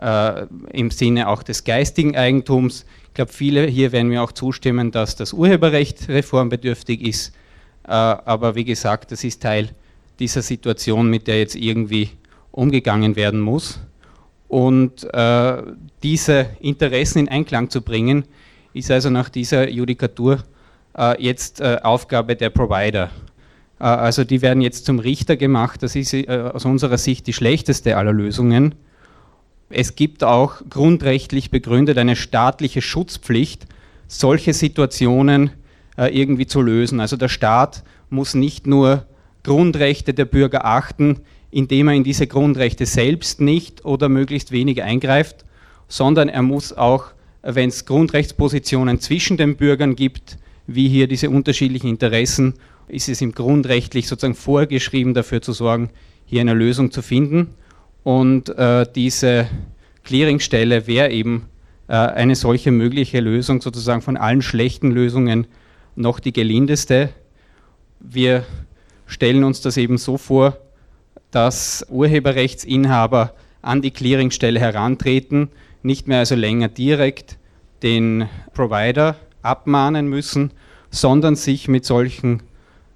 äh, 0.00 0.46
im 0.72 0.92
Sinne 0.92 1.28
auch 1.28 1.42
des 1.42 1.64
geistigen 1.64 2.16
Eigentums. 2.16 2.86
Ich 3.08 3.14
glaube, 3.14 3.32
viele 3.32 3.66
hier 3.66 3.90
werden 3.90 4.08
mir 4.08 4.22
auch 4.22 4.32
zustimmen, 4.32 4.92
dass 4.92 5.16
das 5.16 5.32
Urheberrecht 5.32 6.08
reformbedürftig 6.08 7.00
ist, 7.02 7.32
aber 7.84 8.56
wie 8.56 8.64
gesagt, 8.64 9.12
das 9.12 9.22
ist 9.22 9.42
Teil 9.42 9.70
dieser 10.18 10.42
Situation, 10.42 11.08
mit 11.08 11.28
der 11.28 11.38
jetzt 11.38 11.54
irgendwie 11.54 12.10
umgegangen 12.56 13.14
werden 13.14 13.40
muss. 13.40 13.78
Und 14.48 15.04
äh, 15.12 15.62
diese 16.02 16.46
Interessen 16.60 17.20
in 17.20 17.28
Einklang 17.28 17.70
zu 17.70 17.82
bringen, 17.82 18.24
ist 18.72 18.90
also 18.90 19.10
nach 19.10 19.28
dieser 19.28 19.68
Judikatur 19.68 20.42
äh, 20.96 21.22
jetzt 21.22 21.60
äh, 21.60 21.78
Aufgabe 21.82 22.34
der 22.34 22.50
Provider. 22.50 23.10
Äh, 23.78 23.84
also 23.84 24.24
die 24.24 24.42
werden 24.42 24.62
jetzt 24.62 24.86
zum 24.86 24.98
Richter 24.98 25.36
gemacht. 25.36 25.82
Das 25.82 25.94
ist 25.96 26.14
äh, 26.14 26.26
aus 26.52 26.64
unserer 26.64 26.98
Sicht 26.98 27.26
die 27.26 27.32
schlechteste 27.32 27.96
aller 27.96 28.12
Lösungen. 28.12 28.74
Es 29.68 29.96
gibt 29.96 30.22
auch 30.24 30.62
grundrechtlich 30.70 31.50
begründet 31.50 31.98
eine 31.98 32.16
staatliche 32.16 32.82
Schutzpflicht, 32.82 33.66
solche 34.06 34.52
Situationen 34.52 35.50
äh, 35.96 36.06
irgendwie 36.16 36.46
zu 36.46 36.62
lösen. 36.62 37.00
Also 37.00 37.16
der 37.16 37.28
Staat 37.28 37.82
muss 38.08 38.34
nicht 38.34 38.66
nur 38.66 39.04
Grundrechte 39.42 40.14
der 40.14 40.24
Bürger 40.24 40.64
achten, 40.64 41.20
indem 41.50 41.88
er 41.88 41.94
in 41.94 42.04
diese 42.04 42.26
Grundrechte 42.26 42.86
selbst 42.86 43.40
nicht 43.40 43.84
oder 43.84 44.08
möglichst 44.08 44.52
wenig 44.52 44.82
eingreift, 44.82 45.44
sondern 45.88 46.28
er 46.28 46.42
muss 46.42 46.72
auch, 46.72 47.06
wenn 47.42 47.68
es 47.68 47.84
Grundrechtspositionen 47.86 49.00
zwischen 49.00 49.36
den 49.36 49.56
Bürgern 49.56 49.94
gibt, 49.96 50.38
wie 50.66 50.88
hier 50.88 51.06
diese 51.06 51.30
unterschiedlichen 51.30 51.88
Interessen, 51.88 52.54
ist 52.88 53.08
es 53.08 53.20
ihm 53.20 53.32
grundrechtlich 53.32 54.08
sozusagen 54.08 54.34
vorgeschrieben, 54.34 55.14
dafür 55.14 55.42
zu 55.42 55.52
sorgen, 55.52 55.90
hier 56.24 56.40
eine 56.40 56.54
Lösung 56.54 56.90
zu 56.90 57.02
finden. 57.02 57.54
Und 58.02 58.48
äh, 58.50 58.86
diese 58.94 59.48
Clearingstelle 60.04 60.86
wäre 60.86 61.10
eben 61.10 61.46
äh, 61.88 61.94
eine 61.94 62.34
solche 62.34 62.70
mögliche 62.70 63.20
Lösung, 63.20 63.60
sozusagen 63.60 64.02
von 64.02 64.16
allen 64.16 64.42
schlechten 64.42 64.90
Lösungen 64.90 65.46
noch 65.94 66.20
die 66.20 66.32
gelindeste. 66.32 67.10
Wir 68.00 68.44
stellen 69.06 69.44
uns 69.44 69.60
das 69.60 69.76
eben 69.76 69.98
so 69.98 70.18
vor, 70.18 70.58
dass 71.36 71.84
Urheberrechtsinhaber 71.90 73.34
an 73.60 73.82
die 73.82 73.90
Clearingstelle 73.90 74.58
herantreten, 74.58 75.50
nicht 75.82 76.08
mehr 76.08 76.20
also 76.20 76.34
länger 76.34 76.68
direkt 76.68 77.36
den 77.82 78.26
Provider 78.54 79.16
abmahnen 79.42 80.08
müssen, 80.08 80.52
sondern 80.90 81.36
sich 81.36 81.68
mit 81.68 81.84
solchen 81.84 82.42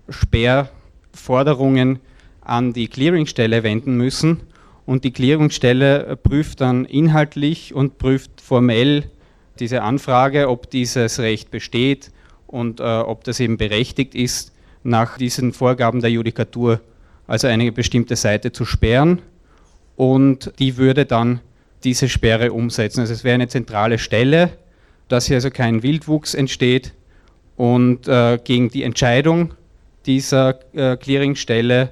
Sperrforderungen 0.08 1.98
an 2.40 2.72
die 2.72 2.88
Clearingstelle 2.88 3.62
wenden 3.62 3.98
müssen. 3.98 4.40
Und 4.86 5.04
die 5.04 5.12
Clearingstelle 5.12 6.16
prüft 6.16 6.62
dann 6.62 6.86
inhaltlich 6.86 7.74
und 7.74 7.98
prüft 7.98 8.40
formell 8.40 9.10
diese 9.58 9.82
Anfrage, 9.82 10.48
ob 10.48 10.70
dieses 10.70 11.18
Recht 11.18 11.50
besteht 11.50 12.10
und 12.46 12.80
äh, 12.80 12.84
ob 12.84 13.22
das 13.24 13.38
eben 13.38 13.58
berechtigt 13.58 14.14
ist, 14.14 14.54
nach 14.82 15.18
diesen 15.18 15.52
Vorgaben 15.52 16.00
der 16.00 16.10
Judikatur 16.10 16.80
also 17.30 17.46
eine 17.46 17.72
bestimmte 17.72 18.16
Seite 18.16 18.52
zu 18.52 18.64
sperren 18.64 19.22
und 19.96 20.52
die 20.58 20.76
würde 20.76 21.06
dann 21.06 21.40
diese 21.84 22.08
Sperre 22.08 22.52
umsetzen. 22.52 23.00
Also 23.00 23.12
es 23.12 23.24
wäre 23.24 23.34
eine 23.34 23.48
zentrale 23.48 23.98
Stelle, 23.98 24.50
dass 25.08 25.26
hier 25.26 25.36
also 25.36 25.50
kein 25.50 25.82
Wildwuchs 25.82 26.34
entsteht 26.34 26.92
und 27.56 28.08
äh, 28.08 28.38
gegen 28.42 28.68
die 28.68 28.82
Entscheidung 28.82 29.54
dieser 30.04 30.58
äh, 30.74 30.96
Clearingstelle 30.96 31.90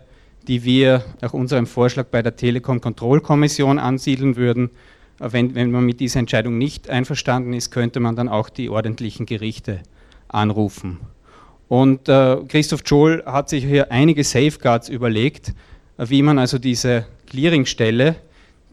die 0.49 0.65
wir 0.65 1.05
nach 1.21 1.35
unserem 1.35 1.67
Vorschlag 1.67 2.07
bei 2.07 2.23
der 2.23 2.35
Telekom-Kontrollkommission 2.35 3.79
ansiedeln 3.79 4.37
würden. 4.37 4.71
Wenn, 5.19 5.55
wenn 5.55 5.71
man 5.71 5.85
mit 5.85 6.01
dieser 6.01 6.21
Entscheidung 6.21 6.57
nicht 6.57 6.89
einverstanden 6.89 7.53
ist, 7.53 7.71
könnte 7.71 8.01
man 8.01 8.17
dann 8.17 8.29
auch 8.29 8.49
die 8.49 8.71
ordentlichen 8.71 9.27
Gerichte 9.27 9.81
anrufen. 10.27 11.01
Und 11.69 12.09
äh, 12.09 12.37
Christoph 12.49 12.83
Joel 12.87 13.23
hat 13.27 13.49
sich 13.49 13.65
hier 13.65 13.93
einige 13.93 14.25
Safeguards 14.25 14.89
überlegt, 14.89 15.53
wie 15.99 16.23
man 16.23 16.39
also 16.39 16.59
diese 16.59 17.07
Clearingstelle, 17.27 18.17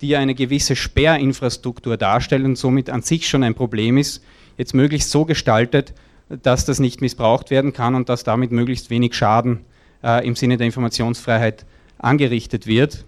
die 0.02 0.16
eine 0.16 0.36
gewisse 0.36 0.76
Sperrinfrastruktur 0.76 1.98
darstellt 1.98 2.46
und 2.46 2.58
somit 2.58 2.90
an 2.90 3.02
sich 3.02 3.28
schon 3.28 3.44
ein 3.44 3.56
Problem 3.56 3.98
ist, 3.98 4.24
jetzt 4.58 4.74
möglichst 4.74 5.12
so 5.12 5.26
gestaltet, 5.26 5.94
dass 6.30 6.66
das 6.66 6.80
nicht 6.80 7.02
missbraucht 7.02 7.52
werden 7.52 7.74
kann 7.74 7.96
und 7.96 8.10
dass 8.10 8.24
damit 8.24 8.52
möglichst 8.52 8.90
wenig 8.90 9.14
Schaden 9.14 9.62
äh, 10.04 10.26
im 10.26 10.36
Sinne 10.36 10.58
der 10.58 10.66
Informationsfreiheit 10.66 11.66
angerichtet 11.98 12.66
wird. 12.66 13.06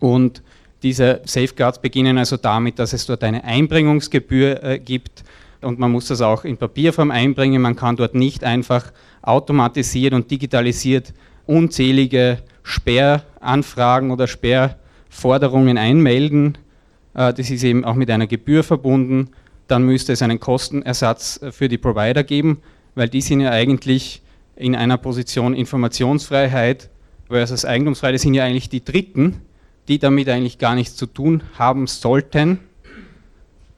Und 0.00 0.42
diese 0.82 1.20
Safeguards 1.24 1.80
beginnen 1.80 2.18
also 2.18 2.36
damit, 2.36 2.78
dass 2.78 2.92
es 2.92 3.06
dort 3.06 3.24
eine 3.24 3.44
Einbringungsgebühr 3.44 4.62
äh, 4.62 4.78
gibt 4.78 5.24
und 5.64 5.78
man 5.78 5.90
muss 5.90 6.08
das 6.08 6.20
auch 6.20 6.44
in 6.44 6.56
Papierform 6.56 7.10
einbringen. 7.10 7.62
Man 7.62 7.76
kann 7.76 7.96
dort 7.96 8.14
nicht 8.14 8.44
einfach 8.44 8.92
automatisiert 9.22 10.14
und 10.14 10.30
digitalisiert 10.30 11.12
unzählige 11.46 12.38
Sperranfragen 12.62 14.10
oder 14.10 14.26
Sperrforderungen 14.26 15.78
einmelden. 15.78 16.58
Äh, 17.14 17.32
das 17.34 17.50
ist 17.50 17.64
eben 17.64 17.84
auch 17.84 17.94
mit 17.94 18.10
einer 18.10 18.26
Gebühr 18.26 18.64
verbunden. 18.64 19.30
Dann 19.66 19.84
müsste 19.84 20.12
es 20.12 20.22
einen 20.22 20.40
Kostenersatz 20.40 21.40
äh, 21.42 21.52
für 21.52 21.68
die 21.68 21.78
Provider 21.78 22.24
geben, 22.24 22.60
weil 22.94 23.08
die 23.08 23.20
sind 23.20 23.40
ja 23.40 23.50
eigentlich 23.50 24.22
in 24.56 24.74
einer 24.76 24.98
Position 24.98 25.54
Informationsfreiheit 25.54 26.90
versus 27.28 27.64
Eigentumsfreiheit 27.64 28.20
sind 28.20 28.34
ja 28.34 28.44
eigentlich 28.44 28.68
die 28.68 28.84
Dritten, 28.84 29.40
die 29.88 29.98
damit 29.98 30.28
eigentlich 30.28 30.58
gar 30.58 30.74
nichts 30.74 30.96
zu 30.96 31.06
tun 31.06 31.42
haben 31.58 31.86
sollten. 31.86 32.60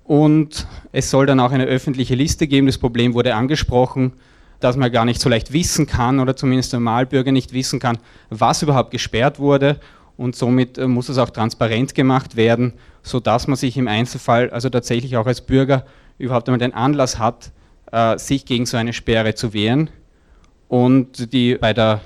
Und 0.06 0.68
es 0.92 1.10
soll 1.10 1.26
dann 1.26 1.40
auch 1.40 1.50
eine 1.50 1.64
öffentliche 1.64 2.14
Liste 2.14 2.46
geben. 2.46 2.68
Das 2.68 2.78
Problem 2.78 3.14
wurde 3.14 3.34
angesprochen, 3.34 4.12
dass 4.60 4.76
man 4.76 4.92
gar 4.92 5.04
nicht 5.04 5.20
so 5.20 5.28
leicht 5.28 5.52
wissen 5.52 5.86
kann 5.86 6.20
oder 6.20 6.36
zumindest 6.36 6.72
der 6.72 6.80
Normalbürger 6.80 7.32
nicht 7.32 7.52
wissen 7.52 7.80
kann, 7.80 7.98
was 8.30 8.62
überhaupt 8.62 8.92
gesperrt 8.92 9.40
wurde. 9.40 9.80
Und 10.16 10.36
somit 10.36 10.78
äh, 10.78 10.86
muss 10.86 11.08
es 11.08 11.18
auch 11.18 11.30
transparent 11.30 11.94
gemacht 11.94 12.36
werden, 12.36 12.74
sodass 13.02 13.48
man 13.48 13.56
sich 13.56 13.76
im 13.76 13.88
Einzelfall, 13.88 14.50
also 14.50 14.70
tatsächlich 14.70 15.16
auch 15.16 15.26
als 15.26 15.40
Bürger, 15.40 15.84
überhaupt 16.18 16.48
einmal 16.48 16.58
den 16.58 16.72
Anlass 16.72 17.18
hat, 17.18 17.50
äh, 17.90 18.16
sich 18.16 18.46
gegen 18.46 18.64
so 18.64 18.76
eine 18.76 18.92
Sperre 18.92 19.34
zu 19.34 19.52
wehren 19.52 19.90
und 20.68 21.32
die 21.32 21.56
bei 21.56 21.72
der 21.74 22.00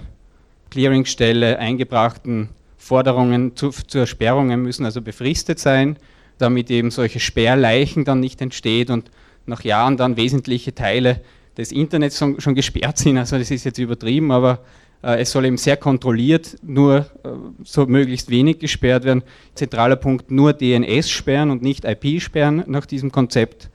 Clearingstelle 0.70 1.58
eingebrachten 1.58 2.48
Forderungen 2.76 3.56
zu, 3.56 3.70
zur 3.70 4.06
Sperrungen 4.06 4.62
müssen 4.62 4.84
also 4.84 5.02
befristet 5.02 5.58
sein, 5.58 5.96
damit 6.40 6.70
eben 6.70 6.90
solche 6.90 7.20
Sperrleichen 7.20 8.04
dann 8.04 8.20
nicht 8.20 8.40
entsteht 8.40 8.90
und 8.90 9.10
nach 9.46 9.62
Jahren 9.62 9.96
dann 9.96 10.16
wesentliche 10.16 10.74
Teile 10.74 11.20
des 11.56 11.72
Internets 11.72 12.18
schon, 12.18 12.40
schon 12.40 12.54
gesperrt 12.54 12.98
sind. 12.98 13.18
Also 13.18 13.38
das 13.38 13.50
ist 13.50 13.64
jetzt 13.64 13.78
übertrieben, 13.78 14.30
aber 14.30 14.60
äh, 15.02 15.20
es 15.20 15.32
soll 15.32 15.44
eben 15.44 15.56
sehr 15.56 15.76
kontrolliert 15.76 16.56
nur 16.62 16.98
äh, 16.98 17.28
so 17.64 17.86
möglichst 17.86 18.30
wenig 18.30 18.58
gesperrt 18.58 19.04
werden. 19.04 19.22
Zentraler 19.54 19.96
Punkt 19.96 20.30
nur 20.30 20.52
DNS 20.52 21.10
sperren 21.10 21.50
und 21.50 21.62
nicht 21.62 21.84
IP 21.84 22.20
sperren 22.22 22.64
nach 22.66 22.86
diesem 22.86 23.12
Konzept. 23.12 23.70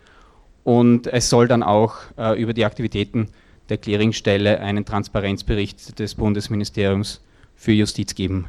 Und 0.63 1.07
es 1.07 1.29
soll 1.29 1.47
dann 1.47 1.63
auch 1.63 1.95
äh, 2.17 2.41
über 2.41 2.53
die 2.53 2.65
Aktivitäten 2.65 3.27
der 3.69 3.77
Clearingstelle 3.77 4.59
einen 4.59 4.85
Transparenzbericht 4.85 5.99
des 5.99 6.15
Bundesministeriums 6.15 7.21
für 7.55 7.71
Justiz 7.71 8.15
geben. 8.15 8.47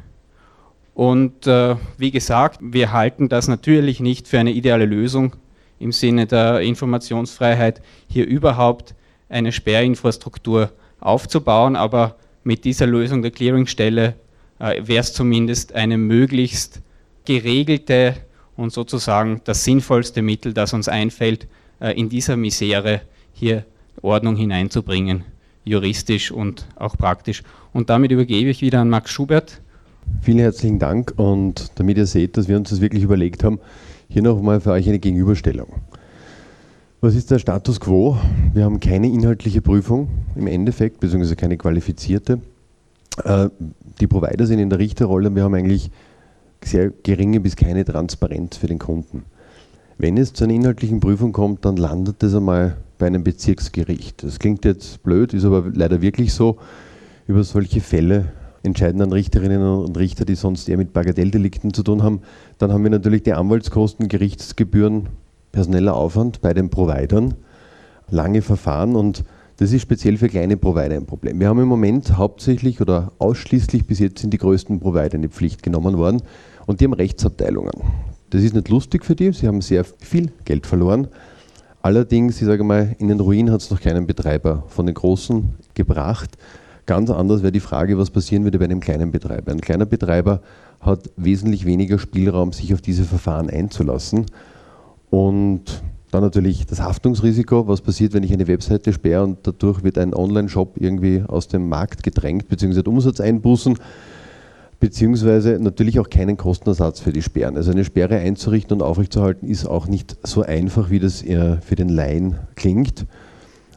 Und 0.97 1.47
äh, 1.47 1.77
wie 1.99 2.11
gesagt, 2.11 2.59
wir 2.63 2.91
halten 2.91 3.29
das 3.29 3.49
natürlich 3.49 4.01
nicht 4.01 4.27
für 4.27 4.39
eine 4.39 4.53
ideale 4.53 4.87
Lösung 4.87 5.37
im 5.79 5.93
Sinne 5.93 6.27
der 6.27 6.61
Informationsfreiheit, 6.61 7.83
hier 8.09 8.27
überhaupt 8.27 8.95
eine 9.29 9.53
Sperrinfrastruktur 9.53 10.73
aufzubauen, 10.99 11.77
aber 11.77 12.17
mit 12.45 12.65
dieser 12.65 12.87
Lösung 12.87 13.21
der 13.21 13.31
Clearingstelle 13.31 14.15
äh, 14.59 14.81
wäre 14.87 15.01
es 15.01 15.13
zumindest 15.13 15.75
eine 15.75 15.99
möglichst 15.99 16.81
geregelte 17.27 18.15
und 18.57 18.73
sozusagen 18.73 19.43
das 19.45 19.65
sinnvollste 19.65 20.23
Mittel, 20.23 20.55
das 20.55 20.73
uns 20.73 20.89
einfällt, 20.89 21.47
äh, 21.79 21.91
in 21.91 22.09
dieser 22.09 22.39
Misere 22.39 23.03
hier 23.35 23.67
Ordnung 24.01 24.35
hineinzubringen, 24.35 25.27
juristisch 25.63 26.33
und 26.33 26.67
auch 26.77 26.97
praktisch. 26.97 27.43
Und 27.75 27.91
damit 27.91 28.13
übergebe 28.13 28.49
ich 28.49 28.63
wieder 28.63 28.81
an 28.81 28.89
Max 28.89 29.11
Schubert. 29.11 29.61
Vielen 30.21 30.39
herzlichen 30.39 30.79
Dank 30.79 31.15
und 31.17 31.71
damit 31.77 31.99
ihr 31.99 32.07
seht, 32.07 32.37
dass 32.37 32.49
wir 32.49 32.57
uns 32.57 32.71
das 32.71 32.81
wirklich 32.81 33.03
überlegt 33.03 33.45
haben, 33.45 33.61
hier 34.09 34.23
nochmal 34.23 34.61
für 34.61 34.73
euch 34.73 34.89
eine 34.89 34.99
Gegenüberstellung. 34.99 35.69
Was 37.01 37.15
ist 37.15 37.31
der 37.31 37.39
Status 37.39 37.79
quo? 37.79 38.17
Wir 38.53 38.65
haben 38.65 38.81
keine 38.81 39.09
inhaltliche 39.09 39.63
Prüfung 39.63 40.09
im 40.35 40.47
Endeffekt, 40.47 41.01
beziehungsweise 41.01 41.37
keine 41.37 41.57
qualifizierte. 41.57 42.41
Äh, 43.23 43.51
die 44.01 44.07
Provider 44.07 44.47
sind 44.47 44.59
in 44.59 44.71
der 44.71 44.79
Richterrolle 44.79 45.29
und 45.29 45.37
wir 45.37 45.45
haben 45.45 45.55
eigentlich 45.55 45.91
sehr 46.65 46.91
geringe 47.03 47.41
bis 47.41 47.55
keine 47.55 47.85
Transparenz 47.85 48.57
für 48.57 48.67
den 48.67 48.79
Kunden. 48.79 49.25
Wenn 49.99 50.19
es 50.19 50.33
zu 50.33 50.45
einer 50.45 50.55
inhaltlichen 50.55 51.01
Prüfung 51.01 51.33
kommt, 51.33 51.65
dann 51.65 51.77
landet 51.77 52.23
das 52.23 52.35
einmal 52.35 52.77
bei 52.99 53.07
einem 53.07 53.25
Bezirksgericht. 53.25 54.23
Das 54.23 54.39
klingt 54.39 54.65
jetzt 54.65 55.03
blöd, 55.03 55.33
ist 55.35 55.45
aber 55.45 55.71
leider 55.73 56.03
wirklich 56.03 56.33
so. 56.33 56.59
Über 57.27 57.43
solche 57.45 57.81
Fälle 57.81 58.33
entscheiden 58.67 58.99
dann 58.99 59.13
Richterinnen 59.13 59.63
und 59.63 59.97
Richter, 59.97 60.25
die 60.25 60.35
sonst 60.35 60.69
eher 60.69 60.77
mit 60.77 60.93
Bagatelldelikten 60.93 61.73
zu 61.73 61.83
tun 61.83 62.03
haben. 62.03 62.21
Dann 62.59 62.73
haben 62.73 62.83
wir 62.83 62.91
natürlich 62.91 63.23
die 63.23 63.33
Anwaltskosten, 63.33 64.09
Gerichtsgebühren, 64.09 65.09
personeller 65.53 65.95
Aufwand 65.95 66.41
bei 66.41 66.53
den 66.53 66.69
Providern, 66.69 67.35
lange 68.11 68.43
Verfahren 68.43 68.97
und 68.97 69.25
das 69.59 69.73
ist 69.73 69.81
speziell 69.81 70.19
für 70.19 70.29
kleine 70.29 70.59
Provider 70.59 70.97
ein 70.97 71.07
Problem. 71.07 71.41
Wir 71.41 71.49
haben 71.49 71.61
im 71.61 71.69
Moment 71.69 72.19
hauptsächlich 72.19 72.83
oder 72.83 73.13
ausschließlich 73.19 73.87
bis 73.87 74.01
jetzt 74.01 74.21
sind 74.21 74.35
die 74.35 74.39
größten 74.39 74.81
Provider 74.81 75.15
in 75.15 75.23
die 75.23 75.29
Pflicht 75.29 75.63
genommen 75.63 75.97
worden 75.97 76.23
und 76.67 76.81
die 76.81 76.85
haben 76.85 76.93
Rechtsabteilungen. 76.93 77.73
Das 78.29 78.43
ist 78.43 78.55
nicht 78.55 78.69
lustig 78.69 79.05
für 79.05 79.17
die, 79.17 79.33
sie 79.33 79.47
haben 79.47 79.63
sehr 79.63 79.85
viel 79.85 80.31
Geld 80.45 80.67
verloren 80.67 81.09
Allerdings, 81.87 82.41
ich 82.41 82.49
sage 82.49 82.65
mal, 82.65 82.97
in 82.99 83.07
den 83.07 83.21
Ruin 83.21 83.53
hat 83.53 83.61
es 83.61 83.71
noch 83.71 83.81
keinen 83.81 84.09
Betreiber 84.09 84.65
von 84.67 84.87
den 84.87 84.95
Großen 84.97 85.55
gebracht. 85.75 86.37
Ganz 86.87 87.11
anders 87.11 87.43
wäre 87.43 87.53
die 87.53 87.61
Frage, 87.61 87.99
was 87.99 88.11
passieren 88.11 88.45
würde 88.45 88.59
bei 88.59 88.65
einem 88.65 88.81
kleinen 88.81 89.11
Betreiber. 89.11 89.53
Ein 89.53 89.61
kleiner 89.61 89.87
Betreiber 89.87 90.41
hat 90.81 91.11
wesentlich 91.17 91.67
weniger 91.67 91.99
Spielraum, 91.99 92.53
sich 92.53 92.73
auf 92.73 92.81
diese 92.81 93.05
Verfahren 93.05 93.51
einzulassen. 93.51 94.27
Und 95.11 95.83
dann 96.13 96.23
natürlich 96.23 96.65
das 96.65 96.81
Haftungsrisiko, 96.81 97.67
was 97.67 97.81
passiert, 97.81 98.15
wenn 98.15 98.23
ich 98.23 98.33
eine 98.33 98.47
Webseite 98.47 98.93
sperre 98.93 99.25
und 99.25 99.39
dadurch 99.43 99.83
wird 99.83 99.99
ein 99.99 100.15
Online-Shop 100.15 100.77
irgendwie 100.79 101.25
aus 101.27 101.49
dem 101.49 101.69
Markt 101.69 102.05
gedrängt, 102.05 102.49
beziehungsweise 102.49 102.89
Umsatzeinbußen. 102.89 103.77
beziehungsweise 104.79 105.59
natürlich 105.61 105.99
auch 106.01 106.11
keinen 106.11 106.37
Kostenersatz 106.37 107.01
für 107.01 107.13
die 107.13 107.23
Sperren. 107.23 107.57
Also 107.57 107.71
eine 107.71 107.85
Sperre 107.85 108.19
einzurichten 108.19 108.77
und 108.77 108.83
aufrechtzuerhalten 108.83 109.49
ist 109.49 109.67
auch 109.67 109.87
nicht 109.87 110.17
so 110.23 110.43
einfach, 110.43 110.91
wie 110.91 110.99
das 110.99 111.23
für 111.23 111.75
den 111.77 111.89
Laien 111.89 112.37
klingt. 112.55 113.07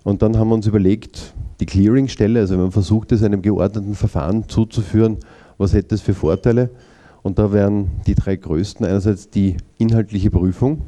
Und 0.04 0.22
dann 0.22 0.38
haben 0.38 0.50
wir 0.50 0.56
uns 0.56 0.68
überlegt, 0.68 1.34
die 1.60 1.66
Clearingstelle, 1.66 2.40
also 2.40 2.56
wenn 2.56 2.62
man 2.62 2.72
versucht, 2.72 3.12
es 3.12 3.24
einem 3.24 3.42
geordneten 3.42 3.96
Verfahren 3.96 4.48
zuzuführen, 4.48 5.18
was 5.58 5.74
hätte 5.74 5.96
es 5.96 6.02
für 6.02 6.14
Vorteile? 6.14 6.70
Und 7.22 7.38
da 7.38 7.52
wären 7.52 7.92
die 8.08 8.16
drei 8.16 8.38
größten 8.38 8.86
einerseits 8.86 9.30
die 9.30 9.58
inhaltliche 9.78 10.32
Prüfung, 10.32 10.84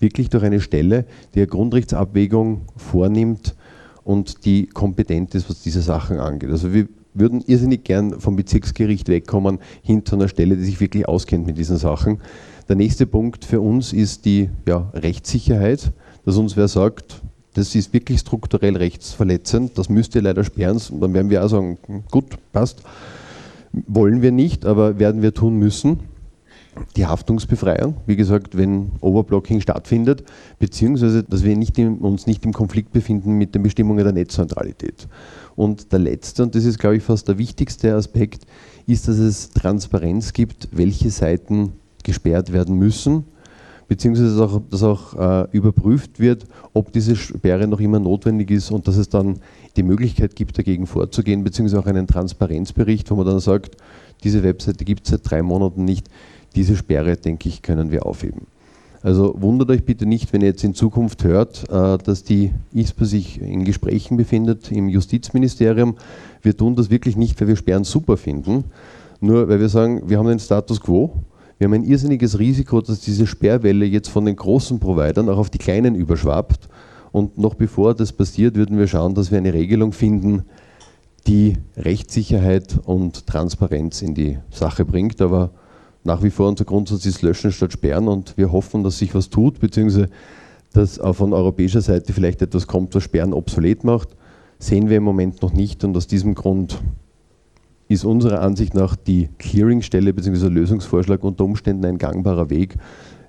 wirklich 0.00 0.28
durch 0.28 0.44
eine 0.44 0.60
Stelle, 0.60 1.06
die 1.34 1.40
eine 1.40 1.46
Grundrechtsabwägung 1.46 2.62
vornimmt 2.76 3.54
und 4.02 4.44
die 4.44 4.66
kompetent 4.66 5.34
ist, 5.34 5.48
was 5.48 5.62
diese 5.62 5.80
Sachen 5.80 6.18
angeht. 6.18 6.50
Also 6.50 6.72
wir 6.72 6.88
würden 7.14 7.40
irrsinnig 7.46 7.84
gern 7.84 8.20
vom 8.20 8.36
Bezirksgericht 8.36 9.08
wegkommen 9.08 9.58
hin 9.82 10.04
zu 10.04 10.16
einer 10.16 10.28
Stelle, 10.28 10.56
die 10.56 10.64
sich 10.64 10.80
wirklich 10.80 11.08
auskennt 11.08 11.46
mit 11.46 11.56
diesen 11.56 11.76
Sachen. 11.76 12.18
Der 12.68 12.76
nächste 12.76 13.06
Punkt 13.06 13.44
für 13.44 13.60
uns 13.60 13.92
ist 13.92 14.24
die 14.24 14.50
ja, 14.66 14.90
Rechtssicherheit, 14.92 15.92
dass 16.24 16.36
uns 16.36 16.56
wer 16.56 16.68
sagt, 16.68 17.22
das 17.56 17.74
ist 17.74 17.94
wirklich 17.94 18.20
strukturell 18.20 18.76
rechtsverletzend, 18.76 19.78
das 19.78 19.88
müsst 19.88 20.14
ihr 20.14 20.20
leider 20.20 20.44
sperren, 20.44 20.78
dann 21.00 21.14
werden 21.14 21.30
wir 21.30 21.42
auch 21.42 21.48
sagen, 21.48 21.78
gut, 22.10 22.36
passt. 22.52 22.82
Wollen 23.72 24.20
wir 24.20 24.30
nicht, 24.30 24.66
aber 24.66 24.98
werden 24.98 25.22
wir 25.22 25.32
tun 25.32 25.56
müssen. 25.56 26.00
Die 26.96 27.06
Haftungsbefreiung, 27.06 27.96
wie 28.06 28.16
gesagt, 28.16 28.58
wenn 28.58 28.92
Overblocking 29.00 29.62
stattfindet, 29.62 30.24
beziehungsweise, 30.58 31.22
dass 31.22 31.44
wir 31.44 31.56
nicht 31.56 31.78
im, 31.78 31.98
uns 31.98 32.26
nicht 32.26 32.44
im 32.44 32.52
Konflikt 32.52 32.92
befinden 32.92 33.32
mit 33.32 33.54
den 33.54 33.62
Bestimmungen 33.62 34.04
der 34.04 34.12
Netzneutralität. 34.12 35.08
Und 35.54 35.92
der 35.92 36.00
letzte, 36.00 36.42
und 36.42 36.54
das 36.54 36.66
ist, 36.66 36.78
glaube 36.78 36.98
ich, 36.98 37.02
fast 37.02 37.28
der 37.28 37.38
wichtigste 37.38 37.94
Aspekt, 37.94 38.46
ist, 38.86 39.08
dass 39.08 39.16
es 39.16 39.50
Transparenz 39.50 40.34
gibt, 40.34 40.68
welche 40.72 41.10
Seiten 41.10 41.72
gesperrt 42.04 42.52
werden 42.52 42.76
müssen 42.76 43.24
beziehungsweise 43.88 44.44
auch, 44.44 44.60
dass 44.70 44.82
auch 44.82 45.14
äh, 45.14 45.48
überprüft 45.52 46.18
wird, 46.18 46.46
ob 46.72 46.92
diese 46.92 47.16
Sperre 47.16 47.66
noch 47.68 47.80
immer 47.80 48.00
notwendig 48.00 48.50
ist 48.50 48.70
und 48.70 48.88
dass 48.88 48.96
es 48.96 49.08
dann 49.08 49.38
die 49.76 49.82
Möglichkeit 49.82 50.34
gibt, 50.34 50.58
dagegen 50.58 50.86
vorzugehen, 50.86 51.44
beziehungsweise 51.44 51.80
auch 51.80 51.86
einen 51.86 52.06
Transparenzbericht, 52.06 53.10
wo 53.10 53.16
man 53.16 53.26
dann 53.26 53.40
sagt, 53.40 53.76
diese 54.24 54.42
Webseite 54.42 54.84
gibt 54.84 55.04
es 55.04 55.10
seit 55.10 55.30
drei 55.30 55.42
Monaten 55.42 55.84
nicht, 55.84 56.08
diese 56.54 56.76
Sperre, 56.76 57.16
denke 57.16 57.48
ich, 57.48 57.62
können 57.62 57.90
wir 57.90 58.06
aufheben. 58.06 58.46
Also 59.02 59.34
wundert 59.38 59.70
euch 59.70 59.84
bitte 59.84 60.06
nicht, 60.06 60.32
wenn 60.32 60.40
ihr 60.40 60.48
jetzt 60.48 60.64
in 60.64 60.74
Zukunft 60.74 61.22
hört, 61.22 61.70
äh, 61.70 61.98
dass 61.98 62.24
die 62.24 62.52
ISPA 62.72 63.04
sich 63.04 63.40
in 63.40 63.64
Gesprächen 63.64 64.16
befindet 64.16 64.72
im 64.72 64.88
Justizministerium. 64.88 65.96
Wir 66.42 66.56
tun 66.56 66.74
das 66.74 66.90
wirklich 66.90 67.16
nicht, 67.16 67.40
weil 67.40 67.48
wir 67.48 67.56
Sperren 67.56 67.84
super 67.84 68.16
finden, 68.16 68.64
nur 69.20 69.48
weil 69.48 69.60
wir 69.60 69.68
sagen, 69.68 70.08
wir 70.08 70.18
haben 70.18 70.26
den 70.26 70.40
Status 70.40 70.80
quo 70.80 71.12
wir 71.58 71.66
haben 71.66 71.74
ein 71.74 71.84
irrsinniges 71.84 72.38
Risiko, 72.38 72.80
dass 72.80 73.00
diese 73.00 73.26
Sperrwelle 73.26 73.86
jetzt 73.86 74.08
von 74.08 74.26
den 74.26 74.36
großen 74.36 74.78
Providern 74.78 75.28
auch 75.28 75.38
auf 75.38 75.50
die 75.50 75.58
kleinen 75.58 75.94
überschwappt. 75.94 76.68
Und 77.12 77.38
noch 77.38 77.54
bevor 77.54 77.94
das 77.94 78.12
passiert, 78.12 78.56
würden 78.56 78.76
wir 78.76 78.86
schauen, 78.86 79.14
dass 79.14 79.30
wir 79.30 79.38
eine 79.38 79.54
Regelung 79.54 79.92
finden, 79.92 80.44
die 81.26 81.54
Rechtssicherheit 81.76 82.78
und 82.84 83.26
Transparenz 83.26 84.02
in 84.02 84.14
die 84.14 84.38
Sache 84.50 84.84
bringt. 84.84 85.22
Aber 85.22 85.50
nach 86.04 86.22
wie 86.22 86.30
vor 86.30 86.48
unser 86.48 86.66
Grundsatz 86.66 87.06
ist 87.06 87.22
Löschen 87.22 87.52
statt 87.52 87.72
Sperren 87.72 88.06
und 88.08 88.36
wir 88.36 88.52
hoffen, 88.52 88.84
dass 88.84 88.98
sich 88.98 89.14
was 89.14 89.30
tut, 89.30 89.58
beziehungsweise 89.58 90.10
dass 90.74 91.00
auch 91.00 91.14
von 91.14 91.32
europäischer 91.32 91.80
Seite 91.80 92.12
vielleicht 92.12 92.42
etwas 92.42 92.66
kommt, 92.66 92.94
was 92.94 93.02
Sperren 93.02 93.32
obsolet 93.32 93.82
macht. 93.82 94.10
Sehen 94.58 94.90
wir 94.90 94.98
im 94.98 95.04
Moment 95.04 95.40
noch 95.40 95.54
nicht 95.54 95.84
und 95.84 95.96
aus 95.96 96.06
diesem 96.06 96.34
Grund 96.34 96.78
ist 97.88 98.04
unserer 98.04 98.40
Ansicht 98.40 98.74
nach 98.74 98.96
die 98.96 99.28
Clearingstelle 99.38 100.12
bzw. 100.12 100.48
Lösungsvorschlag 100.48 101.22
unter 101.22 101.44
Umständen 101.44 101.84
ein 101.84 101.98
gangbarer 101.98 102.50
Weg. 102.50 102.76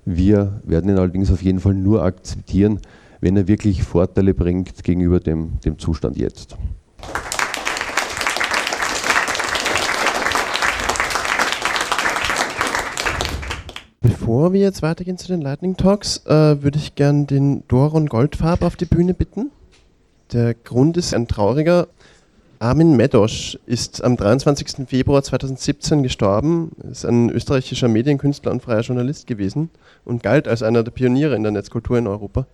Wir 0.04 0.60
werden 0.64 0.90
ihn 0.90 0.98
allerdings 0.98 1.30
auf 1.30 1.42
jeden 1.42 1.60
Fall 1.60 1.74
nur 1.74 2.02
akzeptieren, 2.02 2.80
wenn 3.20 3.36
er 3.36 3.46
wirklich 3.46 3.82
Vorteile 3.82 4.34
bringt 4.34 4.82
gegenüber 4.82 5.20
dem, 5.20 5.60
dem 5.64 5.78
Zustand 5.78 6.16
jetzt. 6.16 6.56
Bevor 14.00 14.52
wir 14.52 14.60
jetzt 14.60 14.82
weitergehen 14.82 15.18
zu 15.18 15.28
den 15.28 15.40
Lightning 15.40 15.76
Talks, 15.76 16.24
äh, 16.26 16.62
würde 16.62 16.78
ich 16.78 16.94
gern 16.94 17.26
den 17.26 17.62
Doron 17.68 18.06
Goldfarb 18.06 18.62
auf 18.62 18.76
die 18.76 18.84
Bühne 18.84 19.14
bitten. 19.14 19.50
Der 20.32 20.54
Grund 20.54 20.96
ist 20.96 21.14
ein 21.14 21.28
trauriger. 21.28 21.88
Armin 22.60 22.96
Medosch 22.96 23.56
ist 23.66 24.02
am 24.02 24.16
23. 24.16 24.88
Februar 24.88 25.22
2017 25.22 26.02
gestorben, 26.02 26.72
ist 26.90 27.06
ein 27.06 27.30
österreichischer 27.30 27.86
Medienkünstler 27.86 28.50
und 28.50 28.62
freier 28.62 28.80
Journalist 28.80 29.28
gewesen 29.28 29.70
und 30.04 30.24
galt 30.24 30.48
als 30.48 30.64
einer 30.64 30.82
der 30.82 30.90
Pioniere 30.90 31.36
in 31.36 31.44
der 31.44 31.52
Netzkultur 31.52 31.98
in 31.98 32.08
Europa. 32.08 32.46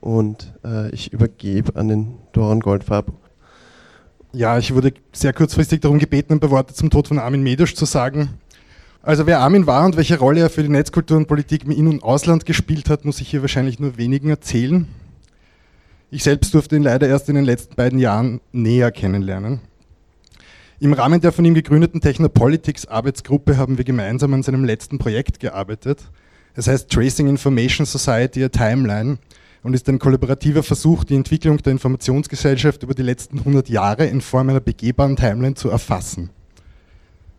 Und 0.00 0.54
äh, 0.64 0.90
ich 0.90 1.12
übergebe 1.12 1.74
an 1.74 1.88
den 1.88 2.14
Doran 2.32 2.60
Goldfarb. 2.60 3.12
Ja, 4.32 4.58
ich 4.58 4.72
wurde 4.72 4.92
sehr 5.12 5.32
kurzfristig 5.32 5.80
darum 5.80 5.98
gebeten, 5.98 6.34
ein 6.34 6.40
paar 6.40 6.52
Worte 6.52 6.72
zum 6.72 6.88
Tod 6.88 7.08
von 7.08 7.18
Armin 7.18 7.42
Medosch 7.42 7.74
zu 7.74 7.86
sagen. 7.86 8.30
Also 9.02 9.26
wer 9.26 9.40
Armin 9.40 9.66
war 9.66 9.86
und 9.86 9.96
welche 9.96 10.20
Rolle 10.20 10.42
er 10.42 10.50
für 10.50 10.62
die 10.62 10.68
Netzkultur 10.68 11.16
und 11.16 11.26
Politik 11.26 11.64
im 11.64 11.72
In- 11.72 11.88
und 11.88 12.04
Ausland 12.04 12.46
gespielt 12.46 12.88
hat, 12.88 13.04
muss 13.04 13.20
ich 13.20 13.28
hier 13.28 13.40
wahrscheinlich 13.40 13.80
nur 13.80 13.96
wenigen 13.96 14.30
erzählen. 14.30 14.86
Ich 16.12 16.24
selbst 16.24 16.52
durfte 16.54 16.74
ihn 16.74 16.82
leider 16.82 17.06
erst 17.06 17.28
in 17.28 17.36
den 17.36 17.44
letzten 17.44 17.76
beiden 17.76 18.00
Jahren 18.00 18.40
näher 18.50 18.90
kennenlernen. 18.90 19.60
Im 20.80 20.92
Rahmen 20.92 21.20
der 21.20 21.30
von 21.30 21.44
ihm 21.44 21.54
gegründeten 21.54 22.00
Technopolitics 22.00 22.86
Arbeitsgruppe 22.86 23.56
haben 23.56 23.78
wir 23.78 23.84
gemeinsam 23.84 24.34
an 24.34 24.42
seinem 24.42 24.64
letzten 24.64 24.98
Projekt 24.98 25.38
gearbeitet. 25.38 26.02
Es 26.56 26.66
heißt 26.66 26.90
Tracing 26.90 27.28
Information 27.28 27.86
Society 27.86 28.42
a 28.42 28.48
Timeline 28.48 29.18
und 29.62 29.74
ist 29.74 29.88
ein 29.88 30.00
kollaborativer 30.00 30.64
Versuch, 30.64 31.04
die 31.04 31.14
Entwicklung 31.14 31.58
der 31.58 31.72
Informationsgesellschaft 31.72 32.82
über 32.82 32.94
die 32.94 33.02
letzten 33.02 33.38
100 33.38 33.68
Jahre 33.68 34.06
in 34.06 34.20
Form 34.20 34.48
einer 34.48 34.60
begehbaren 34.60 35.14
Timeline 35.14 35.54
zu 35.54 35.68
erfassen. 35.68 36.30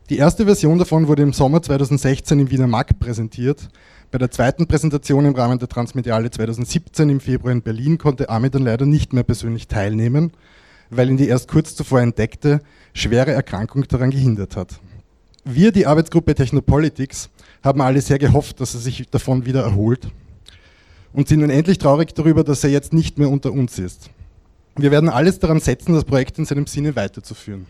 Die 0.10 0.18
erste 0.18 0.46
Version 0.46 0.78
davon 0.78 1.10
wurde 1.10 1.24
im 1.24 1.34
Sommer 1.34 1.62
2016 1.62 2.40
im 2.40 2.52
Wiener 2.52 2.68
Markt 2.68 3.00
präsentiert 3.00 3.68
bei 4.12 4.18
der 4.18 4.30
zweiten 4.30 4.68
Präsentation 4.68 5.26
im 5.26 5.36
Rahmen 5.36 5.58
der 5.58 5.70
Transmediale 5.70 6.30
2017 6.30 7.10
im 7.10 7.22
Februar 7.22 7.54
in 7.54 7.62
Berlin 7.62 7.98
konnte 7.98 8.30
Armin 8.30 8.52
dann 8.52 8.64
leider 8.64 8.86
nicht 8.86 9.14
mehr 9.14 9.24
persönlich 9.24 9.70
teilnehmen, 9.70 10.34
weil 10.90 11.10
ihn 11.10 11.16
die 11.16 11.30
erst 11.30 11.48
kurz 11.48 11.76
zuvor 11.76 12.02
entdeckte 12.02 12.60
schwere 12.94 13.32
Erkrankung 13.32 13.88
daran 13.88 14.12
gehindert 14.12 14.58
hat. 14.58 14.82
Wir, 15.46 15.72
die 15.72 15.88
Arbeitsgruppe 15.88 16.36
Technopolitics, 16.36 17.30
haben 17.64 17.82
alle 17.82 18.02
sehr 18.02 18.20
gehofft, 18.20 18.60
dass 18.60 18.74
er 18.74 18.82
sich 18.82 19.08
davon 19.10 19.46
wieder 19.46 19.64
erholt 19.64 20.10
und 21.14 21.30
sind 21.30 21.40
nun 21.40 21.50
endlich 21.50 21.78
traurig 21.78 22.14
darüber, 22.14 22.44
dass 22.44 22.66
er 22.66 22.70
jetzt 22.70 22.92
nicht 22.92 23.18
mehr 23.18 23.30
unter 23.30 23.54
uns 23.54 23.80
ist. 23.80 24.10
Wir 24.76 24.92
werden 24.92 25.10
alles 25.10 25.40
daran 25.40 25.62
setzen, 25.62 25.94
das 25.94 26.04
Projekt 26.04 26.38
in 26.38 26.46
seinem 26.46 26.68
Sinne 26.68 26.96
weiterzuführen. 26.98 27.66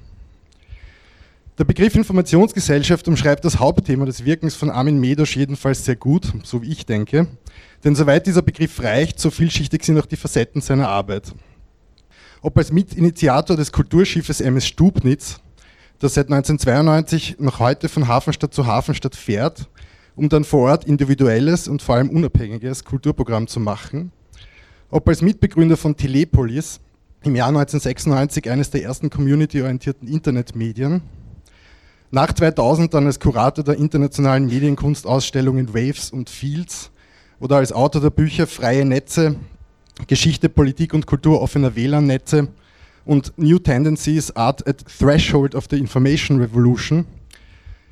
Der 1.62 1.66
Begriff 1.66 1.93
Informationsgesellschaft 1.93 3.07
umschreibt 3.07 3.45
das 3.45 3.59
Hauptthema 3.59 4.05
des 4.05 4.26
Wirkens 4.26 4.55
von 4.55 4.72
Armin 4.72 4.99
Medosch 4.99 5.36
jedenfalls 5.38 5.86
sehr 5.86 5.95
gut, 5.95 6.34
so 6.41 6.64
wie 6.64 6.72
ich 6.72 6.88
denke. 6.88 7.28
Denn 7.84 7.93
soweit 7.93 8.26
dieser 8.26 8.41
Begriff 8.41 8.82
reicht, 8.82 9.20
so 9.20 9.30
vielschichtig 9.30 9.84
sind 9.84 9.99
auch 9.99 10.07
die 10.07 10.16
Facetten 10.16 10.62
seiner 10.62 10.89
Arbeit. 10.89 11.32
Ob 12.41 12.57
als 12.57 12.72
Mitinitiator 12.72 13.55
des 13.55 13.72
Kulturschiffes 13.72 14.41
MS 14.41 14.66
Stubnitz, 14.66 15.39
das 15.99 16.16
seit 16.16 16.32
1992 16.32 17.36
noch 17.38 17.59
heute 17.59 17.89
von 17.89 18.07
Hafenstadt 18.07 18.55
zu 18.55 18.66
Hafenstadt 18.66 19.16
fährt, 19.16 19.70
um 20.16 20.30
dann 20.30 20.45
vor 20.45 20.72
Ort 20.72 20.86
individuelles 20.86 21.68
und 21.68 21.84
vor 21.84 21.93
allem 21.93 22.09
unabhängiges 22.09 22.86
Kulturprogramm 22.86 23.45
zu 23.45 23.59
machen. 23.59 24.12
Ob 24.89 25.07
als 25.07 25.22
Mitbegründer 25.22 25.78
von 25.78 25.95
Telepolis, 25.95 26.80
im 27.24 27.36
Jahr 27.36 27.49
1996 27.49 28.49
eines 28.49 28.72
der 28.72 28.82
ersten 28.82 29.12
community-orientierten 29.12 30.07
Internetmedien, 30.07 31.03
nach 32.12 32.34
2000 32.34 32.93
dann 32.93 33.05
als 33.05 33.20
Kurator 33.20 33.64
der 33.64 33.78
internationalen 33.78 34.45
Medienkunstausstellungen 34.45 35.74
Waves 35.74 36.12
und 36.12 36.30
Fields 36.30 36.91
oder 37.39 37.57
als 37.57 37.72
Autor 37.72 38.01
der 38.01 38.09
Bücher 38.09 38.47
Freie 38.47 38.86
Netze, 38.86 39.38
Geschichte, 40.07 40.49
Politik 40.49 40.93
und 40.93 41.07
Kultur 41.07 41.41
offener 41.41 41.76
WLAN-Netze 41.76 42.49
und 43.05 43.34
New 43.38 43.59
Tendencies 43.59 44.36
Art 44.36 44.68
at 44.68 44.84
Threshold 44.99 45.55
of 45.55 45.66
the 45.70 45.78
Information 45.78 46.39
Revolution. 46.39 47.05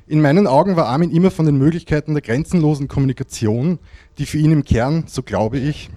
In 0.06 0.20
meinen 0.20 0.46
Augen 0.46 0.76
war 0.76 0.86
Armin 0.86 1.10
immer 1.10 1.30
von 1.30 1.46
den 1.46 1.56
Möglichkeiten 1.56 2.14
der 2.14 2.22
grenzenlosen 2.22 2.88
Kommunikation, 2.88 3.78
die 4.18 4.26
für 4.26 4.38
ihn 4.38 4.52
im 4.52 4.64
Kern, 4.64 5.04
so 5.06 5.22
glaube 5.22 5.58
ich, 5.58 5.88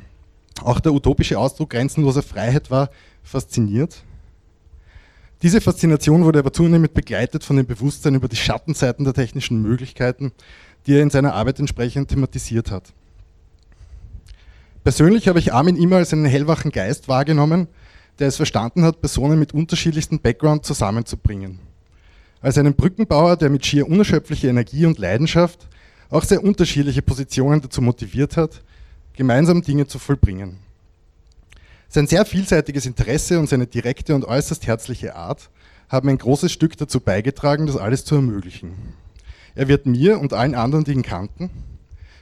auch 0.62 0.80
der 0.80 0.94
utopische 0.94 1.38
Ausdruck 1.38 1.72
grenzenloser 1.72 2.24
Freiheit 2.24 2.72
war, 2.72 2.90
fasziniert. 3.24 4.04
Diese 5.44 5.60
Faszination 5.60 6.24
wurde 6.24 6.40
aber 6.40 6.54
zunehmend 6.54 6.94
begleitet 6.94 7.44
von 7.44 7.58
dem 7.58 7.66
Bewusstsein 7.66 8.16
über 8.16 8.30
die 8.30 8.38
Schattenseiten 8.38 9.04
der 9.04 9.14
technischen 9.14 9.62
Möglichkeiten, 9.62 10.32
die 10.88 10.94
er 10.94 11.02
in 11.02 11.10
seiner 11.10 11.34
Arbeit 11.34 11.60
entsprechend 11.60 12.08
thematisiert 12.10 12.72
hat. 12.72 12.94
Persönlich 14.86 15.28
habe 15.28 15.40
ich 15.40 15.52
Armin 15.54 15.76
immer 15.76 15.98
als 15.98 16.14
einen 16.14 16.24
hellwachen 16.26 16.72
Geist 16.72 17.10
wahrgenommen, 17.10 17.68
der 18.20 18.30
es 18.30 18.38
verstanden 18.38 18.84
hat, 18.84 19.02
Personen 19.02 19.38
mit 19.38 19.54
unterschiedlichstem 19.54 20.20
Background 20.20 20.66
zusammenzubringen. 20.66 21.60
als 22.42 22.58
einen 22.58 22.76
Brückenbauer, 22.76 23.38
der 23.38 23.50
mit 23.50 23.66
schier 23.66 23.88
unerschöpflicher 23.88 24.50
Energie 24.50 24.86
und 24.86 24.98
Leidenschaft 24.98 25.68
auch 26.10 26.24
sehr 26.24 26.44
unterschiedliche 26.44 27.02
Positionen 27.02 27.62
dazu 27.62 27.82
motiviert 27.82 28.36
hat, 28.36 28.62
gemeinsam 29.14 29.62
Dinge 29.62 29.88
zu 29.88 29.98
vollbringen. 30.00 30.60
Sein 31.94 32.08
sehr 32.08 32.26
vielseitiges 32.26 32.88
Interesse 32.88 33.38
und 33.38 33.48
seine 33.48 33.68
direkte 33.68 34.16
und 34.16 34.26
äußerst 34.26 34.66
herzliche 34.66 35.16
Art 35.16 35.52
haben 35.90 36.10
ein 36.10 36.18
großes 36.18 36.52
Stück 36.52 36.76
dazu 36.76 37.00
beigetragen, 37.00 37.68
das 37.68 37.78
alles 37.78 38.04
zu 38.04 38.16
ermöglichen. 38.16 38.74
Er 39.54 39.68
wird 39.68 39.86
mir 39.86 40.20
und 40.20 40.34
allen 40.34 40.56
anderen, 40.56 40.86
die 40.86 40.94
ihn 40.94 41.04
kannten, 41.04 41.52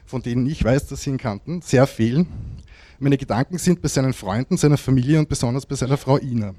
von 0.06 0.22
denen 0.22 0.46
ich 0.46 0.62
weiß, 0.62 0.88
dass 0.88 1.04
sie 1.04 1.12
ihn 1.12 1.18
kannten, 1.18 1.62
sehr 1.62 1.88
fehlen. 1.88 2.28
Meine 3.00 3.18
Gedanken 3.18 3.58
sind 3.60 3.82
bei 3.82 3.88
seinen 3.88 4.12
Freunden, 4.12 4.58
seiner 4.58 4.78
Familie 4.78 5.20
und 5.20 5.30
besonders 5.30 5.66
bei 5.66 5.76
seiner 5.76 5.96
Frau 5.96 6.18
Ina. 6.18 6.54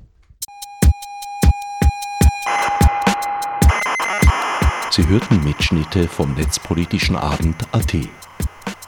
Sie 4.90 5.06
hörten 5.06 5.44
Mitschnitte 5.44 6.08
vom 6.08 6.32
Netzpolitischen 6.32 7.16
Abend 7.16 7.56
AT. 7.72 7.94